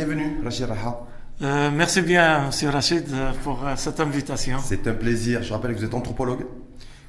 Bienvenue, 0.00 0.36
Rachid 0.44 0.66
Raha. 0.66 1.06
Euh, 1.40 1.70
merci 1.74 2.02
bien, 2.02 2.50
M. 2.50 2.68
Rachid, 2.68 3.06
pour 3.42 3.66
euh, 3.66 3.76
cette 3.76 3.98
invitation. 3.98 4.58
C'est 4.62 4.86
un 4.86 4.92
plaisir. 4.92 5.42
Je 5.42 5.50
rappelle 5.54 5.72
que 5.72 5.78
vous 5.78 5.86
êtes 5.86 5.94
anthropologue, 5.94 6.44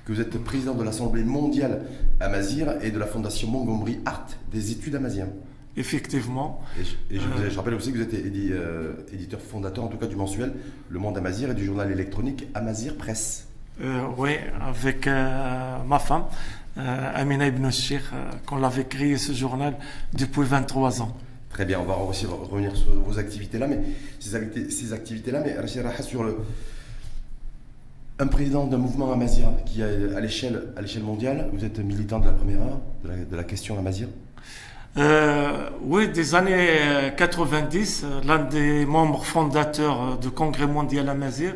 que 0.06 0.14
vous 0.14 0.22
êtes 0.22 0.42
président 0.42 0.74
de 0.74 0.86
l'Assemblée 0.86 1.26
mondiale 1.26 1.82
Amazir 2.22 2.76
et 2.82 2.92
de 2.92 2.98
la 2.98 3.06
Fondation 3.06 3.50
Montgomery 3.50 4.00
Art 4.06 4.28
des 4.54 4.72
études 4.72 4.96
Amazir. 4.96 5.26
Effectivement. 5.76 6.62
Et, 6.80 6.86
je, 6.86 6.92
et 7.18 7.20
je, 7.20 7.28
vous- 7.28 7.50
je 7.52 7.58
rappelle 7.58 7.74
aussi 7.74 7.92
que 7.92 7.98
vous 7.98 8.04
êtes 8.04 8.14
édi- 8.14 8.52
euh, 8.54 8.94
éditeur 9.12 9.42
fondateur, 9.42 9.84
en 9.84 9.88
tout 9.90 9.98
cas 9.98 10.08
du 10.08 10.16
mensuel 10.16 10.54
Le 10.90 10.98
Monde 10.98 11.18
Amazir 11.18 11.52
et 11.52 11.56
du 11.56 11.66
journal 11.66 11.92
électronique 11.92 12.48
Amazir 12.54 12.96
Presse. 12.96 13.50
Euh, 13.82 14.04
oui, 14.18 14.32
avec 14.66 15.08
euh, 15.08 15.78
ma 15.86 16.00
femme, 16.00 16.24
euh, 16.78 17.12
Amina 17.14 17.48
Ibn 17.48 17.70
Shir, 17.70 18.00
euh, 18.14 18.32
qu'on 18.46 18.56
l'avait 18.60 18.86
créé 18.86 19.18
ce 19.18 19.34
journal 19.34 19.76
depuis 20.14 20.44
23 20.46 21.02
ans. 21.02 21.18
Très 21.58 21.66
bien, 21.66 21.80
on 21.80 21.86
va 21.86 21.98
aussi 21.98 22.28
re- 22.28 22.48
revenir 22.52 22.76
sur 22.78 22.92
vos 22.92 23.18
activités-là, 23.18 23.66
mais 23.66 23.80
ces, 24.20 24.36
acti- 24.36 24.70
ces 24.70 24.94
activités-là, 24.94 25.42
mais 25.44 25.56
sur 26.04 26.24
le. 26.24 26.38
Un 28.20 28.28
président 28.28 28.68
d'un 28.68 28.78
mouvement 28.78 29.12
Amazir 29.12 29.50
qui, 29.66 29.82
est 29.82 30.16
à 30.16 30.20
l'échelle 30.20 30.62
mondiale, 31.04 31.50
vous 31.52 31.66
êtes 31.66 31.80
militant 31.80 32.20
de 32.20 32.26
la 32.28 32.34
première 32.34 32.62
heure, 32.62 32.80
de 33.04 33.36
la, 33.36 33.44
question 33.44 33.76
Amazir. 33.80 34.08
Euh, 34.98 35.68
oui, 35.82 36.10
des 36.10 36.36
années 36.36 36.54
euh, 36.56 37.10
90, 37.10 38.04
euh, 38.04 38.22
l'un 38.28 38.38
des 38.46 38.86
membres 38.86 39.26
fondateurs 39.26 40.02
euh, 40.02 40.16
du 40.18 40.30
Congrès 40.30 40.68
mondial 40.68 41.10
Amazir, 41.10 41.56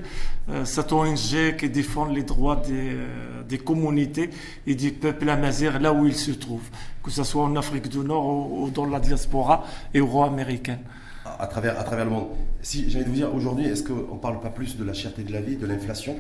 euh, 0.50 0.66
cette 0.66 0.92
ONG 0.94 1.56
qui 1.60 1.70
défend 1.70 2.06
les 2.06 2.24
droits 2.24 2.56
des, 2.56 2.72
euh, 2.74 3.44
des 3.48 3.60
communautés 3.60 4.32
et 4.66 4.74
du 4.74 4.92
peuple 4.92 5.30
Amazir 5.30 5.80
là 5.80 5.94
où 5.94 6.06
ils 6.08 6.16
se 6.16 6.32
trouvent, 6.32 6.70
que 7.04 7.12
ce 7.12 7.24
soit 7.24 7.44
en 7.44 7.56
Afrique 7.56 7.90
du 7.90 8.00
Nord 8.00 8.26
ou, 8.26 8.70
dans 8.70 8.86
la 8.86 9.00
diaspora 9.00 9.64
euro-américaine. 9.96 10.80
à, 11.26 11.48
travers, 11.48 11.80
à 11.80 11.84
travers 11.84 12.06
le 12.06 12.12
monde. 12.12 12.28
Si 12.62 12.86
de 12.86 13.04
vous 13.04 13.12
dire, 13.12 13.34
aujourd'hui, 13.34 13.66
est-ce 13.66 13.84
qu'on 13.84 14.16
ne 14.16 14.20
parle 14.20 14.40
pas 14.40 14.50
plus 14.50 14.78
de 14.78 14.84
la 14.84 14.94
cherté 14.94 15.24
de 15.24 15.32
la 15.32 15.42
vie, 15.42 15.56
de 15.56 15.66
l'inflation, 15.66 16.16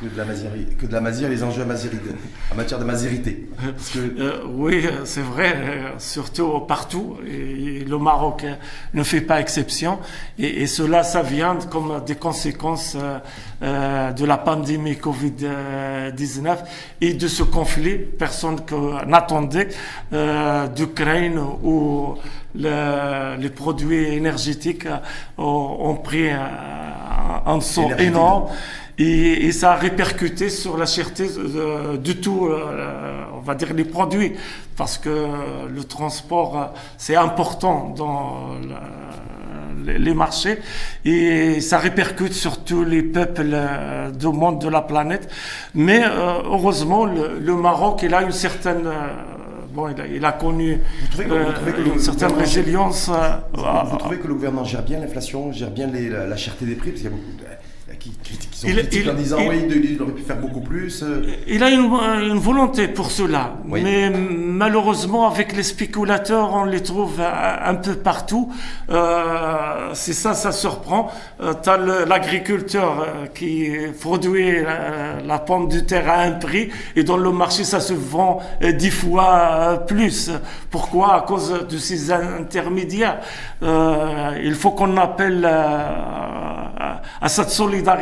que 0.00 0.06
de 0.06 0.16
la 0.16 0.24
maziri, 0.24 0.66
que 0.78 0.86
de 0.86 0.92
la 0.92 1.00
mazir, 1.00 1.28
les 1.28 1.42
enjeux 1.42 1.62
amazirides, 1.62 2.00
en 2.52 2.56
matière 2.56 2.78
de 2.78 2.84
Parce 2.84 3.90
que 3.90 3.98
Euh, 4.20 4.42
oui, 4.48 4.86
c'est 5.04 5.22
vrai, 5.22 5.54
euh, 5.56 5.88
surtout 5.98 6.60
partout. 6.60 7.16
Et, 7.26 7.84
le 7.86 7.98
Maroc 7.98 8.44
euh, 8.44 8.54
ne 8.94 9.02
fait 9.02 9.20
pas 9.20 9.40
exception. 9.40 9.98
Et, 10.38 10.62
et 10.62 10.66
cela, 10.66 11.02
ça 11.02 11.22
vient 11.22 11.56
comme 11.70 12.02
des 12.06 12.14
conséquences 12.16 12.96
euh, 13.62 14.12
de 14.12 14.24
la 14.24 14.38
pandémie 14.38 14.92
Covid-19 14.94 16.56
et 17.00 17.14
de 17.14 17.28
ce 17.28 17.42
conflit. 17.42 17.98
Personne 17.98 18.56
n'attendait 19.06 19.68
euh, 20.12 20.66
d'Ukraine 20.68 21.38
où 21.62 22.14
le- 22.54 23.36
les 23.38 23.50
produits 23.50 24.14
énergétiques 24.14 24.86
ont, 25.38 25.96
pris 26.02 26.30
un, 26.30 27.42
un 27.46 27.60
saut 27.60 27.90
énorme. 27.98 28.46
Et, 28.98 29.46
et 29.46 29.52
ça 29.52 29.72
a 29.72 29.74
répercuté 29.76 30.48
sur 30.50 30.76
la 30.76 30.86
cherté 30.86 31.26
euh, 31.36 31.96
de 31.96 32.12
tout, 32.12 32.46
euh, 32.46 33.24
on 33.34 33.40
va 33.40 33.54
dire, 33.56 33.74
les 33.74 33.84
produits, 33.84 34.34
parce 34.76 34.98
que 34.98 35.26
le 35.68 35.84
transport, 35.84 36.56
euh, 36.56 36.64
c'est 36.96 37.16
important 37.16 37.92
dans 37.96 38.50
la- 38.68 39.98
les- 39.98 40.14
marchés, 40.14 40.58
et 41.04 41.60
ça 41.60 41.78
répercute 41.78 42.32
sur 42.32 42.62
tous 42.64 42.84
les 42.84 43.02
peuples 43.02 43.50
euh, 43.52 44.10
du 44.12 44.28
monde 44.28 44.60
de 44.60 44.68
la 44.68 44.80
planète. 44.80 45.28
Mais 45.74 46.02
euh, 46.04 46.38
heureusement, 46.44 47.04
le, 47.04 47.38
le 47.40 47.54
Maroc, 47.54 48.00
il 48.04 48.14
a 48.14 48.22
une 48.22 48.32
certaine... 48.32 48.86
euh, 48.86 49.08
Bon, 49.74 49.88
il 49.88 50.00
a, 50.00 50.06
il 50.06 50.24
a 50.24 50.30
connu 50.30 50.80
vous 51.16 51.22
euh, 51.22 51.52
que 51.52 51.80
une 51.94 51.98
certaine 51.98 52.32
résilience. 52.34 53.10
euh, 53.12 53.82
vous 53.90 53.96
trouvez 53.96 54.18
que 54.20 54.28
le 54.28 54.34
gouvernement 54.34 54.62
gère 54.64 54.84
bien 54.84 55.00
l'inflation, 55.00 55.50
gère 55.50 55.72
bien 55.72 55.88
les- 55.88 56.08
la, 56.08 56.26
la 56.28 56.36
cherté 56.36 56.64
des 56.64 56.76
prix 56.76 56.90
Parce 56.90 57.02
qu'il 57.02 57.10
y 57.10 57.12
a 57.12 57.16
beaucoup 57.16 57.32
de- 57.36 57.44
qui, 58.22 58.34
sont 58.52 58.66
Il- 58.68 58.74
critiques 58.76 59.08
en 59.08 59.14
disant 59.14 59.38
oui, 59.48 59.64
il, 59.68 60.02
aurait 60.02 60.12
pu 60.12 60.22
faire 60.22 60.36
beaucoup 60.36 60.60
plus. 60.60 61.02
euh. 61.02 61.22
Il 61.46 61.62
a 61.62 61.70
une, 61.70 61.84
une 62.30 62.38
volonté 62.38 62.88
pour 62.88 63.10
cela, 63.10 63.54
Oui. 63.68 63.80
mais 63.82 64.10
malheureusement 64.10 65.28
avec 65.30 65.54
les 65.56 65.62
spéculateurs, 65.62 66.52
on 66.54 66.64
les 66.64 66.82
trouve 66.82 67.20
un, 67.20 67.70
un 67.70 67.74
peu 67.74 67.94
partout. 67.94 68.52
Euh, 68.90 69.90
c'est 69.94 70.12
ça, 70.12 70.34
ça 70.34 70.52
surprend. 70.52 71.10
Euh, 71.40 71.54
T'as 71.62 71.76
le- 71.78 72.04
l'agriculteur 72.04 73.00
euh, 73.00 73.26
qui 73.34 73.70
produit 74.00 74.62
la, 74.62 75.20
la 75.24 75.38
pomme 75.38 75.68
de 75.68 75.80
terre 75.80 76.10
à 76.10 76.20
un 76.22 76.32
prix 76.32 76.70
et 76.96 77.04
dans 77.04 77.16
le 77.16 77.30
marché 77.32 77.64
ça 77.64 77.80
se 77.80 77.94
vend 77.94 78.40
dix 78.76 78.90
fois 78.90 79.84
plus. 79.86 80.30
Pourquoi? 80.70 81.14
À 81.16 81.20
cause 81.22 81.66
de 81.68 81.78
ces 81.78 82.10
intermédiaires. 82.12 83.20
Euh, 83.62 84.38
il 84.42 84.54
faut 84.54 84.72
qu'on 84.72 84.96
appelle 84.96 85.44
à 87.20 87.28
cette 87.28 87.50
solidarité 87.50 87.93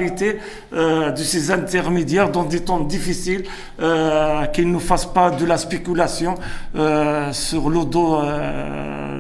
euh, 0.73 1.11
de 1.11 1.23
ces 1.23 1.51
intermédiaires 1.51 2.31
dans 2.31 2.45
des 2.45 2.61
temps 2.61 2.81
difficiles, 2.81 3.45
euh, 3.81 4.47
qu'ils 4.47 4.71
ne 4.71 4.79
fassent 4.79 5.13
pas 5.13 5.31
de 5.31 5.45
la 5.45 5.59
spéculation 5.59 6.35
euh, 6.75 7.33
sur 7.33 7.71
le 7.71 7.85
dos. 7.85 8.21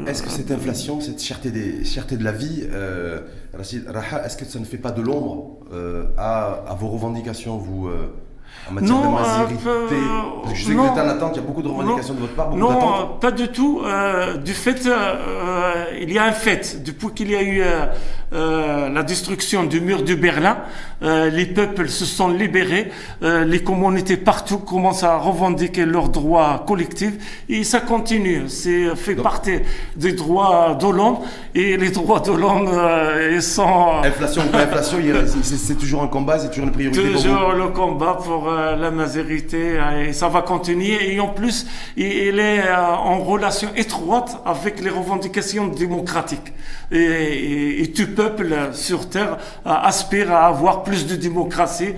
Est-ce 0.06 0.22
que 0.22 0.30
cette 0.30 0.50
inflation, 0.50 1.00
cette 1.00 1.22
cherté, 1.22 1.50
des, 1.50 1.84
cherté 1.84 2.16
de 2.16 2.24
la 2.24 2.32
vie, 2.32 2.64
Rachid 3.54 3.86
Raha, 3.88 4.24
est-ce 4.24 4.36
que 4.36 4.44
ça 4.44 4.58
ne 4.58 4.64
fait 4.64 4.78
pas 4.78 4.92
de 4.92 5.02
l'ombre 5.02 5.58
à, 6.16 6.62
à 6.68 6.74
vos 6.74 6.88
revendications, 6.88 7.56
vous, 7.58 7.88
en 8.70 8.74
matière 8.74 8.92
Non, 8.94 9.00
de 9.12 9.16
euh, 9.16 9.18
Parce 10.42 10.52
que 10.52 10.58
je 10.58 10.64
sais 10.64 10.72
que 10.72 10.76
vous 10.78 10.84
êtes 10.86 10.92
en 10.92 11.08
attente, 11.08 11.32
il 11.34 11.40
y 11.40 11.42
a 11.42 11.46
beaucoup 11.46 11.62
de 11.62 11.68
revendications 11.68 12.14
de 12.14 12.20
votre 12.20 12.34
part, 12.34 12.54
Non, 12.54 12.68
d'attentes. 12.70 13.20
pas 13.20 13.30
du 13.32 13.48
tout. 13.48 13.80
Euh, 13.84 14.36
du 14.36 14.52
fait, 14.52 14.86
euh, 14.86 15.84
il 16.00 16.12
y 16.12 16.18
a 16.18 16.24
un 16.24 16.32
fait. 16.32 16.82
Depuis 16.84 17.08
qu'il 17.14 17.30
y 17.30 17.36
a 17.36 17.42
eu 17.42 17.62
euh, 18.32 18.88
la 18.88 19.02
destruction 19.02 19.64
du 19.64 19.80
mur 19.80 20.02
de 20.04 20.14
Berlin, 20.14 20.58
les 21.02 21.46
peuples 21.46 21.88
se 21.88 22.04
sont 22.04 22.28
libérés. 22.28 22.90
les 23.20 23.62
communautés 23.62 24.16
partout 24.16 24.58
commencent 24.58 25.02
à 25.02 25.16
revendiquer 25.16 25.84
leurs 25.84 26.08
droits 26.08 26.64
collectifs 26.66 27.42
et 27.48 27.64
ça 27.64 27.80
continue. 27.80 28.44
C'est 28.48 28.94
fait 28.94 29.14
Donc- 29.16 29.24
partie 29.24 29.58
des 29.96 30.12
droits 30.12 30.76
de 30.80 30.86
l'homme 30.88 31.16
et 31.54 31.76
les 31.76 31.90
droits 31.90 32.20
de 32.20 32.32
l'homme 32.32 32.70
ils 33.32 33.42
sont 33.42 34.00
Inflation 34.04 34.42
ou 34.46 34.50
pas 34.50 34.62
inflation, 34.62 34.98
c'est- 35.42 35.74
toujours 35.78 36.02
un 36.04 36.06
combat, 36.08 36.38
c'est 36.38 36.48
toujours 36.50 36.66
une 36.66 36.72
priorité 36.72 37.00
pour 37.02 37.10
vous. 37.10 37.22
Toujours 37.22 37.52
le 37.52 37.68
combat 37.68 38.14
pour 38.24 38.41
euh, 38.48 38.76
la 38.76 38.90
majorité 38.90 39.78
euh, 39.78 40.08
et 40.08 40.12
ça 40.12 40.28
va 40.28 40.42
continuer 40.42 41.14
et 41.14 41.20
en 41.20 41.28
plus 41.28 41.66
il, 41.96 42.38
est 42.38 42.66
euh, 42.66 42.76
en 42.76 43.18
relation 43.22 43.68
étroite 43.76 44.40
avec 44.44 44.80
les 44.80 44.90
revendications 44.90 45.68
démocratiques 45.68 46.52
et, 46.90 47.92
tout 47.94 48.14
peuple 48.14 48.70
sur 48.72 49.08
terre 49.08 49.38
aspire 49.64 50.32
à 50.32 50.46
avoir 50.46 50.82
plus 50.82 51.06
de 51.06 51.16
démocratie, 51.16 51.94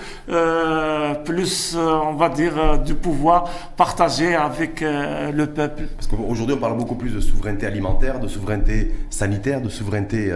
plus 1.24 1.76
on 1.76 2.14
va 2.14 2.28
dire 2.28 2.78
du 2.78 2.94
pouvoir 2.94 3.44
partagé 3.76 4.34
avec 4.34 4.80
le 4.80 5.46
peuple. 5.46 5.84
Parce 5.96 6.06
qu'aujourd'hui, 6.08 6.56
on 6.56 6.60
parle 6.60 6.76
beaucoup 6.76 6.94
plus 6.94 7.10
de 7.10 7.20
souveraineté 7.20 7.66
alimentaire, 7.66 8.18
de 8.18 8.28
souveraineté 8.28 8.92
sanitaire, 9.10 9.60
de 9.60 9.68
souveraineté 9.68 10.32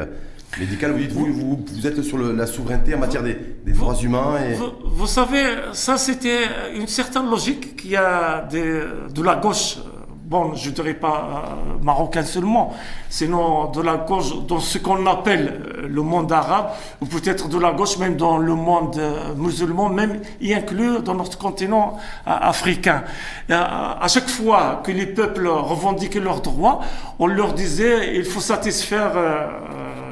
médicale. 0.59 0.93
Vous 0.93 0.99
dites, 0.99 1.13
vous, 1.13 1.27
vous, 1.33 1.65
vous 1.73 1.87
êtes 1.87 2.03
sur 2.03 2.17
le- 2.19 2.33
la 2.35 2.47
souveraineté 2.47 2.95
en 2.95 2.99
matière 2.99 3.23
des, 3.23 3.37
des 3.65 3.73
droits 3.73 3.95
humains 3.97 4.37
et... 4.49 4.55
Vous, 4.55 4.73
vous 4.85 5.07
savez, 5.07 5.45
ça 5.73 5.97
c'était 5.99 6.45
une 6.75 6.87
certaine 6.87 7.29
logique 7.29 7.77
qu'il 7.77 7.91
y 7.91 7.97
a 7.97 8.43
des- 8.51 8.83
de 9.15 9.23
la 9.23 9.37
gauche, 9.37 9.77
bon, 10.25 10.55
je 10.55 10.71
dirais 10.71 10.95
pas 10.95 11.55
euh, 11.79 11.83
marocain 11.83 12.23
seulement, 12.23 12.75
sinon 13.09 13.71
de 13.71 13.81
la 13.83 13.97
gauche 13.97 14.47
dans 14.47 14.59
ce 14.61 14.79
qu'on 14.79 15.07
appelle 15.07 15.61
euh, 15.79 15.89
le 15.89 16.03
monde 16.03 16.31
arabe, 16.33 16.71
ou 17.01 17.07
peut-être 17.07 17.49
de 17.49 17.59
la 17.59 17.73
gauche 17.73 17.97
même 17.99 18.17
dans 18.17 18.37
le 18.39 18.55
monde 18.55 18.97
euh, 18.99 19.35
musulman, 19.37 19.89
même 19.91 20.21
y 20.41 20.53
inclus 20.55 21.01
dans 21.05 21.15
notre 21.15 21.39
continent 21.39 21.97
euh, 22.27 22.31
africain. 22.41 23.05
Et, 23.49 23.53
euh, 23.53 23.57
à 23.59 24.09
chaque 24.09 24.29
fois 24.29 24.81
que 24.85 24.91
les 24.93 25.07
peuples 25.07 25.47
revendiquaient 25.47 26.21
leurs 26.21 26.41
droits, 26.43 26.81
on 27.19 27.27
leur 27.27 27.53
disait 27.55 28.17
il 28.17 28.25
faut 28.25 28.41
satisfaire 28.41 29.13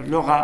leurs 0.09 0.31
euh, 0.31 0.35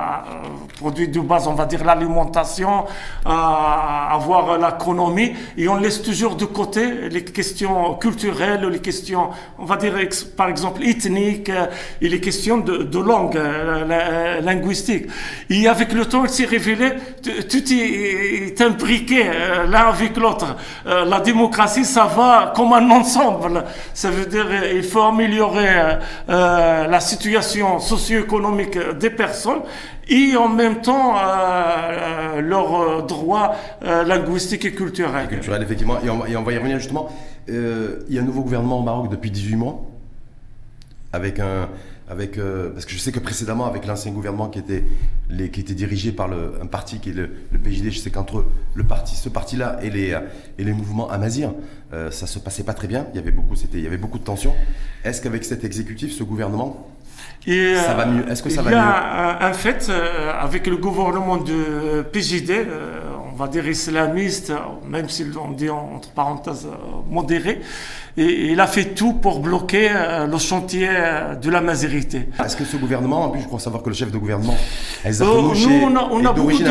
produits 0.79 1.09
de 1.09 1.21
base, 1.21 1.47
on 1.47 1.55
va 1.55 1.67
dire 1.67 1.85
l'alimentation, 1.85 2.85
euh, 3.27 3.31
avoir 3.31 4.59
l'économie, 4.59 5.33
et 5.57 5.69
on 5.69 5.77
laisse 5.77 6.03
toujours 6.03 6.37
de 6.37 6.45
côté 6.45 7.09
les 7.11 7.25
questions 7.25 7.95
culturelles, 7.95 8.67
les 8.67 8.81
questions, 8.81 9.31
on 9.59 9.65
va 9.65 9.77
dire 9.77 9.95
par 10.37 10.49
exemple 10.49 10.83
ethniques, 10.83 11.49
euh, 11.51 11.67
et 12.01 12.09
les 12.09 12.21
questions 12.21 12.59
de, 12.59 12.99
langue, 12.99 13.35
la- 13.35 14.41
linguistique. 14.41 15.07
Et 15.51 15.67
avec 15.69 15.93
le 15.93 16.07
temps, 16.07 16.25
il 16.25 16.31
s'est 16.31 16.45
révélé, 16.45 16.93
tout 17.23 17.73
est, 17.73 18.61
imbriqué 18.61 19.25
l'un 19.69 19.89
avec 19.89 20.17
l'autre. 20.17 20.57
La 20.85 21.21
démocratie, 21.21 21.85
ça 21.85 22.05
va 22.05 22.53
comme 22.55 22.73
un 22.73 22.91
ensemble. 22.91 23.65
Ça 23.95 24.11
veut 24.11 24.27
dire 24.27 24.47
il 24.73 24.83
faut 24.83 25.03
améliorer 25.03 25.99
la 26.29 27.01
situation 27.01 27.79
socio-économique 27.79 28.79
des 28.99 29.11
personnes 29.11 29.52
et 30.09 30.37
en 30.37 30.49
même 30.49 30.81
temps 30.81 31.17
euh, 31.17 31.21
euh, 31.21 32.41
leurs 32.41 32.75
euh, 32.75 33.03
droits 33.03 33.55
linguistiques 33.83 34.65
et 34.65 34.73
culturels. 34.73 35.29
culturel, 35.29 35.63
effectivement. 35.63 35.99
Et 36.05 36.11
on, 36.11 36.19
va- 36.19 36.29
y 36.53 36.59
revenir 36.59 36.79
justement. 36.79 37.09
Il 37.49 38.05
y 38.11 38.19
a 38.19 38.23
un 38.23 38.25
nouveau 38.25 38.43
gouvernement 38.43 38.79
au 38.81 38.83
Maroc 38.83 39.11
depuis 39.11 39.31
18 39.31 39.57
mois, 39.57 39.81
avec 41.13 41.41
un, 41.41 41.69
avec, 42.09 42.39
parce 42.75 42.85
que 42.85 42.93
je 42.93 42.99
sais 42.99 43.11
que 43.13 43.19
précédemment, 43.21 43.67
avec 43.67 43.87
l'ancien 43.87 44.13
gouvernement 44.13 44.49
qui 44.49 44.59
était, 44.59 44.85
les, 45.31 45.51
qui 45.51 45.61
était 45.61 45.75
dirigé 45.75 46.13
par 46.13 46.29
le, 46.29 46.55
un 46.63 46.67
parti 46.67 46.99
qui 46.99 47.11
est 47.11 47.15
le, 47.15 47.31
le 47.51 47.59
PJD, 47.59 47.91
je 47.91 47.99
sais 47.99 48.11
qu'entre 48.11 48.45
le 48.75 48.85
parti, 48.85 49.17
ce 49.17 49.29
parti-là 49.29 49.79
et 49.83 49.91
les, 49.91 50.17
et 50.59 50.65
les 50.65 50.73
mouvements 50.73 51.11
amazirs, 51.11 51.53
euh, 51.93 52.11
ça 52.11 52.27
se 52.27 52.39
passait 52.39 52.65
pas 52.65 52.75
très 52.75 52.87
bien. 52.89 53.07
Il 53.13 53.17
y 53.17 53.19
avait 53.19 53.31
beaucoup, 53.33 53.55
il 53.73 53.81
y 53.81 53.87
avait 53.87 53.97
beaucoup 53.97 54.19
de 54.19 54.25
tensions. 54.25 54.55
Est-ce 55.05 55.21
qu'avec 55.21 55.45
cet 55.45 55.65
exécutif, 55.65 56.13
ce 56.13 56.23
gouvernement, 56.23 56.87
Et, 57.47 57.75
ça 57.77 57.95
va 57.95 58.05
euh, 58.05 58.07
mieux 58.13 58.29
Est-ce 58.31 58.43
que 58.43 58.51
ça 58.51 58.61
il 58.61 58.65
va 58.65 58.71
y 58.71 58.75
mieux 58.75 58.81
a 58.81 59.47
un, 59.47 59.53
fait 59.53 59.89
euh, 59.89 60.33
avec 60.41 60.67
le 60.69 60.77
gouvernement 60.77 61.39
de 61.39 62.03
PJD, 62.13 62.51
euh, 62.51 63.01
on 63.33 63.37
va 63.37 63.49
dire 63.49 63.67
islamiste, 63.67 64.51
euh, 64.51 64.57
même 64.89 65.09
si 65.09 65.25
on 65.45 65.51
dit 65.51 65.69
entre 65.69 66.11
parenthèses 66.11 66.67
euh, 66.67 66.77
modéré, 67.11 67.61
et 68.17 68.53
il 68.53 68.61
a 68.61 68.67
fait 68.69 68.95
tout 68.95 69.15
pour 69.15 69.41
bloquer 69.41 69.89
euh, 69.91 70.27
le 70.27 70.39
chantier 70.39 70.87
euh, 70.91 71.35
de 71.35 71.51
la 71.51 71.61
mazérité. 71.61 72.29
Est-ce 72.45 72.55
que 72.57 72.65
ce 72.65 72.77
gouvernement, 72.77 73.25
en 73.25 73.31
plus, 73.31 73.41
je 73.41 73.47
crois 73.47 73.59
savoir 73.59 73.83
que 73.83 73.89
le 73.89 73.95
chef 73.97 74.13
de 74.13 74.19
gouvernement, 74.19 74.55
Aïssa 75.05 75.25
Euh, 75.25 75.41
nous, 75.43 75.55
est- 75.55 75.83
on 75.85 75.97
a, 75.97 76.09
on 76.13 76.21
est 76.23 76.27
a 76.27 76.33
beaucoup 76.33 76.51
de- 76.53 76.65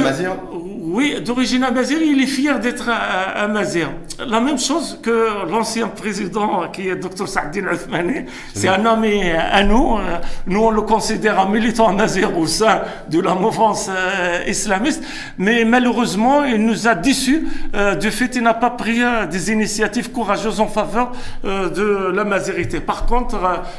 Oui, 0.84 1.22
d'origine 1.24 1.64
amazigh, 1.64 2.00
il 2.02 2.20
est 2.24 2.26
fier 2.26 2.60
d'être 2.60 2.90
Amazigh. 3.36 3.86
La 4.28 4.40
même 4.40 4.58
chose 4.58 4.98
que 5.04 5.48
l'ancien 5.48 5.88
président 5.88 6.70
qui 6.74 6.88
est 6.90 6.96
Dr 6.96 7.28
Saadine 7.28 7.68
Othmani. 7.68 8.26
C'est 8.56 8.68
un 8.68 8.84
ami 8.88 9.22
à 9.32 9.64
nous. 9.64 9.98
Euh, 10.00 10.18
Nous, 10.48 10.60
on 10.60 10.72
le 10.72 10.82
considère 10.82 11.40
un 11.40 11.48
militant 11.48 11.90
amazigh 11.90 12.26
au 12.36 12.48
sein 12.48 12.82
de 13.08 13.20
la 13.20 13.36
mouvance 13.36 13.92
euh, 13.92 14.40
islamiste. 14.48 15.04
Mais 15.38 15.66
malheureusement, 15.66 16.46
il 16.46 16.66
nous 16.66 16.88
a 16.88 16.96
déçus 16.96 17.48
euh, 17.76 17.94
du 17.94 18.10
fait 18.10 18.30
qu'il 18.30 18.42
n'a 18.42 18.56
pas 18.56 18.72
pris 18.72 19.04
euh, 19.04 19.28
des 19.28 19.52
initiatives 19.52 20.12
courageuses 20.12 20.60
en 20.60 20.68
faveur 20.68 21.12
de 21.44 22.12
la 22.12 22.24
mazérité. 22.24 22.80
Par 22.80 23.06
contre, 23.06 23.38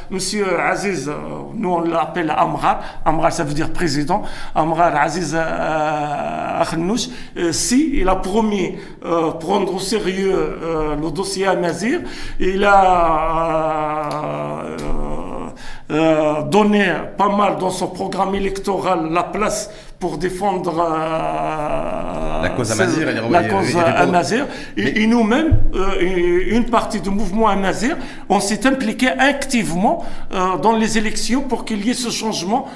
Monsieur 0.09 0.57
Aziz, 0.57 1.11
nous 1.55 1.69
on 1.69 1.81
l'appelle 1.81 2.33
Amrar, 2.35 2.79
Amrar 3.03 3.33
ça 3.33 3.43
veut 3.43 3.53
dire 3.53 3.71
président, 3.71 4.23
Amrar 4.55 4.95
Aziz 4.95 5.35
euh, 5.35 6.61
Euh, 7.37 7.51
si 7.51 7.99
il 7.99 8.07
a 8.07 8.15
promis 8.15 8.75
euh, 9.05 9.31
prendre 9.31 9.73
au 9.75 9.79
sérieux 9.79 10.33
euh, 10.33 10.95
le 10.95 11.11
dossier 11.11 11.47
Amazir, 11.47 12.01
il 12.39 12.63
a 12.63 14.09
donné 16.49 16.91
pas 17.17 17.29
mal 17.29 17.57
dans 17.59 17.69
son 17.69 17.87
programme 17.87 18.33
électoral 18.33 19.11
la 19.11 19.23
place 19.23 19.69
pour 19.99 20.17
défendre 20.17 20.79
euh, 20.79 22.41
La 22.43 22.49
cause 22.49 22.71
est 22.71 22.75
la 23.29 23.43
cause 23.43 23.75
amazigh. 23.75 24.43
Et, 24.77 24.83
Mais- 24.83 24.91
et 25.01 25.07
nous-mêmes, 25.07 25.51
euh, 25.75 26.47
une 26.49 26.65
partie 26.65 26.99
du 26.99 27.09
mouvement 27.09 27.47
amazigh, 27.47 27.93
on 28.29 28.39
s'est 28.39 28.67
impliqué 28.67 29.07
activement 29.09 30.03
euh, 30.33 30.57
dans 30.57 30.73
les 30.75 30.97
élections 30.97 31.41
pour 31.41 31.63
qu'il 31.65 31.85
y 31.85 31.91
ait 31.91 31.93
ce 31.93 32.09
changement 32.09 32.67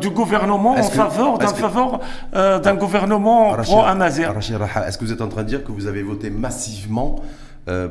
du 0.00 0.10
gouvernement 0.10 0.72
en 0.72 0.88
que- 0.88 0.94
faveur 0.94 1.38
d'un 1.38 1.48
faveur 1.48 2.00
d'un 2.32 2.74
gouvernement 2.74 3.54
pro-amazigh. 3.56 4.26
Rachid 4.26 4.56
Raha, 4.56 4.86
est-ce 4.88 4.98
que 4.98 5.04
vous 5.04 5.12
êtes 5.12 5.20
en 5.22 5.28
train 5.28 5.42
de 5.42 5.48
dire 5.48 5.64
que 5.64 5.72
vous 5.72 5.86
avez 5.86 6.02
voté 6.02 6.30
massivement 6.30 7.16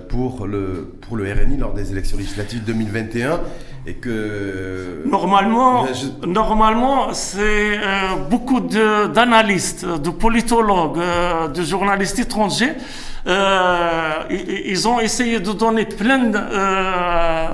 pour, 0.09 0.47
le, 0.47 0.93
pour 1.01 1.15
le 1.15 1.25
RNI 1.31 1.57
lors 1.57 1.73
des 1.73 1.91
élections 1.91 2.17
législatives 2.17 2.63
2021 2.65 3.39
et 3.87 3.93
que... 3.93 5.03
Normalement, 5.05 5.83
Mais 5.83 5.93
je- 5.93 6.27
normalement, 6.27 7.13
c'est 7.13 7.77
euh, 7.77 8.15
beaucoup 8.29 8.59
de- 8.59 9.07
d'analystes, 9.07 9.85
de, 9.85 10.09
politologues, 10.09 10.99
euh, 10.99 11.47
de 11.47 11.61
journalistes 11.63 12.19
étrangers. 12.19 12.73
Euh, 13.27 14.11
ils 14.65 14.87
ont 14.87 14.99
essayé 14.99 15.39
de 15.39 15.51
donner 15.51 15.85
plein 15.85 16.19
de, 16.19 16.37
euh, 16.37 17.45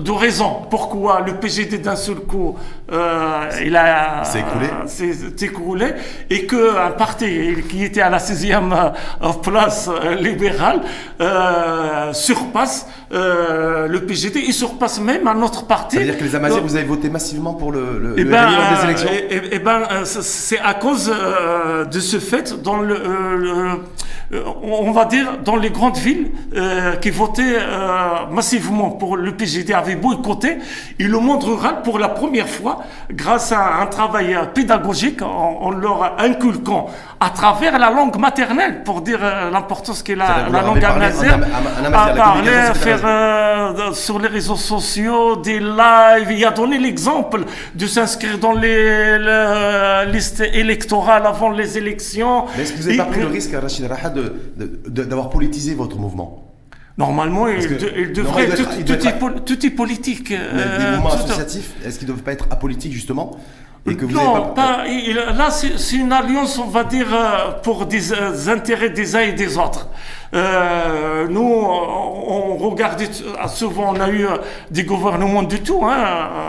de 0.00 0.10
raisons 0.10 0.62
pourquoi 0.70 1.20
le 1.20 1.34
PGD 1.34 1.78
d'un 1.78 1.96
seul 1.96 2.16
coup 2.16 2.56
euh, 2.92 3.48
il 3.64 3.76
a 3.76 4.22
S'est 4.24 5.46
écroulé. 5.46 5.86
et 6.30 6.46
qu'un 6.46 6.90
parti 6.96 7.26
qui 7.68 7.84
était 7.84 8.00
à 8.02 8.10
la 8.10 8.18
sixième 8.18 8.72
euh, 8.72 9.32
place 9.42 9.88
libérale 10.20 10.80
euh, 11.20 12.12
surpasse 12.12 12.86
le 13.10 13.98
PGD 13.98 14.40
et 14.48 14.52
surpasse 14.52 15.00
même 15.00 15.26
un 15.28 15.40
autre 15.42 15.66
parti. 15.66 15.96
Ça 15.96 16.00
veut 16.02 16.08
dire 16.08 16.18
que 16.18 16.24
les 16.24 16.34
Amazirs, 16.34 16.62
vous 16.62 16.76
avez 16.76 16.84
voté 16.86 17.10
massivement 17.10 17.54
pour 17.54 17.72
le, 17.72 17.98
le, 17.98 18.14
eh 18.16 18.24
le 18.24 18.30
ben, 18.30 18.48
des 18.76 18.84
élections 18.84 19.08
eh- 19.12 19.26
eh- 19.30 19.48
eh 19.52 19.58
ben, 19.58 19.82
c'est- 20.04 20.58
à 20.58 20.74
cause 20.74 21.12
de 21.90 22.00
ce 22.00 22.18
fait, 22.18 22.62
dans 22.62 22.78
le, 22.78 22.96
le- 23.36 23.70
on 24.62 24.92
va 24.92 25.04
dire, 25.04 25.38
dans 25.44 25.56
les 25.56 25.70
grandes 25.70 25.98
villes 25.98 26.30
euh, 26.54 26.96
qui 26.96 27.10
votaient 27.10 27.58
euh, 27.58 28.26
massivement 28.30 28.90
pour 28.90 29.16
le 29.16 29.32
PGD 29.32 29.72
avaient 29.72 29.96
boycotté, 29.96 30.56
et 30.98 31.04
le 31.04 31.18
monde 31.18 31.42
rural, 31.42 31.82
pour 31.82 31.98
la 31.98 32.08
première 32.08 32.48
fois, 32.48 32.82
grâce 33.10 33.52
à 33.52 33.82
un 33.82 33.86
travail 33.86 34.34
euh, 34.34 34.44
pédagogique, 34.44 35.20
en 35.22 35.70
leur 35.70 36.18
inculquant 36.18 36.88
à 37.26 37.30
travers 37.30 37.78
la 37.78 37.90
langue 37.90 38.16
maternelle, 38.18 38.82
pour 38.84 39.00
dire 39.02 39.20
euh, 39.22 39.50
l'importance 39.50 40.02
qu'est 40.02 40.16
la, 40.16 40.48
la 40.50 40.60
langue 40.62 40.78
avez 40.78 40.80
parlé 40.80 41.06
en 41.06 41.10
amazigh, 41.10 41.28
am- 41.30 41.44
am- 41.44 41.72
en 41.80 41.84
amazigh, 41.86 42.10
à 42.10 42.14
parler, 42.14 42.50
faire 42.74 43.00
euh, 43.04 43.92
sur 43.92 44.18
les 44.18 44.28
réseaux 44.28 44.56
sociaux, 44.56 45.36
des 45.36 45.60
lives. 45.60 46.30
Il 46.30 46.44
a 46.44 46.50
donné 46.50 46.78
l'exemple 46.78 47.40
de 47.74 47.86
s'inscrire 47.86 48.38
dans 48.38 48.52
les, 48.52 49.18
la 49.18 50.04
liste 50.04 50.40
électorale 50.40 51.24
avant 51.26 51.50
les 51.50 51.78
élections. 51.78 52.46
Mais 52.56 52.62
est-ce 52.64 52.72
que 52.72 52.78
vous 52.78 52.84
n'avez 52.86 52.96
pas 52.96 53.04
pris 53.04 53.20
le 53.20 53.28
risque, 53.28 53.52
Rachid 53.54 53.86
Raha, 53.86 54.10
de- 54.10 54.34
de- 54.56 54.80
de- 54.88 55.04
d'avoir 55.04 55.28
politisé 55.30 55.74
votre 55.74 55.96
mouvement? 55.98 56.48
Normalement, 56.98 57.48
il, 57.48 57.66
que- 57.66 57.74
de- 57.74 57.92
il 57.96 58.06
non, 58.08 58.12
devrait. 58.14 58.44
il 58.48 58.54
tout, 58.54 58.68
il 58.78 58.84
est, 58.92 59.44
tout 59.44 59.56
politique. 59.70 60.30
Mais 60.30 60.36
euh, 60.40 60.78
Des 60.78 60.90
mouvements 60.96 61.12
associatifs, 61.14 61.70
est-ce 61.86 61.98
qu'ils 61.98 62.08
ne 62.08 62.12
doivent 62.12 62.24
pas 62.24 62.32
être 62.32 62.46
apolitiques, 62.50 62.92
justement? 62.92 63.30
Et 63.86 63.96
que 63.96 64.04
vous 64.04 64.12
non, 64.12 64.52
pas... 64.54 64.84
là 64.86 65.50
c'est 65.50 65.78
c'est 65.78 65.96
une 65.96 66.12
alliance, 66.12 66.58
on 66.58 66.68
va 66.68 66.84
dire, 66.84 67.08
euh, 67.12 67.52
pour 67.62 67.86
des 67.86 68.12
euh, 68.12 68.48
intérêts 68.48 68.90
des 68.90 69.16
uns 69.16 69.22
et 69.22 69.32
des 69.32 69.58
autres. 69.58 69.88
Euh, 70.34 71.26
nous, 71.28 71.40
on, 71.42 72.54
on 72.54 72.56
regardait 72.56 73.04
euh, 73.04 73.48
souvent, 73.48 73.92
on 73.94 74.00
a 74.00 74.08
eu 74.08 74.24
euh, 74.26 74.38
des 74.70 74.84
gouvernements 74.84 75.42
du 75.42 75.60
tout, 75.60 75.82
hein, 75.84 75.94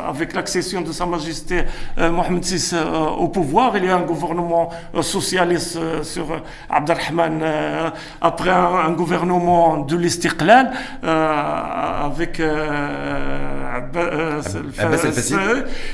avec 0.08 0.34
l'accession 0.34 0.82
de 0.82 0.92
Sa 0.94 1.06
Majesté 1.06 1.64
euh, 1.98 2.10
Mohamed 2.10 2.44
VI 2.46 2.72
euh, 2.76 3.08
au 3.18 3.28
pouvoir. 3.28 3.76
Il 3.78 3.86
y 3.86 3.90
a 3.90 3.98
un 3.98 4.02
gouvernement 4.02 4.70
socialiste 5.02 5.78
sur 6.04 6.26
Abdelrahman, 6.70 7.44
après 8.22 8.50
un, 8.52 8.76
un 8.88 8.92
gouvernement 8.92 9.80
de 9.80 9.98
l'Istiqlal, 9.98 10.72
avec 11.04 12.40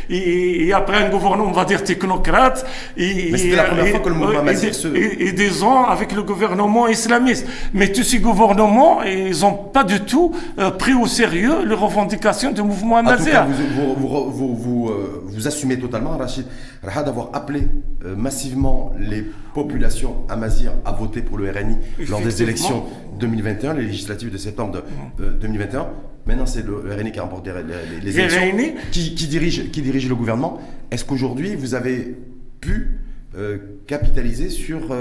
et, 0.10 0.68
et 0.68 0.74
après 0.74 0.98
un 0.98 1.10
gouvernement, 1.10 1.46
on 1.50 1.52
va 1.52 1.66
dire 1.66 1.84
technocrate. 1.84 2.66
Et, 2.98 3.30
Mais 3.32 3.38
c'était 3.38 3.56
la 3.56 3.64
première 3.64 3.86
et- 3.86 3.92
fois 3.92 4.00
que 4.00 4.10
le 4.10 4.16
mouvement 4.16 4.44
et- 4.46 4.56
et- 4.96 5.00
et, 5.00 5.28
et 5.28 5.32
des 5.32 5.64
ans 5.64 5.86
avec 5.86 6.12
le 6.12 6.24
gouvernement 6.24 6.88
islamiste. 6.88 7.48
Mais 7.74 7.79
tous 7.88 8.04
ces 8.04 8.20
gouvernements, 8.20 9.02
ils 9.04 9.40
n'ont 9.42 9.54
pas 9.54 9.84
du 9.86 10.02
tout 10.02 10.36
euh, 10.60 10.70
pris 10.72 10.94
au 10.94 11.08
sérieux 11.08 11.66
les 11.66 11.74
revendications 11.76 12.52
du 12.52 12.62
mouvement 12.62 12.98
En 12.98 13.04
tout 13.04 13.10
amazigh. 13.10 13.32
cas, 13.32 13.46
vous, 13.46 13.96
vous, 13.96 14.32
vous, 14.32 14.56
vous, 14.56 14.90
euh, 14.90 15.24
vous 15.26 15.48
assumez 15.48 15.80
totalement, 15.80 16.18
Rachid 16.18 16.46
Raha, 16.84 17.04
d'avoir 17.04 17.30
appelé 17.34 17.68
euh, 18.06 18.16
massivement 18.16 18.94
les 19.00 19.24
populations 19.54 20.18
amazirs 20.30 20.74
à 20.86 20.92
voter 20.92 21.22
pour 21.22 21.38
le 21.38 21.50
RNI 21.50 21.78
lors 22.10 22.22
des 22.22 22.44
élections 22.44 22.84
2021, 23.20 23.74
les 23.76 23.84
législatives 23.86 24.32
de 24.32 24.38
septembre 24.38 24.74
de, 25.18 25.24
euh, 25.24 25.32
2021. 25.40 25.88
Maintenant, 26.26 26.46
c'est 26.46 26.66
le, 26.66 26.82
le 26.86 26.94
RNI 26.94 27.12
qui 27.12 27.20
a 27.20 27.24
remporté 27.24 27.52
les, 27.52 28.02
les 28.04 28.12
Le 28.12 28.20
élections. 28.20 28.42
RNI. 28.52 28.74
Qui, 28.92 29.16
qui 29.16 29.28
dirige, 29.28 29.72
qui 29.72 29.82
dirige 29.82 30.08
le 30.10 30.16
gouvernement. 30.16 30.60
Est-ce 30.92 31.06
qu'aujourd'hui, 31.06 31.56
vous 31.56 31.74
avez 31.76 32.16
pu 32.62 33.00
capitaliser 33.88 34.50
sur, 34.50 34.94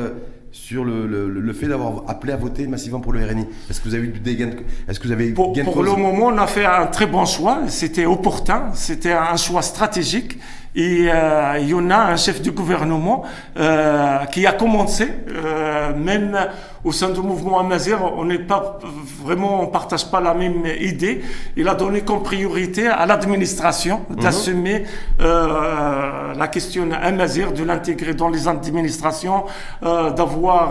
sur 0.64 0.84
le, 0.84 1.06
le, 1.06 1.28
le 1.28 1.52
fait 1.52 1.66
d'avoir 1.66 2.02
appelé 2.08 2.32
à 2.32 2.36
voter 2.36 2.66
massivement 2.66 3.00
pour 3.00 3.12
le 3.12 3.24
RNI 3.24 3.46
Est-ce 3.70 3.80
que 3.80 3.88
vous 3.88 3.94
avez 3.94 4.06
eu 4.06 4.10
des 4.10 4.36
gains 4.36 4.48
de, 4.48 4.56
Est-ce 4.88 4.98
que 4.98 5.06
vous 5.06 5.12
avez 5.12 5.30
Pour, 5.30 5.52
gain 5.54 5.64
pour 5.64 5.82
le 5.82 5.92
moment, 5.92 6.26
on 6.26 6.38
a 6.38 6.46
fait 6.46 6.66
un 6.66 6.86
très 6.86 7.06
bon 7.06 7.24
choix. 7.24 7.60
C'était 7.68 8.06
opportun. 8.06 8.70
C'était 8.74 9.12
un 9.12 9.36
choix 9.36 9.62
stratégique. 9.62 10.38
Et 10.80 11.08
euh, 11.12 11.58
il 11.60 11.70
y 11.70 11.74
en 11.74 11.90
a 11.90 11.96
un 11.96 12.16
chef 12.16 12.40
du 12.40 12.52
gouvernement 12.52 13.24
euh, 13.58 14.18
qui 14.26 14.46
a 14.46 14.52
commencé, 14.52 15.08
euh, 15.28 15.92
même 15.96 16.38
au 16.84 16.92
sein 16.92 17.08
du 17.08 17.20
mouvement 17.20 17.58
Amazigh, 17.58 17.96
on 18.16 18.24
n'est 18.24 18.38
pas 18.38 18.78
vraiment, 19.24 19.60
on 19.62 19.66
partage 19.66 20.08
pas 20.08 20.20
la 20.20 20.34
même 20.34 20.62
idée. 20.80 21.20
Il 21.56 21.68
a 21.68 21.74
donné 21.74 22.02
comme 22.02 22.22
priorité 22.22 22.86
à 22.86 23.04
l'administration 23.06 24.02
d'assumer 24.08 24.84
euh, 25.20 26.32
la 26.36 26.46
question 26.46 26.88
Amazigh, 27.02 27.52
de 27.52 27.64
l'intégrer 27.64 28.14
dans 28.14 28.28
les 28.28 28.46
administrations, 28.46 29.42
d'avoir, 29.82 30.68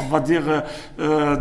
on 0.00 0.06
va 0.12 0.20
dire, 0.20 0.42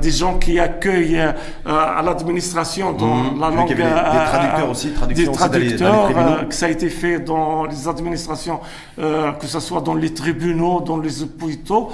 des 0.02 0.12
gens 0.12 0.36
qui 0.40 0.58
accueillent 0.58 1.20
à 1.66 2.02
l'administration 2.02 2.94
dans 2.94 3.16
Mhm. 3.16 3.40
la 3.42 3.50
langue. 3.50 3.68
qu'il 3.68 3.78
y 3.78 3.82
avait 3.82 3.90
des- 3.90 4.18
des 4.20 4.26
traducteurs 4.26 4.70
aussi, 4.70 4.88
des 5.14 5.28
aussi 5.28 5.40
dans 5.50 5.58
les- 5.58 5.74
dans 5.76 6.08
les 6.08 6.14
traducteurs, 6.14 6.48
que 6.48 6.56
ça 6.56 6.66
a 6.68 6.70
été 6.70 6.90
fait 6.90 7.09
dans 7.18 7.66
les 7.66 7.88
administrations, 7.88 8.60
euh, 9.00 9.32
que 9.32 9.48
ce 9.48 9.60
soit 9.60 9.82
dans 9.82 9.96
les 9.96 10.14
tribunaux, 10.14 10.82
dans 10.82 10.98
les 10.98 11.24
hôpitaux. 11.24 11.90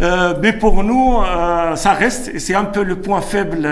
Euh, 0.00 0.34
mais 0.40 0.52
pour 0.52 0.84
nous, 0.84 1.18
euh, 1.18 1.74
ça 1.74 1.92
reste, 1.92 2.28
et 2.28 2.38
c'est 2.38 2.54
un 2.54 2.64
peu 2.64 2.84
le 2.84 3.00
point 3.00 3.20
faible 3.20 3.68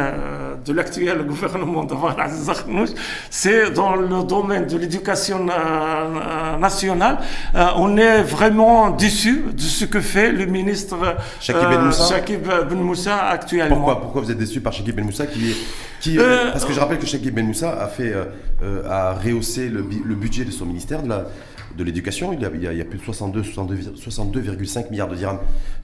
de 0.64 0.72
l'actuel 0.72 1.24
gouvernement 1.24 1.84
d'Avar 1.84 2.18
Aziz 2.20 2.50
c'est 3.30 3.70
dans 3.70 3.94
le 3.96 4.22
domaine 4.24 4.66
de 4.66 4.76
l'éducation 4.76 5.46
nationale. 6.58 7.18
on 7.76 7.96
est 7.96 8.22
vraiment 8.22 8.90
déçu 8.90 9.44
de 9.52 9.60
ce 9.60 9.84
que 9.84 10.00
fait 10.00 10.32
le 10.32 10.46
ministre 10.46 10.96
Shakib 11.40 12.46
Ben 12.68 12.80
Moussa, 12.80 13.26
actuellement. 13.28 13.76
Pourquoi, 13.76 14.00
pourquoi 14.00 14.22
vous 14.22 14.30
êtes 14.30 14.38
déçu 14.38 14.60
par 14.60 14.72
Shakib 14.72 14.96
Ben 14.96 15.04
Moussa 15.04 15.26
qui, 15.26 15.54
qui 16.00 16.16
Parce 16.16 16.64
que 16.64 16.72
je 16.72 16.80
rappelle 16.80 16.98
que 16.98 17.06
Shakib 17.06 17.34
Ben 17.34 17.46
Moussa 17.46 17.78
a, 17.80 17.86
fait, 17.86 18.14
a 18.88 19.14
rehaussé 19.14 19.68
le, 19.68 19.84
le 20.04 20.14
budget 20.14 20.44
de 20.44 20.50
son 20.50 20.66
ministère 20.66 21.02
de 21.02 21.08
la 21.08 21.26
de 21.78 21.84
l'éducation. 21.84 22.32
Il, 22.32 22.40
y 22.40 22.80
a 22.80 22.84
plus 22.84 22.98
de 22.98 23.04
62, 23.04 23.42
62,5 23.42 24.90
milliards 24.90 25.08
de 25.08 25.14
dirhams 25.14 25.38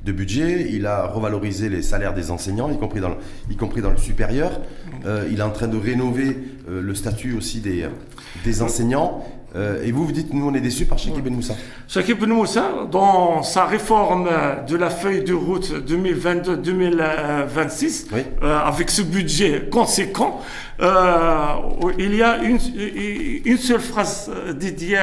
de 0.05 0.13
budget. 0.13 0.67
Il 0.71 0.87
a 0.87 1.07
revalorisé 1.07 1.69
les 1.69 1.83
salaires 1.83 2.13
des 2.13 2.31
enseignants, 2.31 2.71
y 2.71 2.77
compris 2.77 3.01
dans 3.01 3.91
le, 3.91 3.97
supérieur. 3.97 4.61
Euh, 5.07 5.29
il 5.31 5.39
est 5.39 5.43
en 5.43 5.51
train 5.51 5.69
de 5.69 5.79
rénover 5.79 6.37
euh, 6.69 6.83
le 6.83 6.95
statut 6.95 7.35
aussi 7.35 7.61
des 7.61 8.63
enseignants. 8.63 9.25
Euh, 9.57 9.85
et 9.85 9.93
vous, 9.93 10.05
vous 10.05 10.11
dites, 10.13 10.35
nous, 10.35 10.49
on 10.49 10.55
est 10.55 10.61
déçus 10.61 10.87
par 10.87 10.99
Shakib 10.99 11.23
Ben 11.23 11.33
Moussa. 11.33 11.55
Shakib 11.87 12.19
Ben 12.19 12.31
Moussa, 12.31 12.89
dans 12.91 13.45
sa 13.45 13.67
réforme 13.67 14.29
de 14.69 14.77
la 14.77 14.91
feuille 14.91 15.23
de 15.23 15.33
route 15.33 15.73
2022-2026, 15.89 18.07
euh, 18.43 18.59
avec 18.59 18.91
ce 18.91 19.03
budget 19.03 19.69
conséquent, 19.71 20.41
euh, 20.81 21.55
il 21.99 22.17
y 22.17 22.23
a 22.23 22.39
une, 22.43 22.59
seule 23.59 23.81
phrase 23.81 24.29
dédiée 24.59 24.99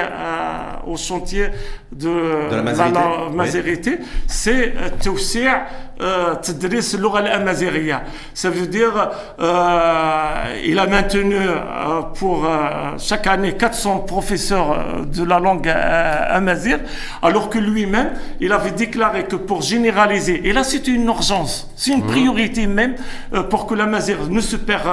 au 0.85 0.97
chantier 0.97 1.45
de, 1.93 2.09
la, 2.51 2.61
la, 2.61 2.73
la 2.73 3.29
oui. 3.33 3.47
c'est 4.27 4.73
«Tawsi'a 5.01 5.65
ça 8.33 8.49
veut 8.49 8.67
dire 8.67 9.11
euh, 9.39 10.61
il 10.65 10.79
a 10.79 10.87
maintenu 10.87 11.35
euh, 11.35 12.01
pour 12.15 12.45
euh, 12.45 12.97
chaque 12.97 13.27
année 13.27 13.53
400 13.53 13.99
professeurs 13.99 15.05
de 15.05 15.23
la 15.23 15.39
langue 15.39 15.67
amazigh, 15.67 16.79
alors 17.21 17.49
que 17.49 17.59
lui-même, 17.59 18.11
il 18.39 18.51
avait 18.51 18.71
déclaré 18.71 19.25
que 19.25 19.35
pour 19.35 19.61
généraliser, 19.61 20.47
et 20.47 20.53
là 20.53 20.63
c'est 20.63 20.87
une 20.87 21.05
urgence, 21.05 21.71
c'est 21.75 21.91
une 21.91 22.03
mmh. 22.03 22.07
priorité 22.07 22.67
même 22.67 22.95
pour 23.49 23.65
que 23.67 23.75
l'amazigh 23.75 24.15
ne 24.29 24.41
se 24.41 24.55
perd 24.55 24.83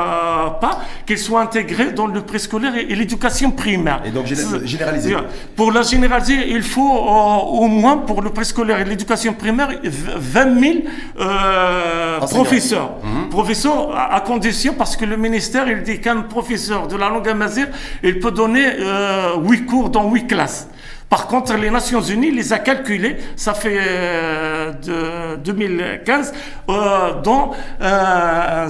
pas, 0.60 0.80
qu'elle 1.06 1.18
soit 1.18 1.40
intégrée 1.40 1.92
dans 1.92 2.06
le 2.06 2.22
préscolaire 2.22 2.76
et, 2.76 2.94
l'éducation 2.94 3.50
primaire. 3.50 4.02
Et 4.04 4.10
donc 4.10 4.26
généraliser. 4.26 5.16
Pour 5.56 5.72
la 5.72 5.82
généraliser, 5.82 6.50
il 6.50 6.62
faut 6.62 6.96
euh, 6.96 7.62
au 7.62 7.66
moins 7.66 7.98
pour 7.98 8.22
le 8.22 8.30
préscolaire 8.30 8.80
et 8.80 8.84
l'éducation 8.84 9.32
primaire 9.32 9.70
20 9.82 10.60
000 10.60 10.74
euh, 11.20 12.18
professeurs. 12.20 12.96
Mhm. 13.02 13.28
Professeurs 13.30 13.94
à, 13.96 14.20
condition, 14.20 14.74
parce 14.76 14.96
que 14.96 15.04
le 15.04 15.16
ministère, 15.16 15.68
il 15.68 15.82
dit 15.82 16.00
qu'un 16.00 16.22
professeur 16.22 16.86
de 16.88 16.96
la 16.96 17.08
langue 17.08 17.28
amazigh, 17.28 17.68
il 18.02 18.18
peut 18.18 18.30
donner 18.30 18.66
euh, 18.80 19.36
8 19.42 19.66
cours 19.66 19.90
dans 19.90 20.10
8 20.10 20.26
classes. 20.26 20.68
Par 21.08 21.26
contre, 21.26 21.54
les 21.54 21.70
Nations 21.70 22.02
Unies 22.02 22.30
les 22.30 22.52
a 22.52 22.58
calculés, 22.58 23.16
ça 23.34 23.54
fait 23.54 23.78
euh, 23.80 24.72
de 24.72 25.36
2015, 25.42 26.34
euh, 26.68 27.22
dans, 27.22 27.52
euh, 27.80 28.68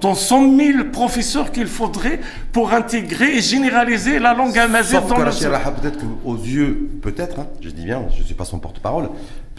dans 0.00 0.14
100 0.16 0.56
000 0.56 0.84
professeurs 0.92 1.52
qu'il 1.52 1.68
faudrait 1.68 2.18
pour 2.52 2.72
intégrer 2.72 3.36
et 3.36 3.40
généraliser 3.40 4.18
la 4.18 4.34
langue 4.34 4.58
amazigh 4.58 5.06
dans 5.06 5.18
le 5.18 5.30
Peut-être 5.80 5.98
qu'aux 5.98 6.36
yeux, 6.36 6.90
peut-être, 7.00 7.38
hein, 7.38 7.46
je 7.60 7.70
dis 7.70 7.84
bien, 7.84 8.06
je 8.12 8.22
ne 8.22 8.24
suis 8.24 8.34
pas 8.34 8.44
son 8.44 8.58
porte-parole, 8.58 9.10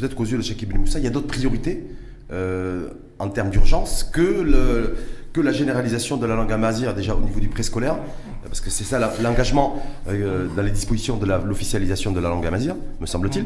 peut-être 0.01 0.15
qu'aux 0.15 0.25
yeux 0.25 0.37
de 0.37 0.43
Cheikh 0.43 0.63
Ibn 0.63 0.77
Moussa, 0.79 0.97
il 0.99 1.03
y 1.03 1.07
a 1.07 1.11
d'autres 1.11 1.27
priorités 1.27 1.85
euh, 2.31 2.89
en 3.19 3.29
termes 3.29 3.51
d'urgence 3.51 4.03
que 4.03 5.39
la 5.39 5.51
généralisation 5.51 6.17
de 6.17 6.25
la 6.25 6.35
langue 6.35 6.51
amazigh 6.51 6.93
déjà 6.95 7.15
au 7.15 7.21
niveau 7.21 7.39
du 7.39 7.49
préscolaire, 7.49 7.97
parce 8.43 8.61
que 8.61 8.71
c'est 8.71 8.83
ça 8.83 8.99
l'engagement 9.21 9.81
euh, 10.07 10.47
dans 10.55 10.63
les 10.63 10.71
dispositions 10.71 11.17
de 11.17 11.25
l'officialisation 11.25 12.11
de 12.11 12.19
la 12.19 12.29
langue 12.29 12.45
amazigh, 12.45 12.73
me 12.99 13.05
semble-t-il. 13.05 13.45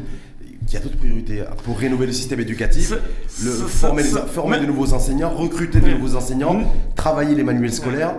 Il 0.68 0.74
y 0.74 0.76
a 0.76 0.80
d'autres 0.80 0.96
priorités 0.96 1.44
pour 1.64 1.78
rénover 1.78 2.06
le 2.06 2.12
système 2.12 2.40
éducatif, 2.40 2.92
le, 3.44 3.50
former, 3.52 4.02
de 4.58 4.66
nouveaux 4.66 4.92
enseignants, 4.92 5.30
recruter 5.30 5.80
de 5.80 5.90
nouveaux 5.90 6.16
enseignants, 6.16 6.60
travailler 6.96 7.36
les 7.36 7.44
manuels 7.44 7.72
scolaires. 7.72 8.14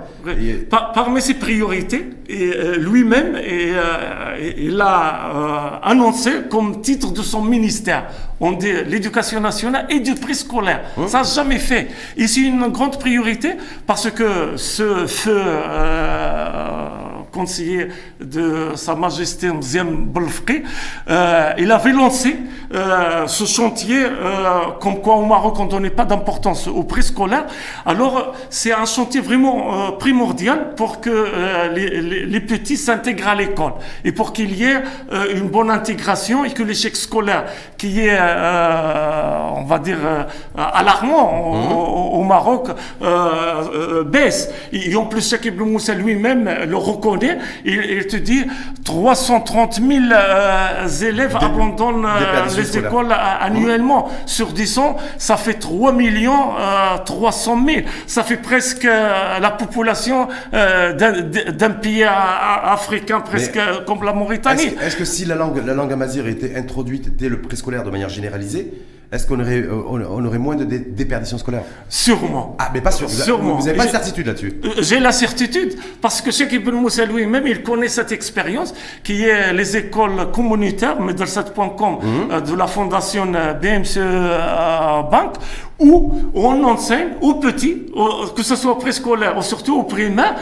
parmi 0.69 1.21
ces 1.21 1.33
priorités, 1.33 2.09
euh, 2.29 2.77
lui-même 2.77 3.35
euh, 3.35 4.53
il 4.57 4.79
a 4.81 5.79
annoncé 5.83 6.31
comme 6.49 6.81
titre 6.81 7.11
de 7.11 7.21
son 7.21 7.41
ministère 7.41 8.05
on 8.39 8.51
dit 8.51 8.71
l'éducation 8.85 9.39
nationale 9.39 9.87
et 9.89 9.99
du 9.99 10.13
préscolaire. 10.13 10.81
scolaire. 10.91 11.09
Ça 11.09 11.19
n'a 11.19 11.23
jamais 11.23 11.57
fait. 11.57 11.87
Ici, 12.17 12.47
une 12.47 12.67
grande 12.67 12.99
priorité 12.99 13.53
parce 13.85 14.11
que 14.11 14.57
ce 14.57 15.07
feu 15.07 15.41
conseiller 17.37 17.89
de 18.19 18.71
Sa 18.75 18.95
Majesté 18.95 19.47
Mziem 19.51 20.07
euh, 21.09 21.53
il 21.57 21.71
avait 21.71 21.91
lancé 21.91 22.35
euh, 22.73 23.27
ce 23.27 23.45
chantier 23.45 24.03
euh, 24.03 24.71
comme 24.79 25.01
quoi 25.01 25.15
au 25.15 25.25
Maroc 25.25 25.55
on 25.59 25.65
ne 25.65 25.69
donnait 25.69 25.89
pas 25.89 26.05
d'importance 26.05 26.67
au 26.67 26.83
préscolaire. 26.83 27.45
Alors 27.85 28.33
c'est 28.49 28.73
un 28.73 28.85
chantier 28.85 29.21
vraiment 29.21 29.91
primordial 29.99 30.73
pour 30.75 30.99
que 30.99 31.15
les, 31.75 32.41
petits 32.41 32.77
s'intègrent 32.77 33.27
à 33.27 33.35
l'école 33.35 33.73
et 34.03 34.11
pour 34.11 34.33
qu'il 34.33 34.55
y 34.55 34.63
ait 34.63 34.81
une 35.35 35.49
bonne 35.49 35.69
intégration 35.69 36.45
et 36.45 36.51
que 36.51 36.63
l'échec 36.63 36.95
scolaire 36.95 37.45
qui 37.77 37.99
est, 37.99 38.17
on 38.19 39.63
va 39.63 39.79
dire, 39.79 39.99
alarmant 40.55 41.51
au, 42.13 42.23
mmh. 42.23 42.27
Maroc 42.27 42.67
baisse. 44.05 44.49
Et 44.71 44.95
en 44.95 45.05
plus, 45.05 45.29
Cheikh 45.29 45.45
Ibn 45.45 45.63
Moussa 45.63 45.93
lui-même 45.93 46.49
le 46.67 46.77
reconnaît 46.77 47.26
il, 47.65 48.07
te 48.07 48.15
dit 48.15 48.45
330 48.83 49.75
000 49.75 49.89
euh, 50.11 50.87
élèves 50.87 51.35
abandonnent 51.35 52.05
euh, 52.05 52.45
les 52.55 52.77
écoles 52.77 53.11
euh, 53.11 53.45
annuellement. 53.45 54.09
Sur 54.25 54.53
10 54.53 54.77
ans, 54.79 54.97
ça 55.17 55.37
fait 55.37 55.55
3 55.55 55.93
millions 55.93 56.51
300 57.05 57.65
000. 57.65 57.81
Ça 58.05 58.23
fait 58.23 58.37
presque 58.37 58.83
la 58.85 59.51
population 59.51 60.27
d'un 60.51 61.69
pays 61.81 62.03
africain, 62.03 63.21
presque 63.21 63.59
comme 63.85 64.03
la 64.03 64.13
Mauritanie. 64.13 64.75
Est-ce 64.81 64.95
que 64.95 65.05
si 65.05 65.25
la 65.25 65.35
langue, 65.35 65.61
la 65.65 65.73
langue 65.73 65.93
amazigh 65.93 66.25
était 66.27 66.55
introduite 66.55 67.15
dès 67.15 67.29
le 67.29 67.41
préscolaire 67.41 67.83
de 67.83 67.89
manière 67.89 68.09
généralisée, 68.09 68.73
est-ce 69.09 69.25
qu'on 69.25 69.39
aurait, 69.39 69.61
euh, 69.61 69.83
on 69.89 70.25
aurait 70.25 70.37
moins 70.37 70.55
de 70.55 70.65
déperditions 70.65 71.37
scolaires 71.37 71.63
Sûrement. 71.87 72.57
Ah, 72.59 72.69
mais 72.73 72.81
pas 72.81 72.91
sûr. 72.91 73.09
Sûrement. 73.09 73.55
Vous 73.55 73.65
n'avez 73.65 73.77
pas 73.77 73.85
de 73.85 73.91
certitude 73.91 74.27
là-dessus? 74.27 74.59
Euh, 74.65 74.69
J'ai 74.81 74.99
la 74.99 75.13
certitude, 75.13 75.75
parce 76.01 76.21
que 76.21 76.29
Cheikh 76.29 76.51
Ibn 76.51 76.71
Moussa 76.71 77.05
lui-même, 77.05 77.47
il 77.47 77.63
connaît 77.63 77.87
cette 77.87 78.11
expérience, 78.11 78.73
qui 79.03 79.23
est 79.23 79.53
les 79.53 79.77
écoles 79.77 80.29
communautaires, 80.33 80.99
medelset.com, 80.99 81.99
mhm. 82.01 82.31
euh, 82.31 82.41
de 82.41 82.53
la 82.53 82.67
fondation 82.67 83.27
BMC 83.27 83.97
Bank, 85.09 85.35
où 85.79 86.13
on 86.33 86.63
enseigne 86.63 87.09
aux 87.21 87.35
petits, 87.35 87.85
que 88.35 88.43
ce 88.43 88.55
soit 88.55 88.77
préscolaire 88.79 89.37
ou 89.37 89.41
surtout 89.41 89.77
au 89.77 89.83
primaire, 89.83 90.35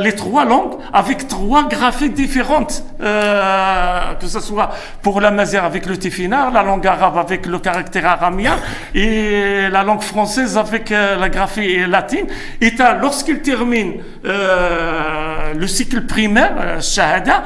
les 0.00 0.14
trois 0.14 0.44
langues 0.44 0.74
avec 0.92 1.28
trois 1.28 1.68
graphiques 1.68 2.14
différentes. 2.14 2.82
que 2.98 4.26
ce 4.26 4.40
soit 4.40 4.70
pour 5.02 5.20
la 5.20 5.30
mazère 5.30 5.64
avec 5.64 5.86
le 5.86 5.96
tifinard, 5.96 6.50
la 6.50 6.62
langue 6.62 6.86
arabe 6.86 7.18
avec 7.18 7.46
le 7.46 7.58
caractère 7.58 8.06
aramien 8.06 8.56
et 8.94 9.68
la 9.70 9.82
langue 9.82 10.02
française 10.02 10.56
avec 10.58 10.90
euh, 10.92 11.16
la 11.16 11.28
graphie 11.28 11.86
latine. 11.86 12.26
Et 12.60 12.72
lorsqu'il 13.00 13.40
termine 13.40 13.94
euh, 14.24 15.54
le 15.54 15.66
cycle 15.66 16.06
primaire, 16.06 16.54
euh, 16.58 16.80
Shahada, 16.80 17.44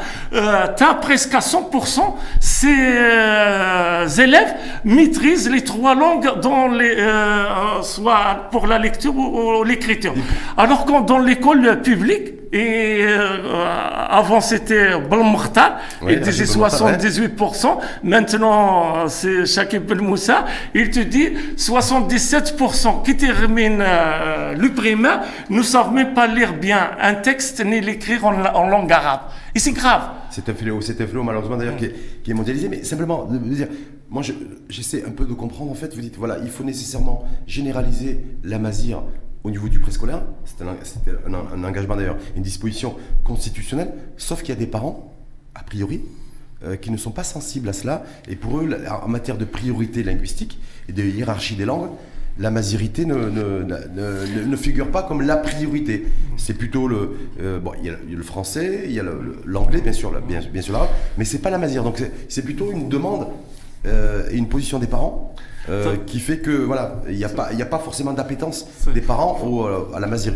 presque 1.01 1.35
à 1.35 1.41
100% 1.41 2.01
ces 2.41 2.69
élèves 4.23 4.55
maîtrisent 4.85 5.51
les 5.51 5.63
trois 5.63 5.95
langues 5.95 6.41
dans 6.41 6.69
les, 6.69 6.95
soit 7.83 8.49
pour 8.51 8.67
la 8.67 8.79
lecture 8.79 9.17
ou, 9.17 9.65
l'écriture. 9.65 10.15
Alors 10.57 10.85
que 10.85 11.05
dans 11.05 11.19
l'école 11.19 11.83
publique, 11.83 12.33
et 12.53 13.05
avant 14.09 14.41
c'était 14.41 14.97
Balmokhtar, 15.11 15.79
il 16.09 16.21
disait 16.21 16.45
78%, 16.45 17.79
maintenant 18.05 19.09
c'est 19.09 19.45
Shakib 19.45 19.87
Ben 19.87 20.01
Moussa, 20.01 20.45
il 20.73 20.91
te 20.91 21.01
dit 21.01 21.31
77% 21.57 23.03
qui 23.03 23.17
terminent 23.17 23.79
euh, 23.81 24.55
le 24.55 24.73
primaire 24.73 25.23
ne 25.51 25.63
savent 25.63 25.93
même 25.93 26.15
pas 26.15 26.27
lire 26.27 26.55
bien 26.55 26.91
un 27.01 27.15
texte 27.15 27.65
ni 27.65 27.81
l'écrire 27.81 28.25
en, 28.25 28.69
langue 28.69 28.93
arabe. 28.93 29.21
Et 29.55 29.59
c'est 29.59 29.73
grave. 29.73 30.03
C'est 30.31 30.49
un 30.49 30.55
fléau, 30.55 30.81
c'est 30.81 31.01
un 31.01 31.07
fléau 31.07 31.23
malheureusement 31.23 31.57
d'ailleurs 31.57 31.77
qui, 31.77 32.31
est 32.31 32.35
mondialisé, 32.35 32.69
mais 32.69 32.83
simplement 32.85 33.25
de 33.25 33.39
dire, 33.39 33.69
moi 34.11 34.23
j'essaie 34.69 35.05
un 35.05 35.11
peu 35.11 35.25
de 35.25 35.33
comprendre 35.33 35.71
en 35.71 35.75
fait, 35.75 35.95
vous 35.95 36.01
dites 36.01 36.17
voilà, 36.17 36.39
il 36.43 36.51
faut 36.51 36.65
nécessairement 36.65 37.25
généraliser 37.47 38.21
la 38.43 38.59
masire 38.59 39.03
au 39.45 39.51
niveau 39.51 39.69
du 39.69 39.79
préscolaire, 39.79 40.23
c'était 40.45 40.65
un, 41.27 41.65
engagement 41.65 41.97
d'ailleurs, 41.97 42.17
une 42.35 42.43
disposition 42.43 42.97
constitutionnelle, 43.25 43.93
sauf 44.17 44.41
qu'il 44.41 44.55
y 44.55 44.57
a 44.57 44.59
des 44.59 44.67
parents, 44.67 45.15
a 45.55 45.63
priori, 45.63 46.01
euh, 46.65 46.77
qui 46.77 46.91
ne 46.91 46.97
sont 46.97 47.11
pas 47.11 47.25
sensibles 47.25 47.69
à 47.69 47.75
cela. 47.75 48.05
Et 48.27 48.37
pour 48.37 48.59
eux, 48.59 48.71
en 49.03 49.09
matière 49.09 49.37
de 49.37 49.45
priorité 49.45 50.03
linguistique 50.03 50.59
et 50.89 50.93
de 50.93 51.03
hiérarchie 51.03 51.57
des 51.57 51.67
langues, 51.67 51.91
la 52.39 52.51
mazirité 52.51 53.05
ne, 53.05 53.15
ne, 53.15 53.63
ne, 53.63 54.45
ne, 54.45 54.57
figure 54.57 54.91
pas 54.91 55.03
comme 55.03 55.21
la 55.21 55.37
priorité. 55.37 56.07
C'est 56.37 56.55
plutôt 56.55 56.89
le. 56.89 57.17
Euh, 57.41 57.61
bon, 57.61 57.73
il 57.79 57.87
y, 57.87 57.91
a 57.91 57.97
le 58.11 58.23
français, 58.23 58.85
il 58.87 58.93
y 58.93 59.01
a 59.01 59.05
l'anglais, 59.45 59.81
bien 59.83 59.93
sûr, 59.93 60.11
bien, 60.27 60.41
bien 60.41 60.63
sûr 60.63 60.73
l'arabe, 60.73 60.89
mais 61.19 61.25
c'est 61.25 61.39
pas 61.39 61.51
la 61.51 61.59
mazir. 61.59 61.85
Donc 61.85 62.03
c'est 62.29 62.43
plutôt 62.43 62.73
une 62.73 62.89
demande 62.89 63.29
euh, 63.87 64.29
et 64.31 64.37
une 64.37 64.49
position 64.49 64.79
des 64.79 64.87
parents. 64.87 65.35
Euh, 65.71 65.97
qui 66.05 66.21
fait 66.21 66.41
que 66.41 66.51
voilà, 66.51 66.97
il 67.09 67.17
n'y 67.17 67.25
a, 67.25 67.31
pas, 67.31 67.49
a 67.59 67.65
pas 67.65 67.79
forcément 67.79 68.13
d'appétence 68.13 68.67
des 68.93 69.01
parents 69.01 69.41
au, 69.43 69.65
à 69.95 69.99
la 69.99 70.07
mazir. 70.07 70.35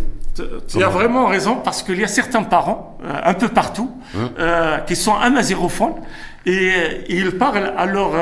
Tu 0.66 0.82
as 0.82 0.88
vraiment 0.88 1.26
raison 1.26 1.56
parce 1.62 1.82
qu'il 1.82 1.98
y 1.98 2.04
a 2.04 2.08
certains 2.08 2.44
parents, 2.44 2.96
un 3.04 3.34
peu 3.34 3.48
partout, 3.48 3.90
hein 4.16 4.80
qui 4.86 4.96
sont 4.96 5.14
amazérophones 5.14 5.96
et 6.46 6.72
ils 7.10 7.32
parlent 7.36 7.74
à 7.76 7.84
leur 7.84 8.12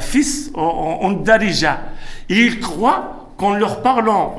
fils 0.00 0.52
en, 0.54 0.98
en 1.02 1.10
darija. 1.10 1.80
Et 2.28 2.36
ils 2.36 2.60
croient 2.60 3.24
qu'en 3.36 3.54
leur 3.54 3.82
parlant 3.82 4.34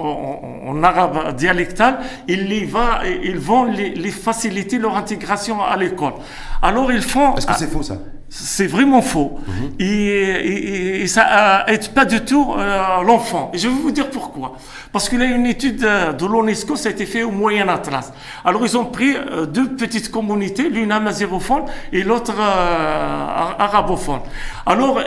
en, 0.66 0.84
arabe 0.84 1.36
dialectal, 1.36 2.00
ils, 2.28 2.48
les 2.48 2.66
va, 2.66 3.02
ils 3.24 3.38
vont 3.38 3.66
les, 3.66 4.12
faciliter 4.12 4.78
leur 4.78 4.96
intégration 4.96 5.64
à 5.64 5.76
l'école. 5.78 6.14
Alors 6.62 6.92
ils 6.92 7.02
font. 7.02 7.36
Est-ce 7.36 7.48
que 7.48 7.54
c'est 7.58 7.68
faux 7.68 7.84
ça? 7.84 7.98
C'est 8.30 8.68
vraiment 8.68 9.02
faux. 9.02 9.40
Mhm. 9.48 9.72
et, 9.80 11.08
ça 11.08 11.66
n'aide 11.68 11.90
pas 11.90 12.06
du 12.06 12.22
tout 12.22 12.54
euh, 12.58 13.02
l'enfant. 13.04 13.52
Et 13.54 13.58
je 13.58 13.68
vais 13.68 13.74
vous 13.74 13.92
dire 13.92 14.10
pourquoi. 14.10 14.54
Parce 14.92 15.08
qu'il 15.08 15.20
y 15.20 15.24
a 15.24 15.26
une 15.26 15.46
étude 15.46 15.82
de 15.82 16.26
l'UNESCO, 16.26 16.76
ça 16.76 16.90
a 16.90 16.92
été 16.92 17.06
fait 17.06 17.24
au 17.24 17.32
Moyen 17.32 17.68
Atlas. 17.68 18.12
Alors 18.44 18.66
ils 18.66 18.78
ont 18.78 18.86
pris 18.86 19.16
euh, 19.16 19.46
deux 19.46 19.70
petites 19.76 20.10
communautés, 20.10 20.70
l'une 20.70 20.92
amazérophone 20.92 21.64
et 21.94 22.04
l'autre 22.04 22.34
euh, 22.40 23.56
arabophone. 23.60 24.22
Alors 24.66 25.00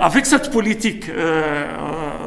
avec 0.00 0.26
cette 0.26 0.50
politique, 0.50 1.10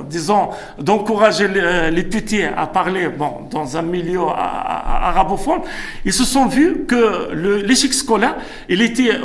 disons, 0.08 0.50
d'encourager 0.80 1.48
les, 1.48 2.04
petits 2.04 2.44
à 2.44 2.68
parler 2.68 3.08
bon, 3.08 3.48
dans 3.50 3.76
un 3.76 3.82
milieu 3.82 4.22
arabophone, 4.22 5.62
ils 6.06 6.14
se 6.14 6.24
sont 6.24 6.46
vus 6.46 6.86
que 6.88 7.34
l'échec 7.34 7.94
scolaire, 7.94 8.36
il 8.70 8.82
était 8.82 9.20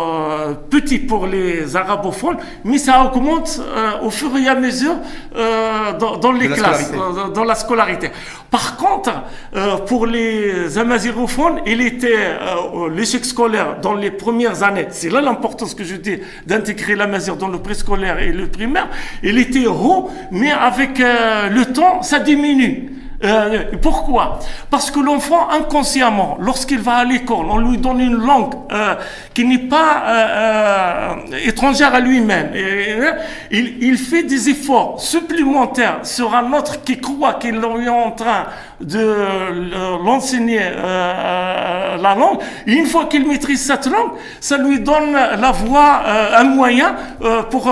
euh, 0.00 0.54
petit 0.68 0.98
pour 0.98 1.26
les 1.26 1.76
arabophones, 1.76 2.36
mais 2.64 2.78
ça 2.78 3.04
augmente 3.04 3.60
euh, 3.60 3.92
au 4.02 4.10
fur 4.10 4.36
et 4.36 4.48
à 4.48 4.54
mesure 4.54 4.96
euh, 5.36 5.92
dans, 5.98 6.32
les 6.32 6.48
classes, 6.48 6.92
dans, 7.34 7.44
la 7.44 7.54
scolarité. 7.54 8.10
Par 8.50 8.76
contre, 8.76 9.10
pour 9.86 10.06
les 10.06 10.76
amazigophones, 10.78 11.60
il 11.66 11.80
était 11.80 12.36
l'échec 12.92 13.24
scolaire 13.24 13.80
dans 13.80 13.94
les 13.94 14.10
premières 14.10 14.62
années. 14.62 14.86
C'est 14.90 15.10
là 15.10 15.20
l'importance 15.20 15.74
que 15.74 15.84
je 15.84 15.96
dis 15.96 16.18
d'intégrer 16.46 16.96
l'amazir 16.96 17.36
dans 17.36 17.48
le 17.48 17.58
préscolaire 17.58 18.18
et 18.18 18.32
le 18.32 18.48
primaire. 18.48 18.88
Il 19.22 19.38
était 19.38 19.66
haut, 19.66 20.10
mais 20.32 20.50
avec 20.50 20.98
le 20.98 21.64
temps, 21.72 22.02
ça 22.02 22.18
diminue. 22.18 22.90
Euh, 23.22 23.64
pourquoi? 23.82 24.38
Parce 24.70 24.90
que 24.90 24.98
l'enfant, 24.98 25.50
inconsciemment, 25.50 26.38
lorsqu'il 26.40 26.80
va 26.80 26.96
à 26.96 27.04
l'école, 27.04 27.46
on 27.50 27.58
lui 27.58 27.76
donne 27.76 28.00
une 28.00 28.16
langue 28.16 28.54
euh, 28.72 28.94
qui 29.34 29.44
n'est 29.44 29.58
pas 29.58 30.02
euh, 30.06 31.14
étrangère 31.44 31.94
à 31.94 32.00
lui-même. 32.00 32.52
Il, 33.50 33.82
il, 33.82 33.98
fait 33.98 34.22
des 34.22 34.48
efforts 34.48 35.00
supplémentaires 35.00 35.98
sur 36.02 36.34
un 36.34 36.50
autre 36.54 36.82
qui 36.82 36.98
croit 36.98 37.34
qu'il 37.34 37.56
est 37.56 37.88
en 37.88 38.10
train 38.12 38.46
de 38.80 40.02
l'enseigner 40.04 40.60
la 40.60 42.14
langue. 42.14 42.38
Et 42.66 42.72
une 42.72 42.86
fois 42.86 43.06
qu'il 43.06 43.26
maîtrise 43.26 43.64
cette 43.64 43.86
langue, 43.86 44.12
ça 44.40 44.56
lui 44.58 44.80
donne 44.80 45.12
la 45.12 45.52
voie, 45.52 46.02
un 46.36 46.44
moyen 46.44 46.96
pour 47.50 47.70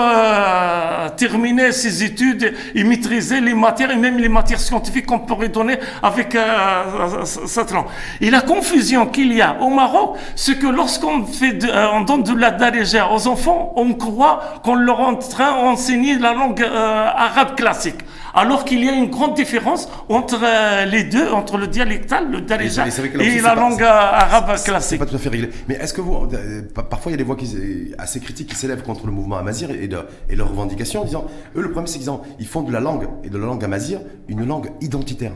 terminer 1.17 1.73
ses 1.73 2.05
études 2.05 2.55
et 2.75 2.85
maîtriser 2.85 3.41
les 3.41 3.55
matières, 3.55 3.91
et 3.91 3.97
même 3.97 4.19
les 4.19 4.29
matières 4.29 4.61
scientifiques 4.61 5.07
qu'on 5.07 5.21
peut 5.21 5.49
donner 5.49 5.79
avec 6.03 6.35
euh, 6.35 7.25
cette 7.25 7.73
langue. 7.73 7.87
Et 8.21 8.31
la 8.31 8.41
confusion 8.41 9.07
qu'il 9.07 9.33
y 9.33 9.43
a 9.43 9.57
au 9.61 9.69
Maroc, 9.69 10.17
c'est 10.35 10.59
que 10.59 10.67
lorsqu'on 10.67 11.25
fait 11.25 11.65
euh, 11.65 11.87
on 11.93 12.03
donne 12.03 12.23
de 12.23 12.35
la 12.35 12.51
darija 12.51 13.11
aux 13.13 13.27
enfants, 13.27 13.73
on 13.77 13.95
croit 13.95 14.61
qu'on 14.63 14.75
leur 14.75 15.01
est 15.01 15.05
en 15.05 15.15
train 15.17 15.53
d'enseigner 15.53 16.19
la 16.19 16.35
langue 16.35 16.63
euh, 16.63 17.09
arabe 17.15 17.57
classique. 17.57 17.99
Alors 18.35 18.65
qu'il 18.65 18.85
y 18.85 18.89
a 18.89 18.93
une 18.93 19.11
grande 19.11 19.35
différence 19.35 19.89
entre 20.09 20.39
les 20.87 20.98
deux, 21.05 21.31
entre 21.31 21.59
le 21.59 21.67
dialectal, 21.67 22.31
le 22.31 22.41
darija, 22.41 22.87
et, 22.87 23.41
la 23.41 23.55
langue 23.55 23.83
arabe 23.83 24.63
classique. 24.63 24.99
Pas 24.99 25.07
tout 25.07 25.17
à 25.17 25.19
fait 25.19 25.29
réglé. 25.29 25.51
Mais 25.69 25.75
est-ce 25.75 25.95
que 25.95 26.01
vous, 26.01 26.29
parfois 26.75 27.11
il 27.11 27.13
y 27.13 27.15
a 27.15 27.19
des 27.19 27.25
voix 27.25 27.37
qui, 27.37 27.95
assez 27.99 28.21
critiques 28.21 28.49
qui 28.49 28.57
s'élèvent 28.57 28.83
contre 28.83 29.07
le 29.07 29.13
mouvement 29.13 29.39
amazir 29.39 29.71
et, 29.71 29.89
de, 29.89 29.99
et 30.29 30.37
leurs 30.37 30.51
revendications 30.51 31.03
en 31.03 31.05
disant, 31.05 31.27
eux 31.57 31.63
le 31.63 31.71
problème 31.71 31.87
c'est 31.87 31.99
qu'ils 31.99 32.13
ils 32.39 32.47
font 32.47 32.63
de 32.63 32.73
la 32.73 32.81
langue 32.81 33.09
et 33.25 33.31
de 33.31 33.39
la 33.39 33.47
langue 33.47 33.65
amazir 33.65 34.01
une 34.29 34.47
langue 34.47 34.71
identitaire. 34.81 35.33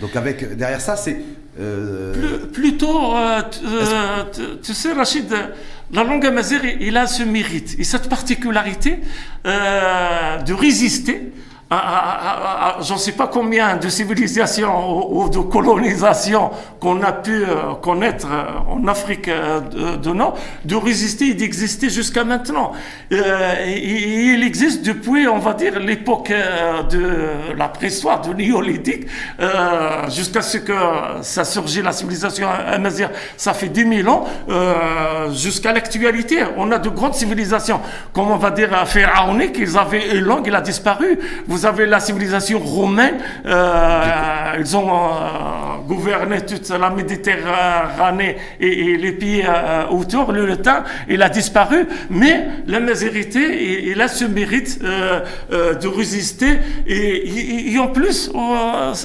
Donc 0.00 0.14
avec 0.16 0.56
derrière 0.56 0.80
ça, 0.80 0.96
c'est 0.96 1.16
euh... 1.58 2.46
plutôt, 2.52 3.16
euh, 3.16 3.40
euh, 3.64 4.24
tu, 4.62 4.74
sais, 4.74 4.92
Rachid, 4.92 5.32
la 5.92 6.04
langue 6.04 6.26
amazigh, 6.26 6.76
il 6.80 6.96
a 6.96 7.06
ce 7.06 7.22
mérite 7.22 7.76
et 7.78 7.84
cette 7.84 8.08
particularité 8.08 9.00
euh, 9.46 10.42
de 10.42 10.52
résister 10.52 11.32
j'en 11.68 12.94
ne 12.94 12.98
sais 12.98 13.12
pas 13.12 13.26
combien 13.26 13.76
de 13.76 13.88
civilisations 13.88 15.12
ou, 15.12 15.28
de 15.28 15.38
colonisations 15.38 16.50
qu'on 16.80 17.02
a 17.02 17.12
pu 17.12 17.42
euh, 17.42 17.74
connaître 17.82 18.28
euh, 18.30 18.72
en 18.72 18.86
Afrique 18.86 19.26
euh, 19.26 19.60
de, 19.96 20.10
Nord, 20.10 20.38
de 20.64 20.76
résister 20.76 21.30
et 21.30 21.34
d'exister 21.34 21.90
jusqu'à 21.90 22.22
maintenant. 22.22 22.72
il 23.10 24.42
existe 24.44 24.86
depuis, 24.86 25.26
on 25.26 25.38
va 25.38 25.54
dire, 25.54 25.78
l'époque 25.80 26.32
de 26.90 27.30
la 27.56 27.68
préhistoire, 27.68 28.20
du 28.20 28.34
néolithique, 28.34 29.06
jusqu'à 30.08 30.42
ce 30.42 30.58
que 30.58 30.72
ça 31.22 31.44
surgit 31.44 31.82
la 31.82 31.92
civilisation 31.92 32.48
amazigh. 32.48 33.08
Ça 33.36 33.54
fait 33.54 33.68
10 33.68 34.02
000 34.02 34.08
ans, 34.08 34.26
jusqu'à 35.32 35.72
l'actualité. 35.72 36.44
On 36.56 36.70
a 36.70 36.78
de 36.78 36.88
grandes 36.88 37.14
civilisations, 37.14 37.80
comme 38.12 38.30
on 38.30 38.36
va 38.36 38.50
dire 38.50 38.86
pharaoniques, 38.86 39.56
ils 39.58 39.76
avaient 39.76 40.16
une 40.16 40.24
langue, 40.24 40.46
il 40.46 40.54
a 40.54 40.60
disparu. 40.60 41.18
Vous 41.46 41.55
avez 41.64 41.86
la 41.86 42.00
civilisation 42.00 42.58
romaine, 42.58 43.18
euh, 43.46 44.56
ils 44.58 44.76
ont 44.76 44.88
euh, 44.88 45.78
gouverné 45.86 46.40
toute 46.44 46.68
la 46.68 46.90
Méditerranée 46.90 48.36
et, 48.60 48.96
les 48.96 49.12
pays 49.12 49.44
euh, 49.46 49.86
autour. 49.88 50.32
Le, 50.32 50.56
temps, 50.56 50.82
il 51.08 51.22
a 51.22 51.28
disparu, 51.28 51.86
mais 52.10 52.46
la 52.66 52.80
majorité, 52.80 53.88
il, 53.90 54.00
a 54.00 54.08
ce 54.08 54.24
mérite 54.24 54.80
de 54.82 55.88
résister. 55.88 56.58
Et, 56.86 57.78
en 57.78 57.88
plus, 57.88 58.30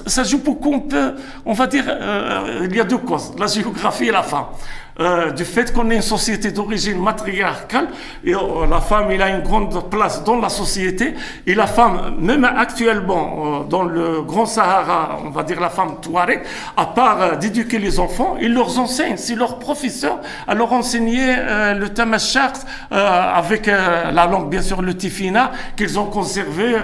ça 0.08 0.24
joue 0.24 0.40
beaucoup, 0.40 0.74
on 0.74 0.80
peut, 0.82 1.14
on 1.46 1.54
va 1.54 1.68
dire, 1.68 1.86
il 2.64 2.76
y 2.76 2.80
a 2.80 2.84
deux 2.84 2.98
causes, 2.98 3.34
la 3.38 3.48
géographie 3.48 4.08
et 4.08 4.12
la 4.12 4.24
femme. 4.24 4.46
Euh, 5.00 5.32
du 5.32 5.46
fait 5.46 5.72
qu'on 5.72 5.90
est 5.90 5.96
une 5.96 6.02
société 6.02 6.52
d'origine 6.52 7.02
matriarcale, 7.02 7.88
et 8.26 8.36
euh, 8.36 8.68
la 8.70 8.82
femme 8.82 9.10
il 9.12 9.22
a 9.22 9.30
une 9.30 9.42
grande 9.42 9.90
place 9.90 10.24
dans 10.26 10.38
la 10.38 10.50
société, 10.50 11.14
et 11.48 11.56
la 11.56 11.66
femme, 11.66 12.16
même 12.20 12.44
actuellement, 12.44 13.62
euh, 13.62 13.64
dans 13.64 13.84
le 13.84 14.22
Grand 14.22 14.46
Sahara, 14.46 15.20
on 15.26 15.30
va 15.30 15.44
dire 15.44 15.62
la 15.62 15.70
femme 15.70 16.02
touareg, 16.02 16.42
à 16.76 16.88
part 16.88 17.38
d'éduquer 17.38 17.80
les 17.80 18.00
enfants, 18.00 18.36
ils 18.42 18.54
leur 18.54 18.78
enseignent, 18.78 19.16
c'est 19.16 19.36
leur 19.36 19.60
professeur 19.60 20.20
à 20.46 20.54
leur 20.56 20.74
enseigner 20.74 21.36
le 21.76 21.88
tamashak 21.88 22.58
avec 22.90 23.68
la 23.68 24.28
langue, 24.28 24.50
bien 24.50 24.62
sûr, 24.62 24.82
le 24.82 24.96
tifina, 24.96 25.52
qu'ils 25.78 25.98
ont 26.00 26.06
conservé 26.06 26.76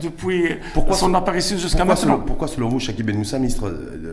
depuis 0.00 0.56
son 0.92 1.14
apparition 1.14 1.56
jusqu'à 1.58 1.84
maintenant. 1.84 2.18
pourquoi, 2.18 2.48
selon 2.48 2.68
vous, 2.68 2.80
Shakib 2.80 3.06
Ben 3.06 3.16
Moussa, 3.16 3.38
ministre, 3.38 3.72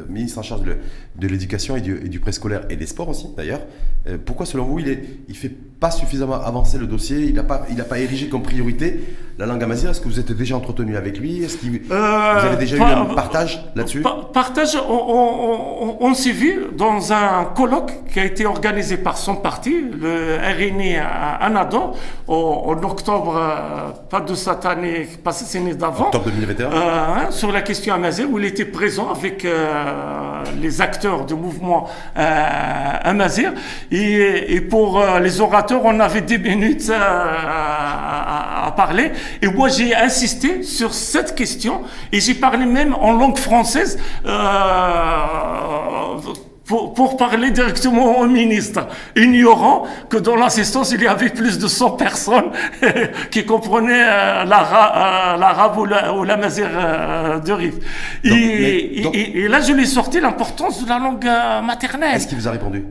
ministre 0.09 0.39
en 0.39 0.43
charge 0.43 0.61
de, 0.63 0.77
de 1.15 1.27
l'éducation 1.27 1.75
et 1.75 1.81
du, 1.81 1.95
et 1.97 2.09
du 2.09 2.19
préscolaire 2.19 2.61
et 2.69 2.75
des 2.75 2.90
sport 2.91 3.09
aussi, 3.09 3.27
d'ailleurs. 3.35 3.61
Euh, 4.07 4.17
pourquoi, 4.23 4.45
selon 4.45 4.65
vous, 4.65 4.79
il 4.79 4.85
ne 4.85 4.95
il 5.27 5.35
fait 5.35 5.49
pas 5.49 5.91
suffisamment 5.91 6.35
avancer 6.35 6.77
le 6.77 6.87
dossier? 6.87 7.23
Il 7.23 7.33
n'a 7.33 7.43
pas, 7.43 7.65
il 7.69 7.83
pas 7.83 7.99
érigé 7.99 8.29
comme 8.29 8.43
priorité? 8.43 8.99
La 9.41 9.47
langue 9.47 9.63
amazigh 9.63 9.89
Est-ce 9.89 9.99
que 9.99 10.07
vous 10.07 10.19
êtes 10.19 10.31
déjà 10.31 10.55
entretenu 10.55 10.95
avec 10.95 11.17
lui? 11.17 11.43
Est-ce 11.43 11.57
que 11.57 11.65
vous 11.65 12.45
avez 12.45 12.57
déjà 12.57 12.77
eu 12.77 12.81
un 12.81 13.05
partage 13.05 13.63
là-dessus? 13.75 14.03
Partage, 14.33 14.77
on, 14.87 16.13
s'est 16.13 16.31
vu 16.31 16.67
dans 16.77 17.11
un 17.11 17.45
colloque 17.55 17.91
qui 18.13 18.19
a 18.19 18.25
été 18.25 18.45
organisé 18.45 18.97
par 18.97 19.17
son 19.17 19.35
parti, 19.35 19.73
le 19.99 20.37
RNI 20.37 20.97
à 20.97 21.35
Anadon, 21.41 21.93
en, 22.27 22.77
octobre, 22.83 23.35
euh, 23.35 23.91
pas 24.09 24.19
de 24.19 24.35
cette 24.35 24.65
année, 24.65 25.07
pas 25.23 25.31
cette 25.31 25.59
année 25.59 25.73
d'avant. 25.73 26.05
Octobre 26.05 26.25
2021. 26.25 26.65
Euh, 26.65 26.69
hein, 26.75 27.31
sur 27.31 27.51
la 27.51 27.63
question 27.63 27.95
amazigh, 27.95 28.27
où 28.29 28.37
il 28.37 28.45
était 28.45 28.65
présent 28.65 29.09
avec 29.09 29.47
les 30.61 30.81
acteurs 30.81 31.25
du 31.25 31.33
mouvement 31.33 31.89
Amazir. 33.03 33.53
Et, 33.91 34.55
et 34.55 34.61
pour 34.61 34.99
euh, 34.99 35.19
les 35.19 35.41
orateurs, 35.41 35.81
on 35.83 35.99
avait 35.99 36.21
10 36.21 36.37
minutes 36.39 36.89
euh, 36.89 36.97
à, 36.97 38.73
parler. 38.75 39.11
Et 39.41 39.47
moi, 39.47 39.69
j'ai 39.69 39.95
insisté 39.95 40.63
sur 40.63 40.93
cette 40.93 41.35
question 41.35 41.81
et 42.11 42.19
j'ai 42.19 42.33
parlé 42.33 42.65
même 42.65 42.93
en 42.93 43.13
langue 43.13 43.37
française. 43.37 43.99
Euh, 44.25 44.41
pour, 46.65 46.93
pour, 46.93 47.17
parler 47.17 47.51
directement 47.51 48.19
au 48.19 48.27
ministre, 48.27 48.87
ignorant 49.17 49.85
que 50.09 50.15
dans 50.15 50.37
l'assistance, 50.37 50.91
il 50.91 51.01
y 51.01 51.07
avait 51.07 51.29
plus 51.29 51.59
de 51.59 51.67
100 51.67 51.91
personnes 51.91 52.51
qui 53.31 53.45
comprenaient 53.45 54.05
euh, 54.05 54.45
l'arabe 54.45 55.77
ou 55.77 55.85
la, 55.85 56.13
ou 56.13 56.23
la 56.23 56.37
mazère 56.37 57.41
de 57.43 57.51
Rif. 57.51 57.73
Et, 58.23 59.01
et, 59.41 59.47
là, 59.49 59.59
je 59.59 59.73
lui 59.73 59.83
ai 59.83 59.85
sorti 59.85 60.21
l'importance 60.21 60.81
de 60.81 60.87
la 60.87 60.99
langue 60.99 61.29
maternelle. 61.61 62.15
Est-ce 62.15 62.27
qu'il 62.27 62.37
vous 62.37 62.47
a 62.47 62.51
répondu? 62.51 62.85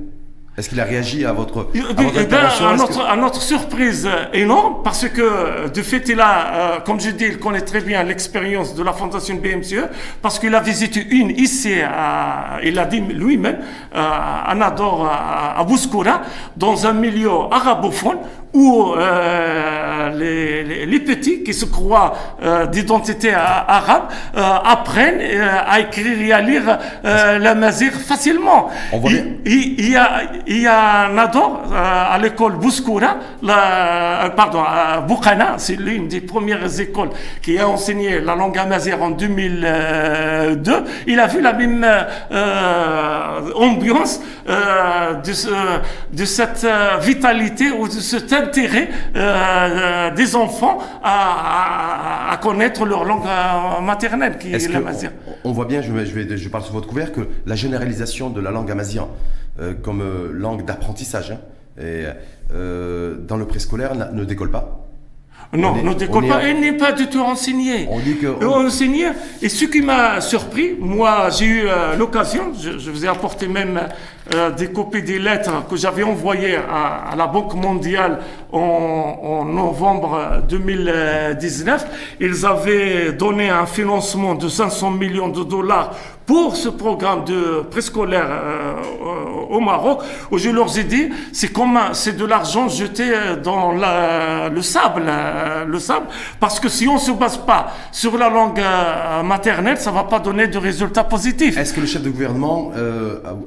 Est-ce 0.59 0.69
qu'il 0.69 0.81
a 0.81 0.85
réagi 0.85 1.25
à 1.25 1.33
votre, 1.33 1.69
à, 1.75 2.03
votre 2.03 2.19
intervention? 2.19 2.67
à, 2.67 2.77
notre, 2.77 3.01
à, 3.07 3.17
notre, 3.17 3.41
surprise 3.41 4.09
énorme, 4.33 4.83
parce 4.83 5.09
que 5.09 5.69
de 5.69 5.83
fait, 5.83 6.09
il 6.09 6.21
a, 6.21 6.55
euh, 6.55 6.81
comme 6.81 7.01
je 7.01 7.11
dis, 7.11 7.25
il 7.25 7.39
connaît 7.39 7.61
très 7.61 7.81
bien 7.81 8.03
l'expérience 8.03 8.75
de 8.75 8.83
la 8.83 8.93
fondation 8.93 9.37
BMCE, 9.37 9.89
parce 10.21 10.39
qu'il 10.39 10.55
a 10.55 10.61
visité 10.61 11.07
une 11.09 11.31
ici, 11.31 11.75
il 12.65 12.79
a 12.79 12.85
dit 12.87 13.01
lui-même, 13.01 13.59
à 13.95 14.53
Nador, 14.57 15.07
à, 15.07 15.59
à 15.59 15.65
Bouskoura, 15.65 16.23
dans 16.57 16.87
un 16.87 16.93
milieu 16.93 17.31
arabophone, 17.51 18.19
où 18.53 18.95
euh, 18.97 20.11
les, 20.19 20.87
les, 20.87 21.01
petits 21.01 21.43
qui 21.43 21.55
se 21.55 21.65
croient 21.65 22.15
euh, 22.43 22.67
d'identité 22.67 23.33
arabe 23.33 24.05
euh, 24.37 24.43
apprennent 24.65 25.21
à 25.67 25.81
écrire 25.81 26.21
et 26.21 26.33
à 26.33 26.41
lire 26.41 26.79
la 27.05 27.55
mazir 27.55 27.93
facilement. 27.93 28.71
Il, 29.05 29.39
il, 29.47 29.91
y 29.91 29.97
a, 29.97 30.23
il 30.47 30.63
y 30.63 30.67
a 30.67 31.07
un 31.07 31.19
ado 31.19 31.41
à 31.75 32.19
l'école 32.21 32.57
Bouskoura, 32.57 33.17
la, 33.43 34.33
pardon, 34.37 34.63
à 34.63 35.01
Boukana, 35.01 35.55
c'est 35.59 35.77
l'une 35.77 36.09
des 36.09 36.21
premières 36.21 36.81
écoles 36.81 37.11
qui 37.43 37.59
a 37.59 37.69
enseigné 37.69 38.21
la 38.21 38.35
langue 38.35 38.59
amazir 38.59 39.03
en 39.03 39.11
2002. 39.11 40.73
Il 41.07 41.21
a 41.21 41.27
vu 41.27 41.41
la 41.41 41.53
même 41.53 41.87
ambiance 43.55 44.21
de, 44.47 46.17
de 46.17 46.25
cette 46.25 46.67
vitalité 47.01 47.71
ou 47.71 47.87
de 47.87 47.93
cette 47.93 48.33
intérêt 48.33 48.40
euh, 48.41 48.87
euh, 49.17 50.15
des 50.15 50.37
enfants 50.37 50.79
à, 51.03 52.39
connaître 52.43 52.87
leur 52.87 53.05
langue 53.05 53.27
euh, 53.27 53.81
maternelle, 53.81 54.39
qui 54.39 54.53
est, 54.53 54.69
l'amazigh. 54.73 55.11
On, 55.45 55.53
voit 55.53 55.67
bien, 55.67 55.83
je, 55.83 55.93
vais, 55.93 56.07
je, 56.07 56.15
vais, 56.15 56.37
je 56.37 56.49
parle 56.49 56.65
sur 56.65 56.73
votre 56.73 56.89
couvert, 56.89 57.13
que 57.13 57.29
la 57.47 57.57
généralisation 57.57 58.31
de 58.31 58.41
la 58.41 58.51
langue 58.51 58.71
amazigh 58.71 59.03
comme 59.83 60.03
langue 60.33 60.65
d'apprentissage 60.65 61.33
hein, 61.33 61.83
et, 61.83 62.05
dans 63.29 63.37
le 63.37 63.45
préscolaire 63.45 63.95
ne 63.95 64.25
décolle 64.25 64.51
pas. 64.51 64.90
Non, 65.53 65.83
ne 65.83 65.95
décolle 65.95 66.29
pas. 66.29 66.43
Elle 66.43 66.61
n'est 66.61 66.77
pas 66.77 66.93
du 66.93 67.09
tout 67.09 67.21
enseignée. 67.21 67.89
On 67.91 67.99
dit 67.99 68.17
que. 68.17 68.27
On... 68.45 68.69
Et 69.43 69.49
ce 69.49 69.65
qui 69.65 69.83
m'a 69.83 70.21
surpris, 70.21 70.77
moi, 70.79 71.29
j'ai 71.31 71.47
eu 71.47 71.63
l'occasion, 71.99 72.53
je, 72.59 72.79
je, 72.79 72.91
vous 72.91 73.05
ai 73.05 73.09
apporté 73.09 73.49
même 73.49 73.81
euh, 74.33 74.51
des 74.53 74.71
copies 74.71 75.03
des 75.03 75.19
lettres 75.19 75.67
que 75.69 75.75
j'avais 75.75 76.05
envoyées 76.05 76.55
à, 76.55 77.17
la 77.17 77.27
Banque 77.27 77.55
mondiale 77.55 78.21
en, 78.53 79.45
novembre 79.45 80.43
2019. 80.49 81.87
Ils 82.21 82.47
avaient 82.47 83.13
donné 83.13 83.51
un 83.51 83.67
financement 83.67 84.37
de 84.37 84.49
500 84.49 84.93
millions 84.93 85.29
de 85.31 85.43
dollars 85.43 85.97
pour 86.31 86.55
ce 86.55 86.69
programme 86.69 87.25
de 87.25 87.63
préscolaire 87.75 88.29
euh, 88.31 88.75
au 89.51 89.59
Maroc, 89.59 90.03
je 90.33 90.49
leur 90.51 90.71
ai 90.79 90.85
dit, 90.85 91.09
c'est 91.33 91.51
c'est 91.93 92.17
de 92.17 92.25
l'argent 92.25 92.69
jeté 92.69 93.07
dans 93.43 93.73
le 93.73 94.63
sable, 94.63 95.03
euh, 95.09 95.65
le 95.65 95.79
sable, 95.81 96.07
parce 96.39 96.61
que 96.61 96.69
si 96.69 96.87
on 96.87 96.99
se 96.99 97.11
base 97.11 97.39
pas 97.39 97.73
sur 97.91 98.17
la 98.17 98.31
langue 98.31 98.63
maternelle, 99.25 99.79
ça 99.79 99.91
va 99.91 100.05
pas 100.05 100.21
donner 100.21 100.47
de 100.47 100.59
résultats 100.59 101.03
positifs. 101.03 101.59
Est-ce 101.59 101.75
que 101.75 101.81
le 101.81 101.87
chef 101.87 102.03
de 102.03 102.11
gouvernement 102.11 102.71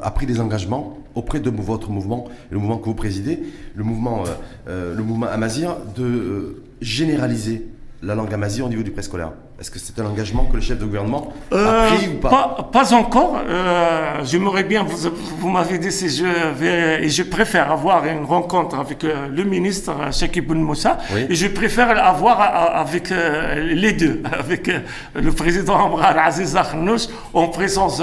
a 0.01 0.11
pris 0.11 0.25
des 0.25 0.41
engagements 0.41 0.97
auprès 1.15 1.39
de 1.39 1.49
votre 1.49 1.89
mouvement, 1.89 2.27
le 2.49 2.57
mouvement 2.57 2.77
que 2.77 2.85
vous 2.85 2.95
présidez, 2.95 3.39
le 3.75 3.83
mouvement, 3.83 4.23
euh, 4.67 4.97
euh, 4.99 5.31
Amazir, 5.31 5.77
de 5.95 6.03
euh, 6.03 6.63
généraliser 6.81 7.67
la 8.01 8.15
langue 8.15 8.33
amazigh 8.33 8.63
au 8.65 8.69
niveau 8.69 8.83
du 8.83 8.91
préscolaire? 8.91 9.31
Est-ce 9.63 9.71
que 9.71 9.79
c'est 9.79 9.97
un 10.01 10.05
engagement 10.07 10.43
que 10.43 10.57
le 10.57 10.61
chef 10.61 10.77
de 10.77 10.83
gouvernement 10.83 11.31
a 11.49 11.55
euh, 11.55 11.87
pris 11.87 12.09
ou 12.09 12.19
pas, 12.19 12.67
pas, 12.69 12.93
encore. 12.93 13.39
Euh, 13.47 14.19
J'aimerais 14.25 14.65
bien, 14.65 14.83
vous, 14.83 15.09
vous 15.39 15.49
m'avez 15.49 15.77
dit 15.77 15.89
si 15.89 16.09
je 16.09 16.25
vais, 16.25 17.05
et 17.05 17.07
je 17.07 17.23
préfère 17.23 17.71
avoir 17.71 18.05
une 18.05 18.25
rencontre 18.25 18.77
avec 18.77 19.05
euh, 19.05 19.29
le 19.31 19.45
ministre 19.45 19.93
Cheikh 20.11 20.35
Ibn 20.35 20.57
Moussa, 20.57 20.97
et 21.29 21.33
je 21.33 21.47
préfère 21.47 21.97
avoir 22.05 22.41
avec 22.75 23.13
les 23.55 23.93
deux, 23.93 24.21
avec 24.37 24.69
le 25.15 25.31
président 25.31 25.85
Amrar 25.85 26.17
Aziz 26.17 26.57
Akhnouch 26.57 27.03
en 27.33 27.47
présence 27.47 28.01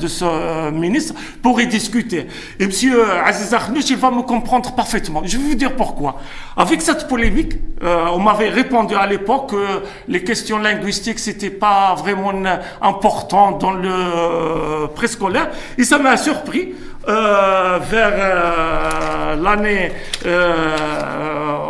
de 0.00 0.06
ce 0.06 0.70
ministre 0.70 1.12
pour 1.42 1.60
y 1.60 1.66
discuter. 1.66 2.26
Et 2.58 2.64
monsieur 2.64 3.04
Aziz 3.26 3.52
Akhnouch, 3.52 3.90
il 3.90 3.98
va 3.98 4.10
me 4.10 4.22
comprendre 4.22 4.74
parfaitement. 4.74 5.20
Je 5.26 5.36
vais 5.36 5.44
vous 5.44 5.54
dire 5.56 5.76
pourquoi. 5.76 6.20
Avec 6.56 6.80
cette 6.80 7.06
polémique, 7.06 7.52
on 7.82 8.18
m'avait 8.18 8.48
répondu 8.48 8.94
à 8.94 9.06
l'époque 9.06 9.50
que 9.50 9.82
les 10.08 10.24
questions 10.24 10.58
linguistiques, 10.58 11.01
c'était 11.16 11.50
pas 11.50 11.94
vraiment 11.94 12.32
important 12.80 13.52
dans 13.52 13.72
le 13.72 13.88
euh, 13.90 14.86
préscolaire. 14.94 15.50
Et 15.78 15.84
ça 15.84 15.98
m'a 15.98 16.16
surpris. 16.16 16.74
Euh, 17.08 17.80
vers 17.90 18.12
euh, 18.14 19.34
l'année, 19.34 19.90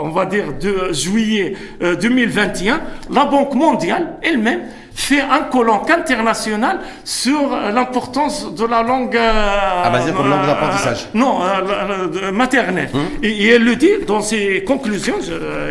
on 0.02 0.10
va 0.10 0.26
dire, 0.26 0.52
de 0.60 0.92
juillet 0.92 1.54
2021, 1.80 2.80
la 3.10 3.24
Banque 3.24 3.54
mondiale 3.54 4.18
elle-même 4.20 4.60
fait 4.94 5.20
un 5.20 5.40
colloque 5.50 5.90
international 5.90 6.81
sur 7.05 7.50
l'importance 7.72 8.55
de 8.55 8.64
la 8.64 8.83
langue. 8.83 9.18
ah, 9.18 9.90
bah, 9.90 10.00
comme 10.16 10.28
langue 10.28 10.46
d'apprentissage. 10.46 11.09
non, 11.14 11.40
maternelle. 12.33 12.90
Hum. 12.94 13.00
Et, 13.22 13.48
elle 13.48 13.64
le 13.64 13.76
dit 13.76 13.90
dans 14.07 14.20
ses 14.20 14.64
conclusions. 14.64 15.16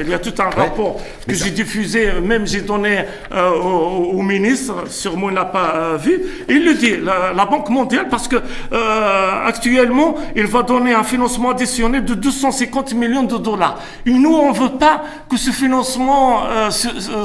il 0.01 0.09
y 0.09 0.13
a 0.13 0.19
tout 0.19 0.33
un 0.39 0.49
rapport 0.49 0.99
que 1.27 1.33
j'ai 1.33 1.51
diffusé, 1.51 2.11
même 2.21 2.47
j'ai 2.47 2.61
donné 2.61 3.05
au, 3.31 4.21
ministre, 4.21 4.87
sûrement 4.87 5.29
il 5.29 5.35
n'a 5.35 5.45
pas 5.45 5.97
vu. 5.97 6.21
il 6.47 6.65
le 6.65 6.73
dit, 6.75 6.95
la, 6.97 7.45
Banque 7.45 7.69
mondiale, 7.69 8.07
parce 8.09 8.27
que 8.27 8.37
actuellement, 9.45 10.15
il 10.35 10.45
va 10.45 10.63
donner 10.63 10.93
un 10.93 11.03
financement 11.03 11.49
additionnel 11.51 12.05
de 12.05 12.13
250 12.13 12.93
millions 12.93 13.23
de 13.23 13.37
dollars. 13.37 13.79
Et 14.05 14.11
nous, 14.11 14.33
on 14.33 14.53
ne 14.53 14.57
veut 14.57 14.77
pas 14.77 15.03
que 15.29 15.37
ce 15.37 15.51
financement 15.51 16.43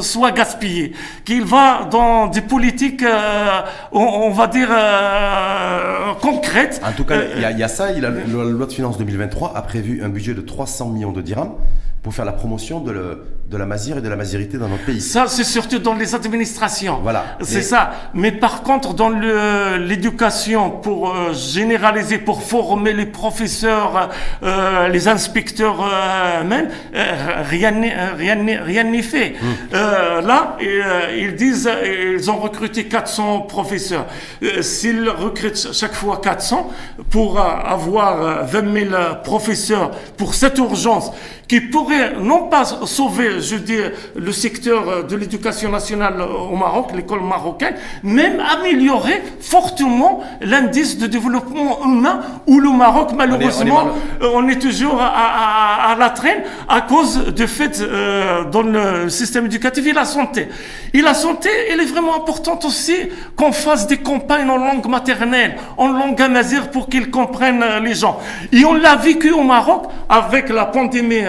soit 0.03 0.33
gaspillé, 0.33 0.93
qu'il 1.25 1.45
va 1.45 1.86
dans 1.87 2.27
des 2.27 2.41
politiques, 2.41 3.03
euh, 3.03 3.63
on, 3.93 4.31
va 4.31 4.47
dire, 4.47 4.69
euh, 4.71 6.13
concrètes. 6.21 6.81
En 6.85 6.93
tout 6.93 7.05
cas, 7.05 7.17
il 7.35 7.59
y, 7.59 7.63
a 7.63 7.69
ça. 7.69 7.93
Il 7.93 8.05
a, 8.05 8.11
la 8.11 8.25
loi 8.27 8.67
de 8.67 8.73
finances 8.73 8.99
2023 8.99 9.57
a 9.57 9.63
prévu 9.63 10.03
un 10.03 10.09
budget 10.09 10.35
de 10.35 10.41
300 10.41 10.91
millions 10.91 11.13
de 11.13 11.23
dirhams 11.23 11.55
pour 12.03 12.15
faire 12.15 12.25
la 12.25 12.33
promotion 12.33 12.81
de, 12.81 12.93
le, 12.93 13.25
de 13.51 13.57
la 13.57 13.67
mazire 13.67 13.99
et 13.99 14.01
de 14.01 14.09
la 14.09 14.17
mazirité 14.17 14.59
dans 14.59 14.69
notre 14.69 14.85
pays. 14.85 15.01
Ça, 15.01 15.27
c'est 15.29 15.45
surtout 15.45 15.79
dans 15.79 15.95
les 15.95 16.15
administrations. 16.15 16.99
Voilà. 17.03 17.37
C'est 17.43 17.63
ça. 17.63 17.93
Mais 18.13 18.33
par 18.33 18.63
contre, 18.63 18.93
dans 18.95 19.09
l'éducation, 19.09 20.71
pour 20.71 21.11
euh, 21.11 21.33
généraliser, 21.33 22.19
pour 22.19 22.43
former 22.43 22.93
les 22.93 23.07
professeurs, 23.07 24.11
euh, 24.43 24.89
les 24.89 25.07
inspecteurs 25.07 25.81
euh, 25.81 26.45
même, 26.45 26.69
rien 26.93 27.71
n'est 27.71 29.03
fait. 29.03 29.35
Hmm. 29.41 30.27
là, 30.27 30.57
ils 30.61 31.37
disent, 31.37 31.71
ils 31.85 32.31
ont 32.31 32.39
recruté 32.39 32.85
400 32.85 33.43
professeurs. 33.43 34.07
S'ils 34.61 35.09
recrutent 35.09 35.73
chaque 35.73 35.95
fois 35.95 36.21
400 36.23 36.71
pour 37.11 37.41
avoir 37.41 38.45
20 38.45 38.91
000 38.91 38.95
professeurs 39.23 39.93
pour 40.17 40.35
cette 40.35 40.59
urgence, 40.59 41.13
qui 41.49 41.61
pourrait 41.61 41.96
non 42.21 42.49
pas 42.49 42.65
sauver, 42.65 43.41
je 43.41 43.57
dis, 43.57 43.79
le 44.15 44.33
secteur 44.33 45.05
de 45.05 45.17
l'éducation 45.17 45.71
nationale 45.71 46.21
au 46.21 46.57
Maroc, 46.57 46.91
l'école 46.95 47.23
marocaine, 47.23 47.75
même 48.03 48.41
améliorer 48.41 49.23
fortement 49.41 50.23
l'indice 50.41 50.99
de 50.99 51.07
développement 51.07 51.85
humain 51.85 52.21
où 52.47 52.61
le 52.61 52.71
Maroc, 52.71 53.11
malheureusement, 53.17 53.89
on 54.21 54.49
est, 54.49 54.59
toujours 54.59 55.01
à, 55.01 55.95
la 55.99 56.11
traîne 56.11 56.43
à 56.69 56.81
cause 56.81 57.27
du 57.35 57.47
fait 57.47 57.81
euh, 57.81 58.45
dans 58.45 58.63
le 58.63 59.09
système 59.09 59.47
éducatif 59.47 59.87
et 59.87 59.93
la 59.93 60.05
santé. 60.05 60.49
Et 60.95 61.03
la 61.03 61.15
santé, 61.15 61.49
elle 61.71 61.81
est 61.81 61.87
vraiment 61.87 62.17
importante 62.17 62.65
aussi 62.65 62.97
qu'on 63.37 63.53
fasse 63.53 63.87
des 63.87 63.99
campagnes 63.99 64.49
en 64.49 64.57
langue 64.57 64.87
maternelle, 64.87 65.57
en 65.77 65.89
langue 65.89 66.21
amazir 66.21 66.71
pour 66.71 66.89
qu'ils 66.89 67.11
comprennent 67.11 67.65
les 67.83 67.95
gens. 67.95 68.19
Et 68.53 68.65
on 68.65 68.75
l'a 68.75 68.97
vécu 68.97 69.31
au 69.33 69.43
Maroc 69.43 69.85
avec 70.09 70.49
la 70.49 70.67
pandémie 70.67 71.23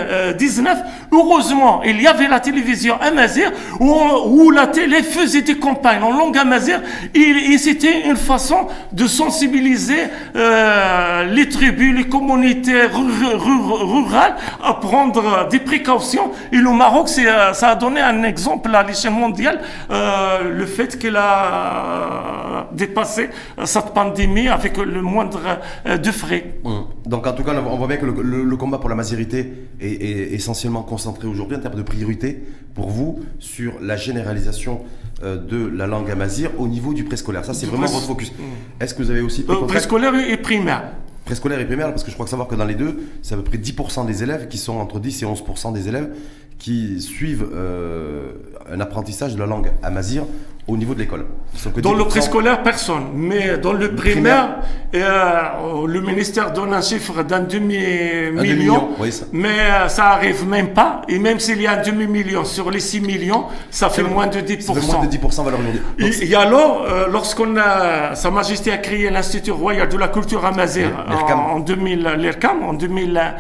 19, 0.47 0.77
heureusement, 1.12 1.81
il 1.83 2.01
y 2.01 2.07
avait 2.07 2.27
la 2.27 2.39
télévision 2.39 2.95
amazir 3.01 3.51
où, 3.79 3.91
où 4.27 4.51
la 4.51 4.67
télé 4.67 5.03
faisait 5.03 5.41
des 5.41 5.57
campagnes 5.57 6.03
en 6.03 6.12
langue 6.12 6.38
amazir 6.38 6.81
et, 7.13 7.57
c'était 7.57 8.07
une 8.07 8.15
façon 8.15 8.67
de 8.91 9.05
sensibiliser 9.07 10.03
euh, 10.36 11.23
les 11.36 11.49
tribus, 11.49 11.93
les 11.97 12.07
communautés 12.07 12.83
ru- 12.86 13.36
ru- 13.45 13.83
rurales 13.93 14.36
à 14.63 14.73
prendre 14.75 15.47
des 15.49 15.60
précautions. 15.60 16.31
Et 16.51 16.57
le 16.57 16.71
Maroc, 16.71 17.10
euh, 17.17 17.53
ça 17.53 17.69
a 17.69 17.75
donné 17.75 17.99
un 18.01 18.23
exemple 18.23 18.73
à 18.73 18.83
l'échelle 18.83 19.12
mondiale, 19.12 19.60
euh, 19.91 20.51
le 20.60 20.65
fait 20.65 20.97
qu'il 20.99 21.15
a 21.17 22.67
dépassé 22.71 23.29
cette 23.65 23.93
pandémie 23.93 24.47
avec 24.47 24.77
le 24.77 25.01
moindre 25.01 25.41
de 26.05 26.12
frais. 26.12 26.43
Hum. 26.63 26.86
Donc 27.07 27.25
en 27.25 27.33
tout 27.33 27.43
cas, 27.43 27.53
on 27.55 27.77
voit 27.77 27.87
bien 27.87 27.97
que 27.97 28.05
le, 28.05 28.21
le- 28.21 28.43
le 28.43 28.57
combat 28.57 28.77
pour 28.79 28.89
la 28.89 28.95
mazérité 28.95 29.53
est, 29.79 29.87
est 29.91 30.33
essentiellement 30.33 30.83
concentré 30.83 31.27
aujourd'hui 31.27 31.55
en 31.57 31.59
termes 31.61 31.75
de 31.75 31.81
priorité 31.81 32.43
pour 32.73 32.89
vous 32.89 33.19
sur 33.39 33.73
la 33.81 33.95
généralisation 33.97 34.81
euh, 35.23 35.37
de 35.37 35.65
la 35.67 35.87
langue 35.87 36.11
amazir 36.11 36.51
au 36.59 36.67
niveau 36.67 36.93
du 36.93 37.03
préscolaire. 37.05 37.45
Ça, 37.45 37.53
c'est 37.53 37.65
vraiment 37.65 37.87
votre 37.87 38.05
focus. 38.05 38.31
Est-ce 38.79 38.93
que 38.93 39.01
vous 39.03 39.09
avez 39.11 39.21
aussi 39.21 39.45
Euh, 39.49 39.65
préscolaire 39.65 40.13
et 40.15 40.37
primaire. 40.37 40.83
préscolaire 41.25 41.59
et 41.59 41.65
primaire 41.65 41.89
Parce 41.89 42.03
que 42.03 42.09
je 42.09 42.15
crois 42.15 42.25
que 42.25 42.29
savoir 42.29 42.47
que 42.47 42.55
dans 42.55 42.65
les 42.65 42.75
deux, 42.75 42.99
c'est 43.21 43.33
à 43.35 43.37
peu 43.37 43.43
près 43.43 43.57
10% 43.57 44.05
des 44.05 44.23
élèves 44.23 44.47
qui 44.47 44.57
sont 44.57 44.75
entre 44.77 44.99
10 44.99 45.23
et 45.23 45.25
11% 45.25 45.73
des 45.73 45.87
élèves 45.87 46.09
qui 46.59 46.99
suivent 47.01 47.47
euh, 47.53 48.31
un 48.71 48.79
apprentissage 48.79 49.33
de 49.35 49.39
la 49.39 49.45
langue 49.45 49.71
amazir 49.83 50.23
au 50.67 50.75
niveau 50.77 50.93
de 50.93 50.99
l'école. 50.99 51.25
Dans 51.82 51.93
le 51.93 52.03
10%, 52.03 52.08
préscolaire, 52.08 52.62
personne. 52.62 53.06
Mais 53.15 53.58
dans 53.58 53.73
le 53.73 53.95
primaire, 53.95 54.58
euh, 54.93 55.88
le 55.88 56.01
ministère 56.01 56.51
donne 56.51 56.73
un 56.73 56.82
chiffre 56.82 57.23
d'un 57.23 57.39
demi-million, 57.39 58.89
oui, 58.99 59.10
mais 59.32 59.49
euh, 59.60 59.88
ça 59.88 60.08
arrive 60.10 60.45
même 60.47 60.69
pas. 60.73 61.01
Et 61.08 61.19
même 61.19 61.39
s'il 61.39 61.62
y 61.62 61.67
a 61.67 61.80
un 61.80 61.82
demi-million 61.82 62.43
sur 62.43 62.69
les 62.69 62.80
6 62.80 63.01
millions, 63.01 63.45
ça 63.71 63.89
fait 63.89 64.03
moins 64.03 64.27
de 64.27 64.39
10%. 64.39 64.62
Ça 64.62 64.73
fait 64.73 64.86
moins 64.88 65.06
de 65.06 65.10
10% 65.15 65.43
valeur. 65.45 65.60
Donc, 65.60 66.08
Et, 66.21 66.30
et 66.30 66.36
alors, 66.36 66.86
euh, 66.88 67.08
lorsqu'on 67.12 67.56
a, 67.58 68.15
Sa 68.15 68.30
Majesté 68.30 68.71
a 68.71 68.77
créé 68.77 69.10
l'Institut 69.10 69.51
royal 69.51 69.88
de 69.89 69.97
la 69.97 70.10
culture 70.10 70.41
L'IRCAM. 70.47 71.39
en, 71.39 71.56
en 71.56 71.60
2000, 71.60 72.15
l'IRCAM, 72.17 72.63
en 72.63 72.73
2001, 72.73 73.34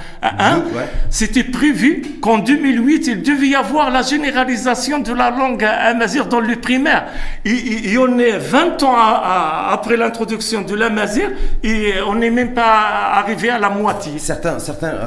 Deux, 0.57 0.77
ouais. 0.77 0.83
c'était 1.09 1.43
prévu 1.43 2.01
qu'en 2.21 2.39
2008, 2.39 3.07
il 3.07 3.21
devait 3.21 3.47
y 3.47 3.55
avoir 3.55 3.91
la 3.91 4.01
généralisation 4.01 4.99
de 4.99 5.13
la 5.13 5.29
langue 5.31 5.63
amazigh 5.63 6.27
dans 6.27 6.39
le 6.39 6.55
primaire. 6.55 7.05
Et, 7.45 7.97
on 7.97 8.17
est 8.19 8.37
20 8.37 8.83
ans 8.83 8.95
après 8.95 9.97
l'introduction 9.97 10.61
de 10.61 10.75
l'amazigh 10.75 11.29
et 11.63 11.93
on 12.07 12.15
n'est 12.15 12.29
même 12.29 12.53
pas 12.53 13.13
arrivé 13.13 13.49
à 13.49 13.59
la 13.59 13.69
moitié. 13.69 14.19
Certains, 14.19 14.57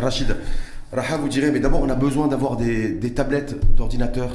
Rachid, 0.01 0.37
Raha 0.93 1.17
vous 1.19 1.29
dirait, 1.29 1.51
mais 1.51 1.61
d'abord 1.61 1.83
on 1.83 1.89
a 1.89 1.95
besoin 1.95 2.27
d'avoir 2.29 2.57
des, 2.57 3.13
tablettes 3.15 3.57
d'ordinateur 3.77 4.31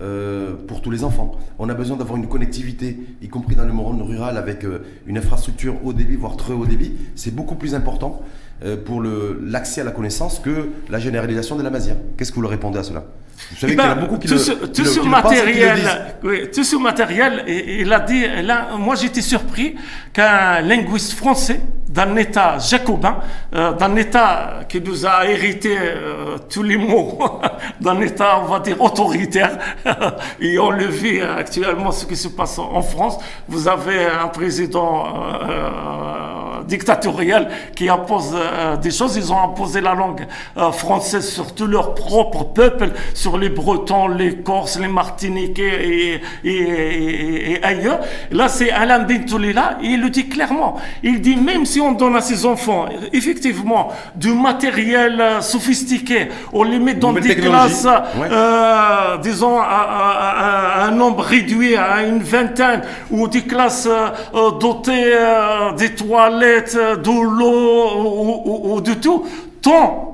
euh, 0.00 0.54
pour 0.66 0.80
tous 0.80 0.90
les 0.90 1.04
enfants. 1.04 1.32
On 1.58 1.68
a 1.68 1.74
besoin 1.74 1.96
d'avoir 1.96 2.16
une 2.16 2.26
connectivité, 2.26 2.98
y 3.20 3.28
compris 3.28 3.54
dans 3.54 3.66
le 3.66 3.72
monde 3.72 4.00
rural, 4.02 4.36
avec 4.36 4.64
euh, 4.64 4.82
une 5.06 5.18
infrastructure 5.18 5.76
haut 5.84 5.92
débit, 5.92 6.16
voire 6.16 6.36
très 6.36 6.54
haut 6.54 6.66
débit. 6.66 6.94
C'est 7.16 7.34
beaucoup 7.34 7.54
plus 7.54 7.74
important 7.74 8.22
euh, 8.64 8.76
pour 8.82 9.02
l'accès 9.02 9.82
à 9.82 9.84
la 9.84 9.90
connaissance 9.90 10.38
que 10.38 10.70
la 10.88 10.98
généralisation 10.98 11.56
de 11.56 11.62
la 11.62 11.70
mazia. 11.70 11.94
Qu'est-ce 12.16 12.30
que 12.30 12.36
vous 12.36 12.42
leur 12.42 12.50
répondez 12.50 12.78
à 12.78 12.82
cela? 12.82 13.04
Vous 13.50 13.56
savez 13.56 13.74
qu'il 13.74 13.84
y 13.84 13.86
en 13.86 13.90
a 13.90 13.94
beaucoup 13.94 14.18
qui 14.18 14.28
tout 14.28 14.34
le, 14.34 14.40
ce, 14.40 14.52
tout 14.52 14.84
ce 14.84 15.00
matériel, 15.00 15.78
oui, 16.22 16.50
tout 16.54 16.64
ce 16.64 16.76
matériel, 16.76 17.44
il 17.48 17.92
a 17.92 18.00
dit, 18.00 18.24
là, 18.42 18.70
moi 18.78 18.94
j'étais 18.94 19.22
surpris 19.22 19.76
qu'un 20.12 20.60
linguiste 20.60 21.12
français 21.14 21.60
d'un 21.90 22.14
État 22.16 22.58
jacobin, 22.58 23.16
euh, 23.54 23.72
d'un 23.72 23.96
État 23.96 24.60
qui 24.68 24.80
nous 24.80 25.06
a 25.06 25.26
hérité 25.26 25.76
euh, 25.76 26.38
tous 26.48 26.62
les 26.62 26.76
mots, 26.76 27.18
d'un 27.80 28.00
État, 28.00 28.40
on 28.42 28.46
va 28.46 28.60
dire, 28.60 28.80
autoritaire, 28.80 29.58
et 30.40 30.58
on 30.58 30.70
le 30.70 30.86
vit 30.86 31.20
actuellement 31.20 31.90
ce 31.90 32.06
qui 32.06 32.16
se 32.16 32.28
passe 32.28 32.58
en 32.58 32.82
France. 32.82 33.18
Vous 33.48 33.66
avez 33.66 34.06
un 34.06 34.28
président 34.28 35.04
euh, 35.42 36.62
dictatorial 36.64 37.48
qui 37.74 37.88
impose 37.88 38.36
des 38.80 38.90
choses. 38.90 39.16
Ils 39.16 39.32
ont 39.32 39.42
imposé 39.42 39.80
la 39.80 39.94
langue 39.94 40.26
française 40.72 41.28
sur 41.28 41.54
tout 41.54 41.66
leur 41.66 41.94
propre 41.94 42.44
peuple, 42.44 42.90
sur 43.14 43.38
les 43.38 43.48
Bretons, 43.48 44.08
les 44.08 44.36
Corses, 44.36 44.78
les 44.78 44.86
Martiniquais 44.86 46.20
et 46.44 47.58
ailleurs. 47.62 48.00
Là, 48.30 48.48
c'est 48.48 48.70
Alain 48.70 49.00
Bentoulila, 49.00 49.78
il 49.82 50.00
le 50.02 50.10
dit 50.10 50.28
clairement. 50.28 50.76
Il 51.02 51.20
dit 51.20 51.36
même 51.36 51.64
si 51.66 51.79
on 51.80 51.92
donne 51.92 52.16
à 52.16 52.20
ses 52.20 52.44
enfants, 52.46 52.86
effectivement, 53.12 53.88
du 54.14 54.32
matériel 54.32 55.20
euh, 55.20 55.40
sophistiqué, 55.40 56.28
on 56.52 56.62
les 56.64 56.78
met 56.78 56.94
dans 56.94 57.12
des 57.12 57.34
classes, 57.36 57.84
Ouais. 57.84 58.28
euh, 58.30 59.16
disons, 59.22 59.58
à, 59.58 59.64
à- 59.64 60.80
à- 60.80 60.82
à 60.82 60.86
un 60.86 60.90
nombre 60.90 61.22
réduit, 61.22 61.76
à 61.76 62.02
une 62.02 62.22
vingtaine, 62.22 62.82
ou 63.10 63.28
des 63.28 63.42
classes 63.42 63.86
euh, 63.90 64.08
euh, 64.34 64.50
dotées 64.58 65.12
euh, 65.14 65.72
des 65.72 65.94
toilettes, 65.94 66.76
euh, 66.78 66.96
de 66.96 67.10
l'eau, 67.10 67.90
ou, 67.98 68.42
ou- 68.44 68.74
ou 68.74 68.80
de 68.80 68.94
tout, 68.94 69.24
tant 69.62 70.09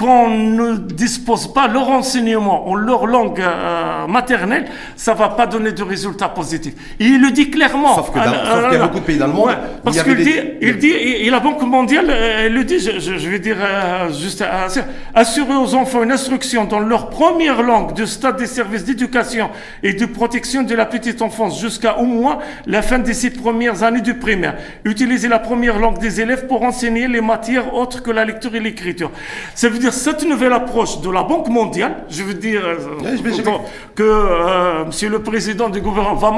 qu'on 0.00 0.30
ne 0.30 0.76
dispose 0.76 1.52
pas 1.52 1.68
leur 1.68 1.90
enseignement 1.90 2.66
en 2.70 2.74
leur 2.74 3.06
langue 3.06 3.38
euh, 3.40 4.06
maternelle, 4.06 4.64
ça 4.96 5.12
va 5.12 5.28
pas 5.28 5.46
donner 5.46 5.72
de 5.72 5.82
résultats 5.82 6.30
positifs. 6.30 6.72
Et 6.98 7.04
il 7.04 7.20
le 7.20 7.30
dit 7.30 7.50
clairement. 7.50 7.96
Sauf 7.96 8.10
ah, 8.16 8.22
qu'il 8.22 8.32
y 8.32 8.34
a 8.34 8.82
ah, 8.82 8.86
beaucoup 8.86 9.00
de 9.00 9.04
pays 9.04 9.18
dans 9.18 9.26
le 9.26 9.34
monde 9.34 9.48
ouais, 9.48 9.54
parce 9.84 10.02
qu'il 10.02 10.16
des- 10.16 10.24
dit, 10.24 10.40
il 10.62 10.78
dit, 10.78 10.88
et, 10.88 11.26
et 11.26 11.30
la 11.30 11.40
Banque 11.40 11.60
mondiale, 11.62 12.06
euh, 12.08 12.46
elle 12.46 12.54
le 12.54 12.64
dit, 12.64 12.78
je, 12.78 12.98
je- 12.98 13.18
je 13.18 13.28
vais 13.28 13.38
dire 13.40 13.58
euh, 13.60 14.10
juste, 14.10 14.40
euh, 14.40 14.68
assurer 15.14 15.54
aux 15.54 15.74
enfants 15.74 16.02
une 16.02 16.12
instruction 16.12 16.64
dans 16.64 16.78
leur 16.80 17.10
première 17.10 17.62
langue 17.62 17.92
du 17.92 18.06
stade 18.06 18.38
des 18.38 18.46
services 18.46 18.84
d'éducation 18.84 19.50
et 19.82 19.92
de 19.92 20.06
protection 20.06 20.62
de 20.62 20.74
la 20.74 20.86
petite 20.86 21.20
enfance 21.20 21.60
jusqu'à 21.60 21.98
au 21.98 22.04
moins 22.06 22.38
la 22.66 22.80
fin 22.80 22.98
de 22.98 23.12
ces 23.12 23.28
premières 23.30 23.82
années 23.82 24.00
du 24.00 24.14
primaire. 24.14 24.56
Utiliser 24.86 25.28
la 25.28 25.38
première 25.38 25.78
langue 25.78 25.98
des 25.98 26.22
élèves 26.22 26.46
pour 26.46 26.62
enseigner 26.62 27.06
les 27.06 27.20
matières 27.20 27.74
autres 27.74 28.02
que 28.02 28.10
la 28.10 28.24
lecture 28.24 28.54
et 28.54 28.60
l'écriture. 28.60 29.10
Ça 29.54 29.68
veut 29.68 29.78
dire 29.78 29.89
cette 29.90 30.24
nouvelle 30.24 30.52
approche 30.52 31.00
de 31.00 31.10
la 31.10 31.22
Banque 31.22 31.48
mondiale, 31.48 32.04
je 32.08 32.22
veux 32.22 32.34
dire 32.34 32.62
euh, 32.64 33.38
autant 33.38 33.64
que 33.94 34.02
euh, 34.02 34.84
Monsieur 34.86 35.08
le 35.08 35.22
Président 35.22 35.68
du 35.68 35.80
gouvernement 35.80 36.14
va 36.14 36.28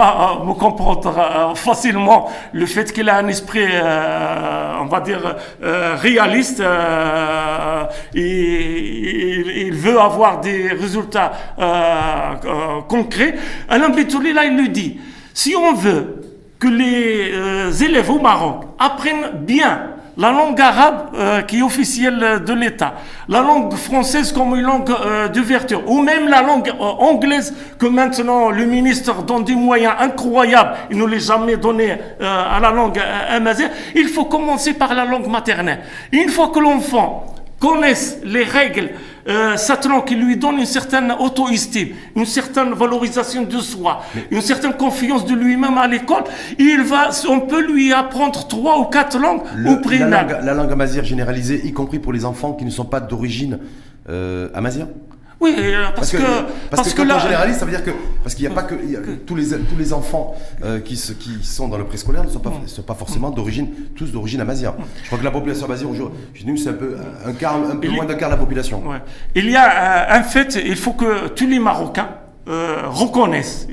euh, 0.40 0.44
me 0.44 0.54
comprendra 0.54 1.50
euh, 1.50 1.54
facilement 1.54 2.30
le 2.52 2.66
fait 2.66 2.92
qu'il 2.92 3.08
a 3.08 3.16
un 3.16 3.28
esprit, 3.28 3.64
on 4.80 4.86
va 4.86 5.00
dire, 5.00 5.36
réaliste. 5.62 6.62
et, 8.14 9.66
il, 9.66 9.72
veut 9.72 9.98
avoir 9.98 10.40
des 10.40 10.68
résultats 10.68 11.32
concrets. 12.88 13.34
Alain 13.68 13.90
Bitouli, 13.90 14.32
là, 14.32 14.44
il 14.44 14.56
le 14.56 14.68
dit. 14.68 14.98
Si 15.34 15.54
on 15.56 15.74
veut 15.74 16.22
que 16.58 16.68
les 16.68 17.84
élèves 17.84 18.10
au 18.10 18.20
Maroc 18.20 18.64
apprennent 18.78 19.30
bien 19.40 19.92
la 20.16 20.30
langue 20.30 20.60
arabe 20.60 21.10
euh, 21.14 21.42
qui 21.42 21.58
est 21.58 21.62
officielle 21.62 22.42
de 22.46 22.52
l'État, 22.52 22.94
la 23.28 23.40
langue 23.40 23.74
française 23.74 24.32
comme 24.32 24.54
une 24.54 24.62
langue 24.62 24.90
euh, 24.90 25.28
d'ouverture, 25.28 25.82
ou 25.88 26.02
même 26.02 26.28
la 26.28 26.42
langue 26.42 26.68
euh, 26.68 26.82
anglaise 26.82 27.54
que 27.78 27.86
maintenant 27.86 28.50
le 28.50 28.64
ministre 28.66 29.22
donne 29.22 29.44
des 29.44 29.54
moyens 29.54 29.94
incroyables, 29.98 30.74
il 30.90 30.98
ne 30.98 31.06
l'a 31.06 31.18
jamais 31.18 31.56
donné 31.56 31.92
euh, 31.92 32.56
à 32.56 32.60
la 32.60 32.70
langue 32.70 32.98
euh, 32.98 33.36
amazigh, 33.36 33.70
il 33.94 34.08
faut 34.08 34.26
commencer 34.26 34.74
par 34.74 34.94
la 34.94 35.04
langue 35.04 35.26
maternelle. 35.28 35.80
Une 36.12 36.28
fois 36.28 36.48
que 36.48 36.58
l'enfant 36.58 37.26
connaisse 37.58 38.18
les 38.24 38.44
règles, 38.44 38.90
euh, 39.28 39.56
cette 39.56 39.86
langue 39.86 40.04
qui 40.04 40.14
lui 40.16 40.36
donne 40.36 40.58
une 40.58 40.66
certaine 40.66 41.12
auto-estime, 41.18 41.88
une 42.16 42.26
certaine 42.26 42.72
valorisation 42.72 43.42
de 43.42 43.58
soi, 43.58 44.02
une 44.30 44.40
certaine 44.40 44.72
confiance 44.72 45.24
de 45.24 45.34
lui-même 45.34 45.78
à 45.78 45.86
l'école, 45.86 46.24
il 46.58 46.82
va, 46.82 47.10
on 47.28 47.40
peut 47.40 47.62
lui 47.64 47.92
apprendre 47.92 48.46
trois 48.48 48.78
ou 48.80 48.84
quatre 48.84 49.18
langues 49.18 49.42
Le- 49.56 49.70
au 49.70 49.76
la, 49.76 49.80
langue, 50.22 50.44
la 50.44 50.54
langue 50.54 50.72
généralisée, 51.04 51.60
y 51.64 51.72
compris 51.72 51.98
pour 51.98 52.12
les 52.12 52.24
enfants 52.24 52.52
qui 52.52 52.64
ne 52.64 52.70
sont 52.70 52.84
pas 52.84 53.00
d'origine 53.00 53.58
euh, 54.08 54.48
Oui, 55.42 55.54
euh, 55.58 55.86
parce, 55.94 56.12
que, 56.12 56.16
parce, 56.70 56.92
que, 56.92 56.96
quand 56.98 57.04
là, 57.04 57.16
on 57.16 57.20
généralise, 57.20 57.56
ça 57.56 57.64
veut 57.64 57.72
dire 57.72 57.84
que 57.84 57.90
parce 58.22 58.34
qu'il 58.34 58.46
n'y 58.46 58.52
a 58.52 58.54
pas 58.54 58.62
que 58.62 58.76
il 58.82 58.90
y 58.92 58.96
a- 58.96 59.00
tous 59.26 59.34
les 59.34 59.48
tous 59.48 59.76
les 59.76 59.92
enfants 59.92 60.34
euh, 60.64 60.78
qui, 60.80 60.96
se- 60.96 61.12
qui 61.12 61.44
sont 61.44 61.66
dans 61.68 61.78
le 61.78 61.84
préscolaire 61.84 62.22
ne 62.24 62.30
sont 62.30 62.38
pas 62.38 62.52
ne 62.62 62.68
sont 62.68 62.82
pas 62.82 62.94
forcément 62.94 63.30
d'origine 63.30 63.68
tous 63.96 64.12
d'origine 64.12 64.40
amazigh. 64.40 64.68
Je 65.02 65.06
crois 65.08 65.18
que 65.18 65.24
la 65.24 65.30
population 65.32 65.66
amazigh 65.66 65.88
aujourd'hui, 65.88 66.58
c'est 66.58 66.68
un 66.70 66.74
peu 66.74 66.96
un 67.26 67.32
quart 67.32 67.56
un 67.56 67.76
peu 67.76 67.88
Il- 67.88 67.94
moins 67.94 68.04
d'un 68.06 68.14
quart 68.14 68.30
de 68.30 68.34
la 68.36 68.40
population. 68.40 68.82
Ouais. 68.88 68.98
Il 69.34 69.50
y 69.50 69.56
a 69.56 69.64
euh, 70.12 70.18
un 70.18 70.22
fait, 70.22 70.58
il 70.64 70.76
faut 70.76 70.92
que 70.92 71.28
tous 71.28 71.46
les 71.48 71.58
Marocains 71.58 72.08
euh, 72.48 72.82
reconnaissent 72.88 73.68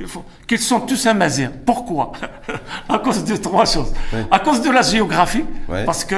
qu'ils 0.49 0.59
sont 0.59 0.79
tous 0.79 1.05
amazirs. 1.05 1.51
Pourquoi? 1.65 2.11
À 2.89 2.97
cause 2.97 3.23
de 3.23 3.35
trois 3.35 3.65
choses. 3.65 3.93
À 4.31 4.39
cause 4.39 4.61
de 4.61 4.71
la 4.71 4.81
géographie, 4.81 5.45
parce 5.85 6.03
que 6.03 6.15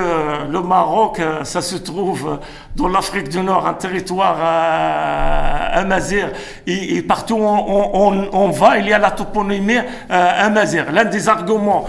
le 0.49 0.61
Maroc, 0.61 1.19
euh, 1.19 1.43
ça 1.43 1.61
se 1.61 1.75
trouve 1.75 2.39
dans 2.77 2.87
l'Afrique 2.87 3.27
du 3.27 3.41
Nord, 3.41 3.67
un 3.67 3.73
territoire 3.73 4.37
euh, 4.39 5.81
amazir, 5.81 6.29
et, 6.65 7.01
partout 7.01 7.35
où 7.35 7.43
on, 7.43 8.49
va, 8.51 8.77
il 8.77 8.87
y 8.87 8.93
a 8.93 8.99
la 8.99 9.11
toponymie 9.11 9.79
euh. 10.09 10.85
L'un 10.93 11.05
des 11.05 11.27
arguments 11.27 11.85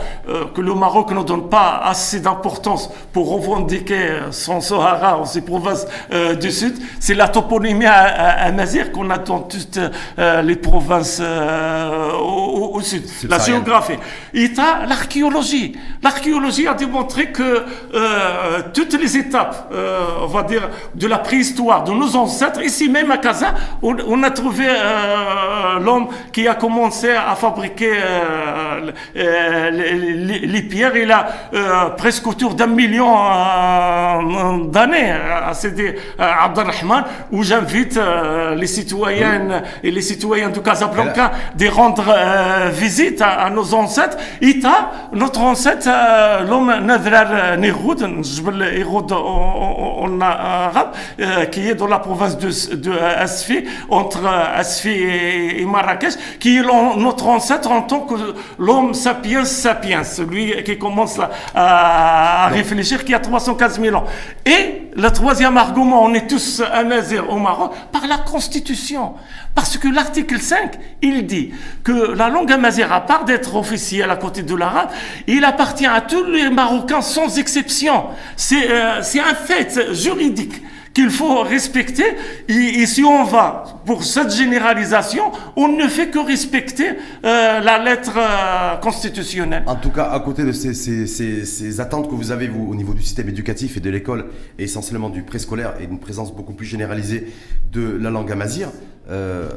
que 0.55 0.61
le 0.61 0.75
Maroc 0.75 1.13
ne 1.13 1.23
donne 1.23 1.49
pas 1.49 1.83
assez 1.85 2.21
d'importance 2.21 2.91
pour 3.13 3.31
revendiquer 3.31 4.21
son 4.31 4.61
Sahara 4.61 5.21
ou 5.21 5.27
ses 5.27 5.43
provinces 5.43 5.87
du 6.41 6.51
Sud, 6.51 6.75
c'est 6.99 7.15
la 7.15 7.29
toponymie 7.29 7.87
amazir 7.87 8.91
qu'on 8.91 9.11
a 9.11 9.19
dans 9.19 9.41
toutes 9.41 9.79
les 10.19 10.52
les 10.53 10.57
provinces 10.57 11.19
euh, 11.23 12.11
au, 12.13 12.81
sud, 12.83 13.05
la 13.27 13.39
géographie. 13.39 13.95
Et 14.35 14.49
l'archéologie. 14.87 15.75
L'archéologie 16.03 16.67
a 16.67 16.75
démontré 16.75 17.33
que 17.33 17.65
euh, 17.95 18.63
toutes 18.75 18.93
les 19.01 19.17
étapes, 19.17 19.71
euh, 19.73 20.01
on 20.21 20.27
va 20.27 20.43
dire, 20.43 20.69
de 20.95 21.07
la 21.07 21.19
préhistoire, 21.19 21.85
de 21.85 21.93
nos 21.93 22.17
ancêtres, 22.17 22.63
ici 22.63 22.91
même 22.91 23.11
à 23.11 23.17
Casa, 23.17 23.55
on, 23.83 24.23
a 24.23 24.31
trouvé 24.31 24.67
l'homme 25.81 26.09
qui 26.33 26.47
a 26.47 26.55
commencé 26.55 27.11
à 27.11 27.35
fabriquer 27.35 27.93
les, 29.15 30.63
pierres. 30.63 30.97
Il 30.97 31.11
a 31.11 31.95
presque 31.97 32.27
autour 32.27 32.55
d'un 32.55 32.67
million 32.67 33.15
d'années. 34.71 35.15
C'était 35.53 35.97
Abdelrahman, 36.19 37.05
où 37.31 37.43
j'invite 37.43 37.99
les 38.57 38.67
citoyennes 38.67 39.63
et 39.83 39.91
les 39.91 40.03
citoyens 40.03 40.51
de 40.51 40.59
Casablanca 40.59 41.33
de 41.55 41.69
rendre 41.69 42.05
euh, 42.09 42.71
visite 42.73 43.21
à, 43.23 43.49
nos 43.51 43.75
ancêtres. 43.75 44.17
Ita, 44.41 44.93
notre 45.13 45.41
ancêtre, 45.41 45.89
euh, 45.89 46.45
l'homme 46.47 46.73
Nadrar 46.85 47.59
Nehoud, 47.59 48.03
en 49.13 50.21
arabe, 50.21 50.93
euh, 51.21 51.45
qui 51.47 51.69
est 51.69 51.75
dans 51.75 51.87
la 51.87 51.99
province 51.99 52.39
de, 52.39 52.77
de 52.77 52.93
Asfi, 52.93 53.65
entre 53.89 54.27
Asfi 54.27 54.91
et, 54.91 55.65
Marrakech, 55.67 56.15
qui 56.39 56.59
est 56.59 56.63
notre 56.63 57.27
ancêtre 57.29 57.71
en 57.71 57.83
tant 57.83 58.01
que 58.01 58.15
l'homme 58.59 58.95
sapiens 58.95 59.45
sapiens, 59.45 60.05
celui 60.05 60.63
qui 60.65 60.79
commence 60.79 61.19
à, 61.55 62.49
réfléchir, 62.49 63.05
qui 63.05 63.15
a 63.15 63.21
315 63.21 63.81
000 63.81 63.97
ans. 63.97 64.05
Et 64.45 64.89
le 64.97 65.09
troisième 65.11 65.57
argument, 65.57 66.03
on 66.05 66.13
est 66.15 66.27
tous 66.27 66.61
à 66.61 66.83
au 66.83 67.39
Maroc, 67.39 67.73
par 67.93 68.07
la 68.07 68.19
Constitution. 68.19 69.15
Parce 69.55 69.77
que 69.79 69.89
l'article 69.89 70.41
5, 70.41 70.79
il 71.03 71.27
dit 71.27 71.53
que 71.85 72.13
la 72.13 72.29
langue 72.29 72.51
amazigh, 72.51 72.87
à 72.91 73.01
part 73.01 73.25
d'être 73.25 73.55
officielle 73.55 74.11
à 74.11 74.17
côté 74.17 74.43
de 74.43 74.55
l'arabe, 74.55 74.91
il 75.27 75.45
appartient 75.45 75.87
à 75.87 76.01
tous 76.01 76.25
les 76.25 76.51
Marocains 76.51 77.03
sans 77.03 77.39
exception. 77.39 78.07
C'est 78.37 78.71
euh, 78.71 78.99
un 79.01 79.35
fait 79.35 79.93
juridique 79.95 80.63
qu'il 80.93 81.11
faut 81.11 81.43
respecter. 81.43 82.05
Et, 82.49 82.87
si 82.87 83.05
on 83.05 83.25
va 83.25 83.65
pour 83.87 84.05
cette 84.05 84.33
généralisation, 84.35 85.33
on 85.57 85.69
ne 85.69 85.89
fait 85.89 86.09
que 86.09 86.19
respecter 86.19 86.89
euh, 87.25 87.61
la 87.61 87.83
lettre 87.83 88.15
euh, 88.17 88.77
constitutionnelle. 88.77 89.65
En 89.67 89.77
tout 89.77 89.91
cas, 89.91 90.11
à 90.11 90.21
côté 90.21 90.45
de 90.45 90.53
ces, 90.53 90.75
ces, 90.75 91.07
ces, 91.07 91.81
attentes 91.81 92.09
que 92.09 92.15
vous 92.15 92.31
avez, 92.31 92.49
vous, 92.49 92.67
au 92.71 92.75
niveau 92.75 92.95
du 92.95 93.03
système 93.03 93.29
éducatif 93.29 93.77
et 93.77 93.81
de 93.81 93.91
l'école, 93.91 94.27
et 94.59 94.65
essentiellement 94.65 95.11
du 95.11 95.23
préscolaire, 95.23 95.75
et 95.81 95.85
une 95.85 95.99
présence 95.99 96.35
beaucoup 96.35 96.53
plus 96.53 96.67
généralisée 96.67 97.33
de 97.73 97.99
la 98.01 98.11
langue 98.11 98.31
amazir, 98.31 98.69
euh, 99.11 99.49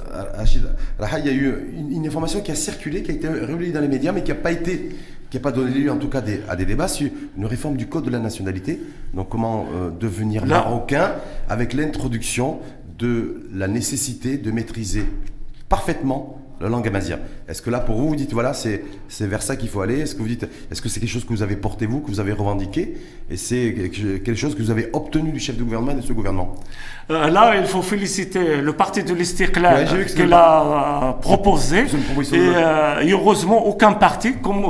il 1.19 1.25
y 1.25 1.29
a 1.29 1.33
eu 1.33 1.53
une, 1.91 2.05
information 2.05 2.41
qui 2.41 2.51
a 2.51 2.55
circulé, 2.55 3.03
qui 3.03 3.11
a 3.11 3.13
été 3.13 3.27
relayée 3.27 3.71
dans 3.71 3.81
les 3.81 3.87
médias, 3.87 4.11
mais 4.11 4.23
qui 4.23 4.31
n'a 4.31 4.35
pas 4.35 4.51
été 4.51 4.89
qui 5.29 5.37
n'a 5.37 5.41
pas 5.41 5.51
donné 5.51 5.71
lieu 5.73 5.91
en 5.91 5.97
tout 5.97 6.09
cas 6.09 6.23
à 6.47 6.55
des 6.55 6.65
débats 6.65 6.87
sur 6.87 7.09
une 7.37 7.45
réforme 7.45 7.77
du 7.77 7.87
code 7.87 8.05
de 8.05 8.09
la 8.09 8.19
nationalité. 8.19 8.79
Donc 9.13 9.29
comment 9.29 9.65
euh, 9.73 9.89
devenir 9.89 10.45
marocain 10.45 11.15
avec 11.49 11.73
l'introduction 11.73 12.59
de 12.97 13.47
la 13.53 13.67
nécessité 13.67 14.37
de 14.37 14.51
maîtriser 14.51 15.05
parfaitement 15.67 16.41
la 16.61 16.69
langue 16.69 16.87
amazigh. 16.87 17.17
Est-ce 17.47 17.61
que 17.61 17.69
là, 17.69 17.79
pour 17.79 17.95
vous, 17.97 18.09
vous 18.09 18.15
dites, 18.15 18.33
voilà, 18.33 18.53
c'est 18.53 18.81
vers 19.21 19.41
ça 19.41 19.55
qu'il 19.55 19.69
faut 19.69 19.81
aller? 19.81 19.99
Est-ce 20.01 20.15
que 20.15 20.21
vous 20.21 20.27
dites, 20.27 20.47
est-ce 20.71 20.81
que 20.81 20.89
c'est 20.89 20.99
quelque 20.99 21.09
chose 21.09 21.25
que 21.25 21.33
vous 21.33 21.43
avez 21.43 21.55
porté, 21.55 21.85
vous, 21.85 21.99
que 21.99 22.07
vous 22.07 22.19
avez 22.19 22.31
revendiqué? 22.31 22.97
Et 23.29 23.37
c'est 23.37 23.73
quelque 24.23 24.35
chose 24.35 24.55
que 24.55 24.61
vous 24.61 24.71
avez 24.71 24.89
obtenu 24.93 25.31
du 25.31 25.39
chef 25.39 25.57
de 25.57 25.63
gouvernement 25.63 25.91
et 25.91 25.95
de 25.95 26.01
ce 26.01 26.13
gouvernement? 26.13 26.55
Euh, 27.11 27.29
Là, 27.29 27.55
il 27.59 27.65
faut 27.65 27.81
féliciter 27.81 28.61
le 28.61 28.73
parti 28.73 29.03
de 29.03 29.13
l'Istiklal 29.13 29.87
ouais, 29.93 30.05
qu'il 30.05 30.31
a 30.33 31.09
euh, 31.09 31.11
proposé. 31.13 31.79
Et, 31.79 31.85
euh, 32.33 33.03
heureusement, 33.11 33.65
aucun 33.67 33.93
parti, 33.93 34.35
comme 34.41 34.63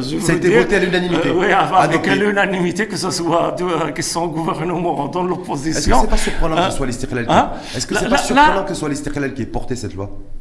je 0.00 0.18
Ça 0.18 0.32
a 0.32 0.36
été 0.36 0.56
voté 0.58 0.76
à 0.76 0.78
l'unanimité. 0.78 1.30
oui, 1.30 1.46
avec 1.52 2.06
l'unanimité, 2.06 2.86
que 2.86 2.96
ce 2.96 3.10
soit 3.10 3.54
de, 3.58 3.90
que 3.92 4.02
son 4.02 4.28
gouvernement 4.28 5.08
dans 5.08 5.22
l'opposition. 5.22 5.78
Est-ce 5.78 5.88
que 5.88 5.96
c'est 6.00 6.10
pas 6.10 6.16
surprenant 6.16 6.56
que 6.56 6.70
ce 6.70 6.76
soit 6.76 6.86
l'Istiklal 6.86 7.26
hein? 7.28 7.50
Est-ce 7.76 7.86
que 7.86 7.94
c'est 7.94 8.08
pas 8.08 8.18
surprenant 8.18 8.62
que 8.64 8.68
ce 8.74 8.80
soit 8.80 8.88
l'Istiklal 8.88 9.34
qui 9.34 9.42
ait 9.42 9.46
porté 9.46 9.76
cette 9.76 9.94
loi? 9.94 10.08
euh, 10.08 10.08
euh, 10.08 10.35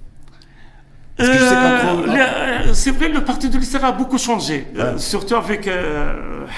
c'est 1.17 2.91
vrai, 2.91 3.07
le 3.07 3.23
parti 3.23 3.49
de 3.49 3.57
l'Israël 3.57 3.85
a 3.85 3.91
beaucoup 3.93 4.17
changé, 4.17 4.67
euh, 4.77 4.97
surtout 4.97 5.35
avec 5.35 5.69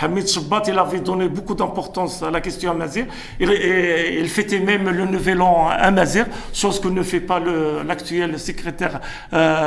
Hamid 0.01 0.27
Shabbat, 0.27 0.67
il 0.67 0.79
avait 0.79 0.99
donné 0.99 1.29
beaucoup 1.29 1.53
d'importance 1.53 2.23
à 2.23 2.31
la 2.31 2.41
question 2.41 2.71
amazir. 2.71 3.05
Il, 3.39 3.51
il, 3.51 4.27
fêtait 4.27 4.59
même 4.59 4.89
le 4.89 5.05
nouvel 5.05 5.41
an 5.41 5.69
amazir, 5.69 6.25
chose 6.53 6.79
que 6.79 6.87
ne 6.87 7.03
fait 7.03 7.19
pas 7.19 7.39
l'actuel 7.87 8.39
secrétaire 8.39 8.99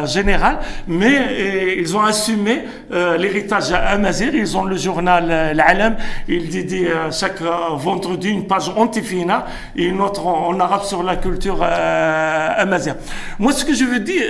général. 0.07 0.59
Mais 0.88 1.76
ils 1.79 1.96
ont 1.96 2.03
assumé 2.03 2.64
l'héritage 2.90 3.72
amazir. 3.72 4.35
Ils 4.35 4.57
ont 4.57 4.64
le 4.64 4.76
journal 4.76 5.55
L'Alam. 5.55 5.96
Il 6.29 6.48
dit 6.48 6.87
chaque 7.11 7.40
vendredi 7.40 8.31
une 8.31 8.46
page 8.46 8.70
antifina 8.76 9.46
et 9.76 9.85
une 9.85 10.00
autre 10.00 10.26
en, 10.26 10.59
arabe 10.59 10.83
sur 10.83 11.03
la 11.03 11.16
culture 11.16 11.62
amazir. 11.62 12.96
Moi, 13.38 13.53
ce 13.53 13.64
que 13.64 13.74
je 13.74 13.85
veux 13.85 14.00
dire 14.00 14.24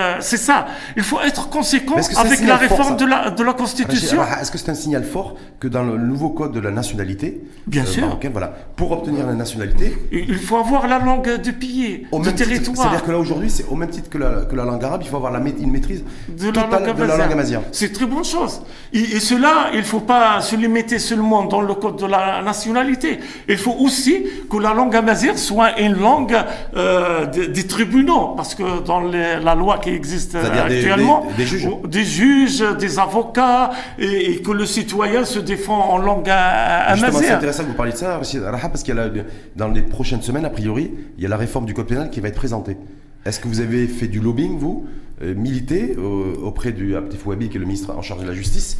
euh, 0.00 0.16
c'est 0.20 0.36
ça. 0.36 0.66
Il 0.96 1.02
faut 1.02 1.20
être 1.20 1.48
conséquent 1.50 1.96
avec 2.16 2.40
la 2.46 2.56
réforme 2.56 2.96
de, 2.96 3.04
la, 3.04 3.30
de 3.30 3.42
la 3.42 3.52
Constitution. 3.52 4.22
Est-ce 4.40 4.50
que 4.50 4.58
c'est 4.58 4.70
un 4.70 4.74
signal 4.74 5.04
fort 5.04 5.36
que 5.58 5.68
dans 5.68 5.82
le 5.82 5.98
nouveau 5.98 6.30
code 6.30 6.52
de 6.52 6.60
la 6.60 6.70
nationalité, 6.70 7.40
Bien 7.66 7.82
euh, 7.82 7.86
sûr. 7.86 8.18
voilà, 8.32 8.52
pour 8.76 8.92
obtenir 8.92 9.26
la 9.26 9.34
nationalité, 9.34 9.96
il 10.10 10.38
faut 10.38 10.56
avoir 10.56 10.86
la 10.88 10.98
langue 10.98 11.40
du 11.40 11.52
pays, 11.52 12.06
du 12.12 12.34
territoire. 12.34 12.76
C'est-à-dire 12.76 13.04
que 13.04 13.10
là 13.10 13.18
aujourd'hui, 13.18 13.50
c'est 13.50 13.66
au 13.68 13.76
même 13.76 13.90
titre 13.90 14.08
que 14.08 14.18
la, 14.18 14.44
que 14.48 14.56
la, 14.56 14.64
langue 14.64 14.82
arabe, 14.82 15.02
il 15.04 15.08
faut 15.08 15.16
avoir 15.16 15.32
la, 15.32 15.38
une 15.40 15.70
maîtrise 15.70 16.02
de 16.28 16.50
la 16.50 16.66
langue, 16.66 16.96
de 16.96 17.04
la 17.04 17.16
langue 17.16 17.32
amazienne. 17.32 17.62
C'est 17.72 17.92
très 17.92 18.06
bonne 18.06 18.24
chose. 18.24 18.62
Et, 18.92 19.20
cela, 19.20 19.70
il 19.72 19.80
ne 19.80 19.84
faut 19.84 20.00
pas 20.00 20.40
se 20.40 20.56
limiter 20.56 20.98
seulement 20.98 21.44
dans 21.44 21.60
le 21.60 21.74
code 21.74 21.96
de 21.96 22.06
la 22.06 22.42
nationalité. 22.42 23.20
Il 23.48 23.58
faut 23.58 23.76
aussi 23.78 24.24
que 24.50 24.56
la 24.56 24.72
langue 24.74 24.96
amazienne 24.96 25.36
soit 25.36 25.78
une 25.80 25.98
langue 25.98 26.36
euh, 26.76 27.26
des, 27.26 27.66
tribunaux, 27.66 28.34
parce 28.36 28.54
que 28.54 28.80
dans 28.84 29.00
la 29.00 29.54
loi 29.54 29.78
qui 29.78 29.89
existe 29.94 30.34
actuellement, 30.34 31.26
des, 31.36 31.46
juges. 31.46 31.68
des, 31.84 32.04
juges. 32.04 32.64
des 32.78 32.98
avocats, 32.98 33.70
et, 33.98 34.40
que 34.42 34.50
le 34.50 34.66
citoyen 34.66 35.24
se 35.24 35.38
défend 35.38 35.90
en 35.90 35.98
langue 35.98 36.28
amazigh. 36.30 37.22
C'est 37.22 37.30
intéressant 37.30 37.64
que 37.64 37.68
vous 37.68 37.74
parliez 37.74 37.92
de 37.92 37.98
ça, 37.98 38.20
parce 38.20 38.82
qu'il 38.82 38.94
y 38.94 38.98
a 38.98 39.10
dans 39.56 39.68
les 39.68 39.82
prochaines 39.82 40.22
semaines, 40.22 40.44
a 40.44 40.50
priori, 40.50 40.92
il 41.16 41.22
y 41.22 41.26
a 41.26 41.28
la 41.28 41.36
réforme 41.36 41.66
du 41.66 41.74
code 41.74 41.86
pénal 41.86 42.10
qui 42.10 42.20
va 42.20 42.28
être 42.28 42.36
présentée. 42.36 42.76
Est-ce 43.24 43.40
que 43.40 43.48
vous 43.48 43.60
avez 43.60 43.86
fait 43.86 44.08
du 44.08 44.20
lobbying, 44.20 44.58
vous, 44.58 44.86
euh, 45.22 45.34
milité 45.34 45.96
auprès 46.42 46.72
du 46.72 46.96
Abdef 46.96 47.26
Wabi, 47.26 47.50
qui 47.50 47.56
est 47.56 47.60
le 47.60 47.66
ministre 47.66 47.94
en 47.94 48.02
charge 48.02 48.22
de 48.22 48.26
la 48.26 48.32
justice, 48.32 48.78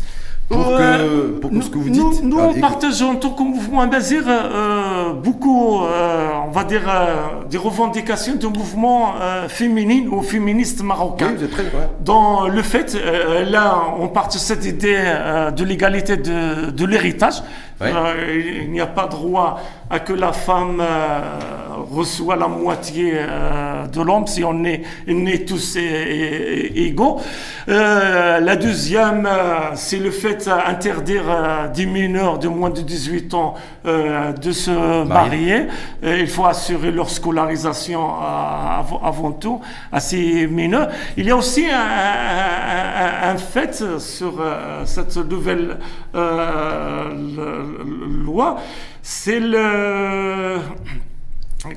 pour, 0.50 0.66
que, 0.66 1.38
pour 1.38 1.62
ce 1.62 1.70
que 1.70 1.78
vous 1.78 1.90
dites 1.90 2.22
Nous, 2.22 2.28
nous 2.28 2.60
partageons 2.60 3.10
en 3.10 3.14
tant 3.16 3.30
que 3.30 3.42
mouvement 3.42 3.80
Ambazir 3.80 4.24
euh, 4.26 5.12
beaucoup, 5.12 5.82
euh, 5.82 6.28
on 6.46 6.50
va 6.50 6.64
dire, 6.64 6.82
euh, 6.88 7.44
des 7.48 7.56
revendications 7.56 8.34
de 8.34 8.46
mouvements 8.48 9.14
féminins 9.48 10.08
ou 10.10 10.22
féministes 10.22 10.82
marocains. 10.82 11.34
Oui, 11.40 11.48
très, 11.48 11.64
Dans 12.04 12.48
le 12.48 12.62
fait, 12.62 12.96
là, 13.48 13.94
on 13.98 14.08
part 14.08 14.28
de 14.28 14.32
cette 14.34 14.64
idée 14.64 15.00
de 15.56 15.64
l'égalité 15.64 16.16
de, 16.16 16.70
de 16.70 16.84
l'héritage. 16.84 17.42
Il 17.80 18.70
n'y 18.70 18.80
a 18.80 18.86
pas 18.86 19.06
droit 19.06 19.60
à 19.88 19.98
que 19.98 20.12
la 20.12 20.32
femme 20.32 20.82
reçoit 21.90 22.36
la 22.36 22.46
moitié 22.46 23.14
de 23.92 24.00
l'homme 24.02 24.26
si 24.26 24.44
on 24.44 24.64
est, 24.64 24.82
est 25.08 25.48
tous 25.48 25.76
égaux. 25.76 27.20
la 27.66 28.56
deuxième, 28.56 29.28
c'est 29.74 29.98
le 29.98 30.10
fait 30.10 30.48
interdire 30.48 31.28
à 31.30 31.68
des 31.68 31.86
mineurs 31.86 32.38
de 32.38 32.48
moins 32.48 32.70
de 32.70 32.82
18 32.82 33.34
ans 33.34 33.54
euh, 33.86 34.32
de 34.32 34.52
se 34.52 35.04
marier. 35.04 35.66
il 36.02 36.28
faut 36.28 36.44
assurer 36.44 36.90
leur 36.90 37.08
scolarisation 37.08 38.00
avant 39.02 39.32
tout 39.32 39.60
à 39.92 40.00
ces 40.00 40.46
mineurs. 40.46 40.88
Il 41.16 41.26
y 41.26 41.30
a 41.30 41.36
aussi 41.36 41.66
un, 41.70 43.36
fait 43.38 43.98
sur 43.98 44.40
euh, 44.40 44.84
cette 44.84 45.16
nouvelle 45.16 45.78
euh, 46.14 47.64
loi, 48.24 48.56
c'est 49.02 49.40
le 49.40 50.58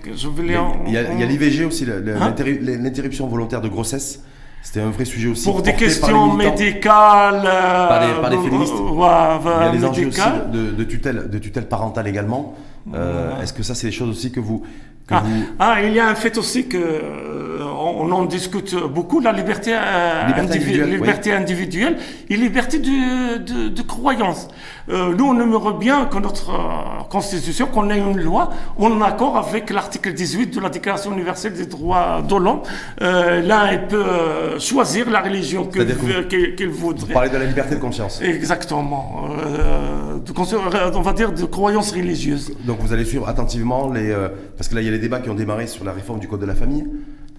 Je 0.06 0.28
Il 0.28 0.34
voulais 0.34 0.54
y 0.54 0.56
a, 0.56 0.62
en- 0.64 0.84
il 0.88 0.94
y 0.94 0.98
a- 0.98 1.02
il 1.12 1.20
y 1.20 1.24
a 1.24 1.26
en- 1.26 1.30
l'IVG 1.30 1.66
aussi, 1.66 1.86
Hein 1.86 2.02
l'interru- 2.20 2.60
l'interruption 2.62 3.28
volontaire 3.28 3.60
de 3.62 3.68
grossesse. 3.68 4.24
C'était 4.62 4.80
un 4.80 4.92
vrai 4.92 5.04
sujet 5.04 5.28
aussi. 5.28 5.44
pour 5.44 5.62
des 5.62 5.72
par 5.72 5.80
questions 5.80 6.34
médicales. 6.36 7.42
euh, 7.46 7.88
Par 7.90 8.00
les- 8.08 8.22
par 8.22 8.30
les 8.30 8.38
euh, 8.38 8.42
féministes. 8.44 8.74
ouais, 8.74 9.08
Il 9.44 9.66
y 9.66 9.68
a 9.68 9.72
les 9.74 9.86
enjeux 9.86 10.08
aussi 10.08 10.22
de, 10.54 10.72
de 10.72 10.84
tutelle, 10.86 11.30
de 11.30 11.38
tutelle 11.38 11.68
parentale 11.68 12.08
également. 12.08 12.56
Euh, 12.94 13.42
Est-ce 13.42 13.52
que 13.52 13.62
ça, 13.64 13.76
c'est 13.76 13.88
des 13.88 13.94
choses 13.94 14.10
aussi 14.10 14.32
que 14.32 14.40
vous, 14.40 14.60
que 15.08 15.14
Ah, 15.16 15.24
vous 15.26 15.44
ah, 15.60 15.76
il 15.84 15.94
y 15.94 16.00
a 16.00 16.08
un 16.08 16.16
fait 16.16 16.38
aussi 16.38 16.68
que 16.70 16.78
euh, 16.78 17.60
on, 17.62 18.06
on 18.08 18.12
en 18.14 18.24
discute 18.24 18.74
beaucoup, 18.76 19.20
la 19.20 19.34
liberté, 19.34 19.72
euh, 19.74 20.28
Liberté 20.28 20.42
individu- 20.42 20.82
individuelle, 20.82 20.90
liberté 20.92 21.34
individuelle 21.34 21.98
et 22.30 22.38
liberté 22.38 22.80
de, 22.80 23.38
de, 23.40 23.68
de 23.68 23.82
croyance. 23.82 24.48
Euh, 24.90 25.14
nous, 25.16 25.26
on 25.26 25.40
aimerait 25.40 25.78
bien 25.80 26.06
que 26.06 26.18
notre 26.18 26.50
euh, 26.50 27.04
constitution, 27.10 27.68
qu'on 27.68 27.90
ait 27.90 28.00
une 28.00 28.20
loi 28.20 28.50
en 28.78 29.00
accord 29.02 29.38
avec 29.38 29.70
l'article 29.70 30.14
18 30.14 30.56
de 30.56 30.60
la 30.60 30.70
Déclaration 30.70 31.14
universelle 31.14 31.54
des 31.54 31.66
droits 31.66 32.22
de 32.22 32.36
l'homme. 32.36 32.62
Euh, 33.02 33.42
là, 33.42 33.72
il 33.74 33.88
peut 33.88 34.04
euh, 34.06 34.60
choisir 34.60 35.10
la 35.10 35.22
religion 35.22 35.64
qu'il 35.66 35.82
C'est-à-dire 35.82 36.00
que 36.00 36.06
veut- 36.06 36.24
qu'il 36.24 36.56
qu'il 36.56 36.70
voudrait. 36.70 37.14
parlez 37.14 37.30
de 37.30 37.38
la 37.38 37.46
liberté 37.46 37.76
de 37.76 37.80
conscience. 37.80 38.22
Exactement. 38.22 39.30
De, 40.26 40.98
on 40.98 41.02
va 41.02 41.14
dire 41.14 41.32
de 41.32 41.46
croyances 41.46 41.92
religieuses. 41.92 42.52
Donc 42.66 42.80
vous 42.82 42.94
allez 42.94 43.06
suivre 43.06 43.28
attentivement 43.28 43.90
les... 43.92 44.14
parce 44.58 44.68
que 44.68 44.76
là, 44.76 44.82
il 44.82 44.86
y 44.86 44.88
a 44.90 44.92
les 44.92 45.00
débats 45.00 45.20
qui 45.20 45.30
ont 45.30 45.36
démarré 45.36 45.68
sur 45.68 45.84
la 45.86 45.92
réforme 45.94 46.20
du 46.20 46.28
Code 46.28 46.42
de 46.42 46.46
la 46.46 46.56
famille. 46.56 46.86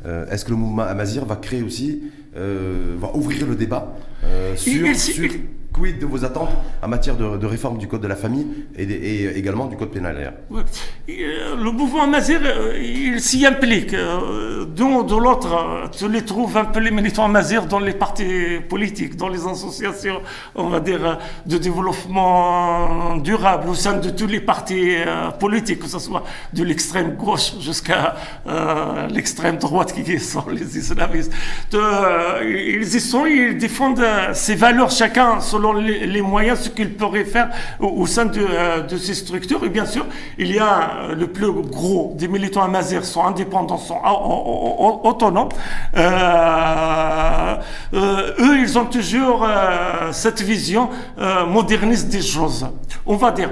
Euh, 0.06 0.26
Est-ce 0.30 0.44
que 0.44 0.50
le 0.50 0.56
mouvement 0.56 0.82
Amazir 0.82 1.24
va 1.24 1.36
créer 1.36 1.62
aussi, 1.62 2.02
euh, 2.36 2.94
va 2.98 3.10
ouvrir 3.14 3.46
le 3.46 3.54
débat 3.54 3.94
euh, 4.24 4.54
sur, 4.56 4.72
il- 4.72 4.86
il- 4.88 4.96
sur 4.98 5.24
il- 5.24 5.40
quid 5.74 5.98
de 5.98 6.06
vos 6.06 6.24
attentes 6.24 6.50
en 6.82 6.88
matière 6.88 7.16
de, 7.16 7.46
réforme 7.46 7.78
du 7.78 7.88
Code 7.88 8.00
de 8.00 8.06
la 8.06 8.16
famille 8.16 8.46
et, 8.76 8.84
et 8.84 9.38
également 9.38 9.66
du 9.66 9.76
Code 9.76 9.90
pénal 9.90 10.34
euh, 10.52 11.56
Le 11.56 11.70
mouvement 11.70 12.06
Mazir, 12.06 12.40
euh, 12.44 12.78
il 12.80 13.20
s'y 13.20 13.44
implique. 13.44 13.92
Euh, 13.92 14.64
D'un 14.64 14.84
ou 14.84 15.02
de 15.02 15.16
l'autre, 15.16 15.52
euh, 15.52 15.88
tu 15.88 16.08
les 16.08 16.24
trouves 16.24 16.56
un 16.56 16.64
peu 16.66 16.80
les 16.80 16.90
militants 16.90 17.28
Mazir 17.28 17.66
dans 17.66 17.80
les 17.80 17.92
partis 17.92 18.60
politiques, 18.68 19.16
dans 19.16 19.28
les 19.28 19.46
associations, 19.46 20.20
on 20.54 20.68
va 20.68 20.80
dire, 20.80 21.04
euh, 21.04 21.14
de 21.46 21.58
développement 21.58 23.16
durable, 23.16 23.68
au 23.68 23.74
sein 23.74 23.94
de 23.98 24.10
tous 24.10 24.26
les 24.26 24.40
partis 24.40 24.96
euh, 24.96 25.30
politiques, 25.32 25.80
que 25.80 25.88
ce 25.88 25.98
soit 25.98 26.24
de 26.52 26.62
l'extrême 26.62 27.16
gauche 27.16 27.54
jusqu'à 27.60 28.14
euh, 28.46 29.06
l'extrême 29.08 29.56
droite 29.58 29.92
qui 29.92 30.18
sont 30.20 30.44
les 30.50 30.78
islamistes. 30.78 31.32
Euh, 31.74 32.42
ils 32.78 32.94
y 32.94 33.00
sont, 33.00 33.26
ils 33.26 33.56
défendent 33.58 34.00
euh, 34.00 34.30
ces 34.34 34.54
valeurs, 34.54 34.90
chacun 34.90 35.40
selon 35.40 35.63
les, 35.72 36.22
moyens, 36.22 36.60
ce 36.60 36.68
qu'il 36.68 36.94
pourrait 36.94 37.24
faire 37.24 37.50
au, 37.80 38.06
sein 38.06 38.26
de, 38.26 38.40
euh, 38.40 38.82
de 38.82 38.96
ces 38.96 39.14
structures. 39.14 39.64
Et 39.64 39.68
bien 39.68 39.86
sûr, 39.86 40.06
il 40.38 40.52
y 40.54 40.58
a 40.58 40.90
euh, 41.10 41.14
le 41.14 41.26
plus 41.28 41.50
gros 41.52 42.14
des 42.16 42.28
militants 42.28 42.62
amazir 42.62 43.04
sont 43.04 43.24
indépendants, 43.24 43.78
sont 43.78 43.96
au- 44.04 44.08
au- 44.08 44.76
au- 44.86 45.08
autonomes. 45.08 45.48
Euh, 45.96 47.56
eux, 48.38 48.58
ils 48.60 48.78
ont 48.78 48.86
toujours 48.86 49.46
cette 50.12 50.40
vision 50.42 50.88
moderniste 51.48 52.08
des 52.08 52.22
choses. 52.22 52.66
On 53.06 53.16
va 53.16 53.30
dire, 53.30 53.50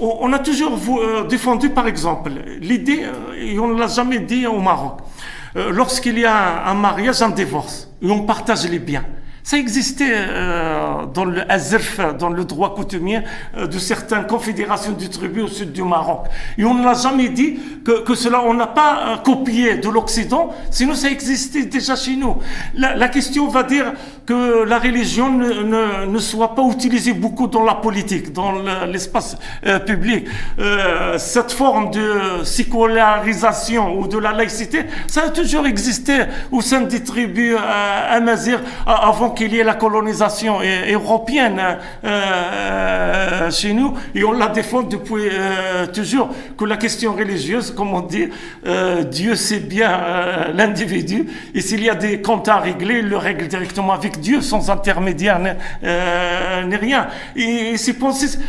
on 0.00 0.32
a 0.32 0.38
toujours 0.38 0.72
défendu, 1.28 1.70
par 1.70 1.86
exemple, 1.86 2.30
l'idée, 2.60 3.04
et 3.38 3.58
on 3.58 3.68
ne 3.68 3.78
l'a 3.78 3.86
jamais 3.88 4.18
dit 4.20 4.46
au 4.46 4.60
Maroc, 4.60 4.98
lorsqu'il 5.70 6.18
y 6.18 6.24
a 6.24 6.66
un 6.68 6.74
mariage, 6.74 7.22
un 7.22 7.30
divorce, 7.30 7.88
et 8.02 8.10
on 8.10 8.20
partage 8.22 8.68
les 8.68 8.78
biens. 8.78 9.04
Ça 9.46 9.58
existait 9.58 10.10
euh, 10.12 11.06
dans 11.14 11.24
le 11.24 11.48
azrf, 11.48 12.00
dans 12.18 12.30
le 12.30 12.44
droit 12.44 12.74
coutumier 12.74 13.20
euh, 13.56 13.68
de 13.68 13.78
certaines 13.78 14.26
confédérations 14.26 14.90
du 14.90 15.08
tribu 15.08 15.42
au 15.42 15.46
sud 15.46 15.70
du 15.70 15.84
Maroc. 15.84 16.24
Et 16.58 16.64
on 16.64 16.74
ne 16.74 16.84
l'a 16.84 16.94
jamais 16.94 17.28
dit 17.28 17.60
que, 17.84 18.12
cela, 18.16 18.42
on 18.42 18.54
n'a 18.54 18.66
pas 18.66 18.98
euh, 19.06 19.16
copié 19.18 19.76
de 19.76 19.88
l'Occident, 19.88 20.52
sinon 20.72 20.96
ça 20.96 21.08
existait 21.08 21.64
déjà 21.66 21.94
chez 21.94 22.16
nous. 22.16 22.38
La, 22.74 23.08
question 23.08 23.46
va 23.46 23.62
dire 23.62 23.92
que 24.26 24.64
la 24.64 24.80
religion 24.80 25.30
ne, 25.30 26.18
soit 26.18 26.56
pas 26.56 26.64
utilisée 26.64 27.12
beaucoup 27.12 27.46
dans 27.46 27.62
la 27.62 27.76
politique, 27.76 28.32
dans 28.32 28.50
le- 28.50 28.90
l'espace 28.90 29.36
public. 29.86 30.26
Cette 31.18 31.52
forme 31.52 31.92
de 31.92 32.42
sécularisation 32.42 33.96
ou 33.96 34.08
de 34.08 34.18
la 34.18 34.32
laïcité, 34.32 34.86
ça 35.06 35.26
a 35.26 35.28
toujours 35.28 35.66
existé 35.68 36.24
au 36.50 36.60
sein 36.60 36.80
des 36.80 37.04
tribus 37.04 37.56
euh, 37.56 38.60
avant 38.84 39.35
qu'il 39.36 39.54
y 39.54 39.58
ait 39.58 39.64
la 39.64 39.74
colonisation 39.74 40.58
euh, 40.60 40.92
européenne 40.92 41.60
euh, 42.04 43.50
chez 43.50 43.72
nous. 43.72 43.94
Et 44.14 44.24
on 44.24 44.32
la 44.32 44.48
défend 44.48 44.82
depuis 44.82 45.28
euh, 45.30 45.86
toujours 45.86 46.30
que 46.58 46.64
la 46.64 46.76
question 46.76 47.14
religieuse, 47.14 47.70
comme 47.70 47.94
on 47.94 48.00
dit, 48.00 48.28
euh, 48.66 49.04
Dieu 49.04 49.36
sait 49.36 49.60
bien 49.60 49.90
euh, 49.92 50.52
l'individu. 50.54 51.26
Et 51.54 51.60
s'il 51.60 51.84
y 51.84 51.90
a 51.90 51.94
des 51.94 52.20
comptes 52.20 52.48
à 52.48 52.58
régler, 52.58 52.98
il 52.98 53.08
le 53.08 53.16
règle 53.16 53.46
directement 53.46 53.92
avec 53.92 54.18
Dieu, 54.20 54.40
sans 54.40 54.70
intermédiaire 54.70 55.38
ni, 55.38 55.50
euh, 55.84 56.62
rien. 56.80 57.08
Et 57.36 57.76
c'est 57.76 57.96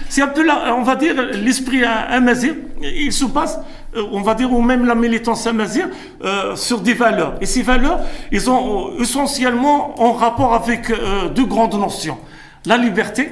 c'est 0.10 0.22
un 0.22 0.28
peu, 0.28 0.44
là, 0.44 0.76
on 0.78 0.84
va 0.84 0.96
dire, 0.96 1.16
l'esprit 1.34 1.84
amazir. 1.84 2.54
Il 2.82 3.12
se 3.12 3.26
euh, 3.26 3.28
on 4.12 4.22
va 4.22 4.36
dire, 4.36 4.52
ou 4.52 4.62
même 4.62 4.86
la 4.86 4.96
militance 4.96 5.48
amazir, 5.48 5.88
euh, 6.24 6.56
sur 6.56 6.82
des 6.82 6.94
valeurs. 6.94 7.36
Et 7.42 7.46
ces 7.46 7.62
valeurs, 7.62 8.00
ils 8.32 8.50
ont 8.50 8.90
euh, 8.90 9.02
essentiellement 9.02 10.02
en 10.02 10.14
rapport 10.14 10.54
avec 10.54 10.90
euh, 10.90 11.30
deux 11.30 11.46
grandes 11.46 11.80
notions. 11.80 12.18
La 12.66 12.78
liberté, 12.78 13.30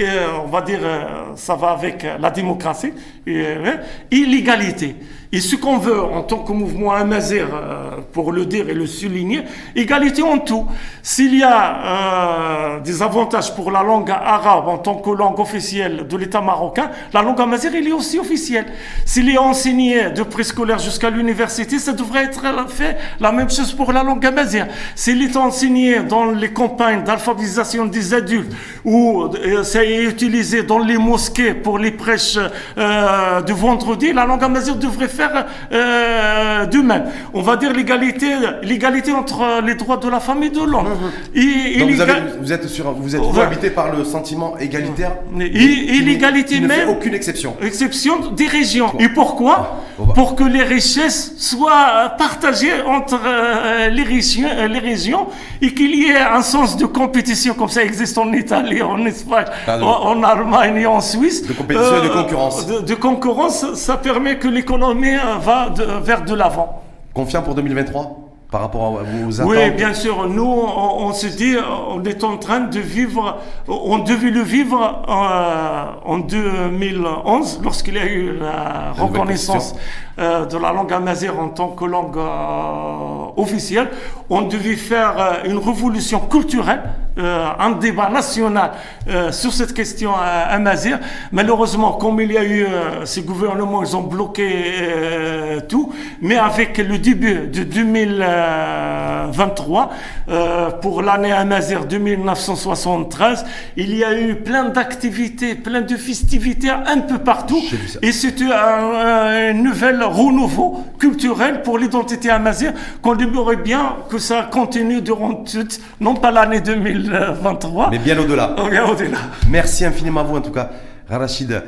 euh, 0.00 0.26
on 0.44 0.48
va 0.48 0.62
dire, 0.62 0.80
euh, 0.82 1.04
ça 1.36 1.54
va 1.54 1.70
avec 1.70 2.04
euh, 2.04 2.18
la 2.18 2.30
démocratie, 2.30 2.92
euh, 3.28 3.76
et 4.10 4.24
l'égalité. 4.24 4.96
Et 5.34 5.40
ce 5.40 5.56
qu'on 5.56 5.78
veut 5.78 6.00
en 6.00 6.22
tant 6.22 6.38
que 6.38 6.52
mouvement 6.52 6.92
amazir, 6.92 7.48
euh, 7.52 7.96
pour 8.12 8.30
le 8.30 8.46
dire 8.46 8.68
et 8.70 8.72
le 8.72 8.86
souligner, 8.86 9.42
égalité 9.74 10.22
en 10.22 10.38
tout. 10.38 10.64
S'il 11.02 11.34
y 11.34 11.42
a 11.42 12.76
euh, 12.76 12.80
des 12.80 13.02
avantages 13.02 13.52
pour 13.52 13.72
la 13.72 13.82
langue 13.82 14.12
arabe 14.12 14.68
en 14.68 14.78
tant 14.78 14.94
que 14.94 15.10
langue 15.10 15.40
officielle 15.40 16.06
de 16.06 16.16
l'État 16.16 16.40
marocain, 16.40 16.88
la 17.12 17.20
langue 17.20 17.40
amazir, 17.40 17.72
elle 17.74 17.88
est 17.88 17.92
aussi 17.92 18.16
officielle. 18.20 18.66
S'il 19.04 19.28
est 19.28 19.36
enseigné 19.36 20.10
de 20.10 20.22
préscolaire 20.22 20.78
jusqu'à 20.78 21.10
l'université, 21.10 21.80
ça 21.80 21.92
devrait 21.92 22.26
être 22.26 22.44
fait 22.68 22.96
la 23.18 23.32
même 23.32 23.50
chose 23.50 23.72
pour 23.72 23.92
la 23.92 24.04
langue 24.04 24.24
amazir. 24.24 24.68
S'il 24.94 25.20
est 25.20 25.36
enseigné 25.36 25.98
dans 26.00 26.26
les 26.26 26.52
campagnes 26.52 27.02
d'alphabétisation 27.02 27.86
des 27.86 28.14
adultes 28.14 28.52
ou 28.84 29.24
euh, 29.24 29.64
ça 29.64 29.84
est 29.84 30.04
utilisé 30.04 30.62
dans 30.62 30.78
les 30.78 30.96
mosquées 30.96 31.54
pour 31.54 31.78
les 31.78 31.90
prêches 31.90 32.38
euh, 32.78 33.40
de 33.40 33.52
vendredi, 33.52 34.12
la 34.12 34.26
langue 34.26 34.44
amazir 34.44 34.76
devrait 34.76 35.08
faire 35.08 35.23
euh, 35.72 36.66
de 36.66 36.78
même. 36.78 37.04
On 37.32 37.42
va 37.42 37.56
dire 37.56 37.72
l'égalité, 37.72 38.28
l'égalité 38.62 39.12
entre 39.12 39.62
les 39.64 39.74
droits 39.74 39.96
de 39.96 40.08
la 40.08 40.20
femme 40.20 40.42
et 40.42 40.50
de 40.50 40.60
l'homme. 40.60 40.88
Et, 41.34 41.40
et 41.40 41.78
Donc 41.78 41.90
vous, 41.90 41.98
l'éga- 42.00 42.02
avez- 42.16 42.22
vous 42.40 42.52
êtes 42.52 42.68
sur, 42.68 42.92
vous 42.92 43.14
êtes 43.16 43.20
Ouais. 43.22 43.28
vous 43.30 43.40
habité 43.40 43.70
par 43.70 43.94
le 43.94 44.04
sentiment 44.04 44.56
égalitaire 44.58 45.12
Et- 45.40 45.96
et 45.96 46.00
l'égalité 46.00 46.60
ne 46.60 46.68
fait 46.68 46.86
aucune 46.86 47.14
exception. 47.14 47.56
exception 47.62 48.30
des 48.32 48.46
régions. 48.46 48.92
Et 48.98 49.08
pourquoi 49.08 49.80
Pour 50.14 50.34
que 50.34 50.42
les 50.44 50.62
richesses 50.62 51.34
soient 51.38 51.86
euh, 51.94 52.08
partagées 52.18 52.82
entre 52.86 53.20
euh, 53.24 53.88
les, 53.90 54.02
régions, 54.02 54.48
euh, 54.50 54.66
les 54.66 54.80
régions 54.80 55.28
et 55.62 55.72
qu'il 55.72 55.94
y 55.94 56.06
ait 56.10 56.18
un 56.20 56.42
sens 56.42 56.76
de 56.76 56.84
compétition 56.86 57.54
comme 57.54 57.68
ça 57.68 57.82
existe 57.84 58.18
en 58.18 58.32
Italie, 58.32 58.82
en 58.82 59.04
Espagne, 59.06 59.46
Pardon. 59.66 59.86
en, 59.86 60.22
Allemagne 60.24 60.76
et 60.78 60.86
en 60.86 61.00
Suisse. 61.00 61.46
De 61.46 61.52
compétition 61.52 62.02
et 62.02 62.08
de 62.08 62.12
concurrence. 62.12 62.66
De, 62.66 62.80
de 62.80 62.94
concurrence, 62.94 63.74
ça 63.74 63.96
permet 63.96 64.38
que 64.38 64.48
l'économie 64.48 65.16
va 65.40 65.68
de- 65.70 65.84
vers 66.02 66.22
de 66.24 66.34
l'avant. 66.34 66.82
Confiant 67.12 67.42
pour 67.42 67.54
2023 67.54 68.23
par 68.54 68.62
rapport 68.62 69.00
à 69.00 69.02
vos 69.02 69.40
attentes 69.40 69.50
Oui, 69.50 69.68
bien 69.72 69.92
sûr. 69.94 70.28
Nous, 70.28 70.44
on, 70.44 71.06
on 71.06 71.12
se 71.12 71.26
dit, 71.26 71.56
on 71.88 72.04
est 72.04 72.22
en 72.22 72.36
train 72.36 72.60
de 72.60 72.78
vivre, 72.78 73.38
on 73.66 73.98
devait 73.98 74.30
le 74.30 74.42
vivre 74.42 75.02
euh, 75.08 76.08
en 76.08 76.18
2011, 76.18 77.62
lorsqu'il 77.64 77.94
y 77.94 77.98
a 77.98 78.06
eu 78.06 78.38
la 78.38 78.92
reconnaissance 78.92 79.74
de 80.18 80.58
la 80.58 80.72
langue 80.72 80.92
amazigh 80.92 81.30
en 81.38 81.48
tant 81.48 81.68
que 81.68 81.84
langue 81.84 82.16
euh, 82.16 83.26
officielle. 83.36 83.88
On 84.30 84.42
devait 84.42 84.76
faire 84.76 85.14
euh, 85.18 85.48
une 85.50 85.58
révolution 85.58 86.20
culturelle, 86.20 86.82
euh, 87.18 87.46
un 87.58 87.72
débat 87.72 88.08
national 88.08 88.70
euh, 89.08 89.30
sur 89.32 89.52
cette 89.52 89.74
question 89.74 90.12
euh, 90.12 90.54
amazigh. 90.56 90.94
Malheureusement, 91.32 91.92
comme 91.92 92.20
il 92.20 92.32
y 92.32 92.38
a 92.38 92.44
eu 92.44 92.64
euh, 92.64 93.04
ces 93.04 93.22
gouvernements, 93.22 93.82
ils 93.82 93.96
ont 93.96 94.02
bloqué 94.02 94.48
euh, 94.80 95.60
tout. 95.68 95.92
Mais 96.22 96.36
avec 96.36 96.78
le 96.78 96.98
début 96.98 97.48
de 97.48 97.64
2023, 97.64 99.90
euh, 100.28 100.70
pour 100.70 101.02
l'année 101.02 101.32
amazigh 101.32 101.86
de 101.86 101.98
1973, 101.98 103.44
il 103.76 103.94
y 103.96 104.04
a 104.04 104.18
eu 104.18 104.36
plein 104.36 104.68
d'activités, 104.70 105.54
plein 105.54 105.82
de 105.82 105.96
festivités 105.96 106.70
un 106.70 107.00
peu 107.00 107.18
partout. 107.18 107.60
Et 108.02 108.12
c'était 108.12 108.44
un, 108.44 109.50
un 109.50 109.52
nouvel 109.52 110.02
renouveau 110.06 110.84
culturel 110.98 111.62
pour 111.62 111.78
l'identité 111.78 112.30
amazigh 112.30 112.72
qu'on 113.02 113.16
aimerait 113.18 113.56
bien 113.56 113.96
que 114.08 114.18
ça 114.18 114.48
continue 114.50 115.00
durant 115.02 115.34
toute, 115.34 115.80
non 116.00 116.14
pas 116.14 116.30
l'année 116.30 116.60
2023, 116.60 117.90
Mais 117.90 118.70
bien 118.70 118.86
au-delà. 118.90 119.20
Merci 119.50 119.84
infiniment 119.84 120.20
à 120.20 120.24
vous 120.24 120.36
en 120.36 120.40
tout 120.40 120.52
cas, 120.52 120.70
Rachid. 121.08 121.62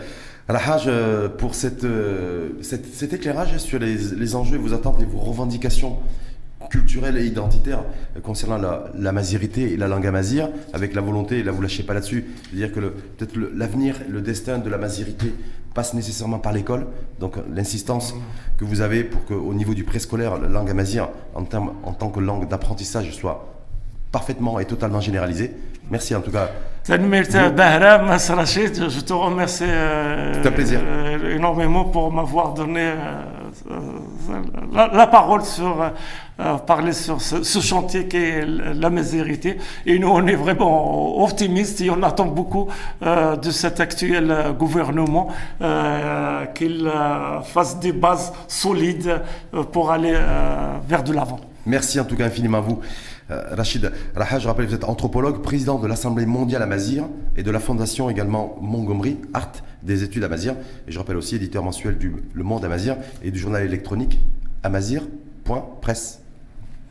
Rahaj, 0.48 0.84
euh, 0.86 1.28
pour 1.28 1.56
cette, 1.56 1.82
euh, 1.82 2.50
cette- 2.62 2.94
cet 2.94 3.12
éclairage 3.12 3.56
sur 3.58 3.80
les, 3.80 3.96
les 4.16 4.36
enjeux, 4.36 4.58
vos 4.58 4.72
attentes 4.74 5.02
et 5.02 5.04
vos 5.04 5.18
revendications 5.18 5.96
culturelles 6.70 7.16
et 7.18 7.26
identitaires 7.26 7.82
euh, 8.16 8.20
concernant 8.20 8.56
la, 8.56 8.84
la 8.96 9.10
mazirité 9.10 9.72
et 9.72 9.76
la 9.76 9.88
langue 9.88 10.06
amazir, 10.06 10.48
avec 10.72 10.94
la 10.94 11.00
volonté, 11.00 11.42
là 11.42 11.50
vous 11.50 11.62
lâchez 11.62 11.82
pas 11.82 11.94
là-dessus, 11.94 12.24
de 12.52 12.56
dire 12.58 12.72
que 12.72 12.78
le- 12.78 12.90
peut-être 12.92 13.34
le- 13.34 13.52
l'avenir, 13.56 13.96
le 14.08 14.20
destin 14.20 14.58
de 14.58 14.70
la 14.70 14.78
mazirité 14.78 15.34
passe 15.76 15.94
nécessairement 15.94 16.40
par 16.46 16.52
l'école. 16.52 16.86
Donc 17.20 17.34
l'insistance 17.54 18.14
que 18.58 18.64
vous 18.64 18.80
avez 18.80 19.04
pour 19.04 19.22
qu'au 19.28 19.52
niveau 19.60 19.74
du 19.74 19.84
préscolaire, 19.84 20.32
la 20.44 20.48
langue 20.48 20.70
amazir, 20.70 21.08
en, 21.34 21.44
termes- 21.44 21.74
en 21.84 21.92
tant 21.92 22.08
que 22.14 22.20
langue 22.20 22.48
d'apprentissage, 22.48 23.08
soit 23.20 23.38
parfaitement 24.10 24.58
et 24.58 24.64
totalement 24.64 25.00
généralisée. 25.00 25.50
Merci 25.90 26.14
en 26.14 26.22
tout 26.22 26.32
cas. 26.32 26.48
Je 28.88 29.00
te 29.00 29.12
remercie 29.12 29.64
euh, 29.66 30.50
plaisir. 30.50 30.80
euh, 30.82 31.36
énormément 31.36 31.84
pour 31.84 32.12
m'avoir 32.12 32.54
donné 32.54 32.80
euh, 32.80 33.22
la, 34.72 34.88
la 34.88 35.06
parole 35.06 35.42
sur 35.42 35.82
euh, 35.82 35.88
euh, 36.38 36.56
parler 36.58 36.92
sur 36.92 37.20
ce, 37.22 37.60
chantier 37.60 38.08
qui 38.08 38.16
est 38.18 38.44
la 38.46 38.90
misérité. 38.90 39.56
Et 39.86 39.98
nous, 39.98 40.08
on 40.08 40.26
est 40.26 40.34
vraiment 40.34 41.22
optimistes 41.22 41.80
et 41.80 41.90
on 41.90 42.02
attend 42.02 42.26
beaucoup 42.26 42.68
euh, 43.02 43.36
de 43.36 43.50
cet 43.50 43.80
actuel 43.80 44.30
euh, 44.30 44.52
gouvernement 44.52 45.28
euh, 45.62 46.44
qu'il 46.46 46.86
euh, 46.86 47.40
fasse 47.40 47.80
des 47.80 47.92
bases 47.92 48.32
solides 48.48 49.22
euh, 49.54 49.62
pour 49.62 49.90
aller 49.90 50.12
euh, 50.14 50.76
vers 50.86 51.02
de 51.02 51.12
l'avant. 51.12 51.40
Merci 51.64 51.98
en 51.98 52.04
tout 52.04 52.16
cas 52.16 52.26
infiniment 52.26 52.58
à 52.58 52.60
vous. 52.60 52.80
Euh, 53.30 53.42
Rachid 53.56 53.90
Raha, 54.14 54.38
je 54.38 54.46
rappelle 54.46 54.66
que 54.66 54.70
vous 54.70 54.76
êtes 54.76 54.84
anthropologue, 54.84 55.42
président 55.42 55.78
de 55.78 55.86
l'Assemblée 55.86 56.26
mondiale 56.26 56.62
Amazir 56.62 57.04
et 57.36 57.42
de 57.42 57.50
la 57.50 57.58
fondation 57.58 58.08
également 58.08 58.56
Montgomery, 58.60 59.18
Art 59.34 59.52
des 59.86 60.02
études 60.02 60.24
Amazir. 60.24 60.54
Et 60.86 60.92
je 60.92 60.98
rappelle 60.98 61.16
aussi 61.16 61.36
éditeur 61.36 61.62
mensuel 61.62 61.96
du 61.96 62.12
Le 62.34 62.44
Monde 62.44 62.64
Amazir 62.64 62.96
et 63.22 63.30
du 63.30 63.38
journal 63.38 63.64
électronique 63.64 64.20
amazir.press. 64.62 66.20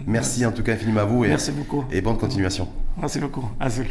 Merci 0.05 0.45
en 0.45 0.51
tout 0.51 0.63
cas 0.63 0.73
infiniment 0.73 1.01
à 1.01 1.05
vous 1.05 1.23
et, 1.25 1.29
Merci 1.29 1.51
beaucoup. 1.51 1.83
et 1.91 2.01
bonne 2.01 2.17
continuation. 2.17 2.67
Merci 2.97 3.19
beaucoup. 3.19 3.49
Azul. 3.59 3.87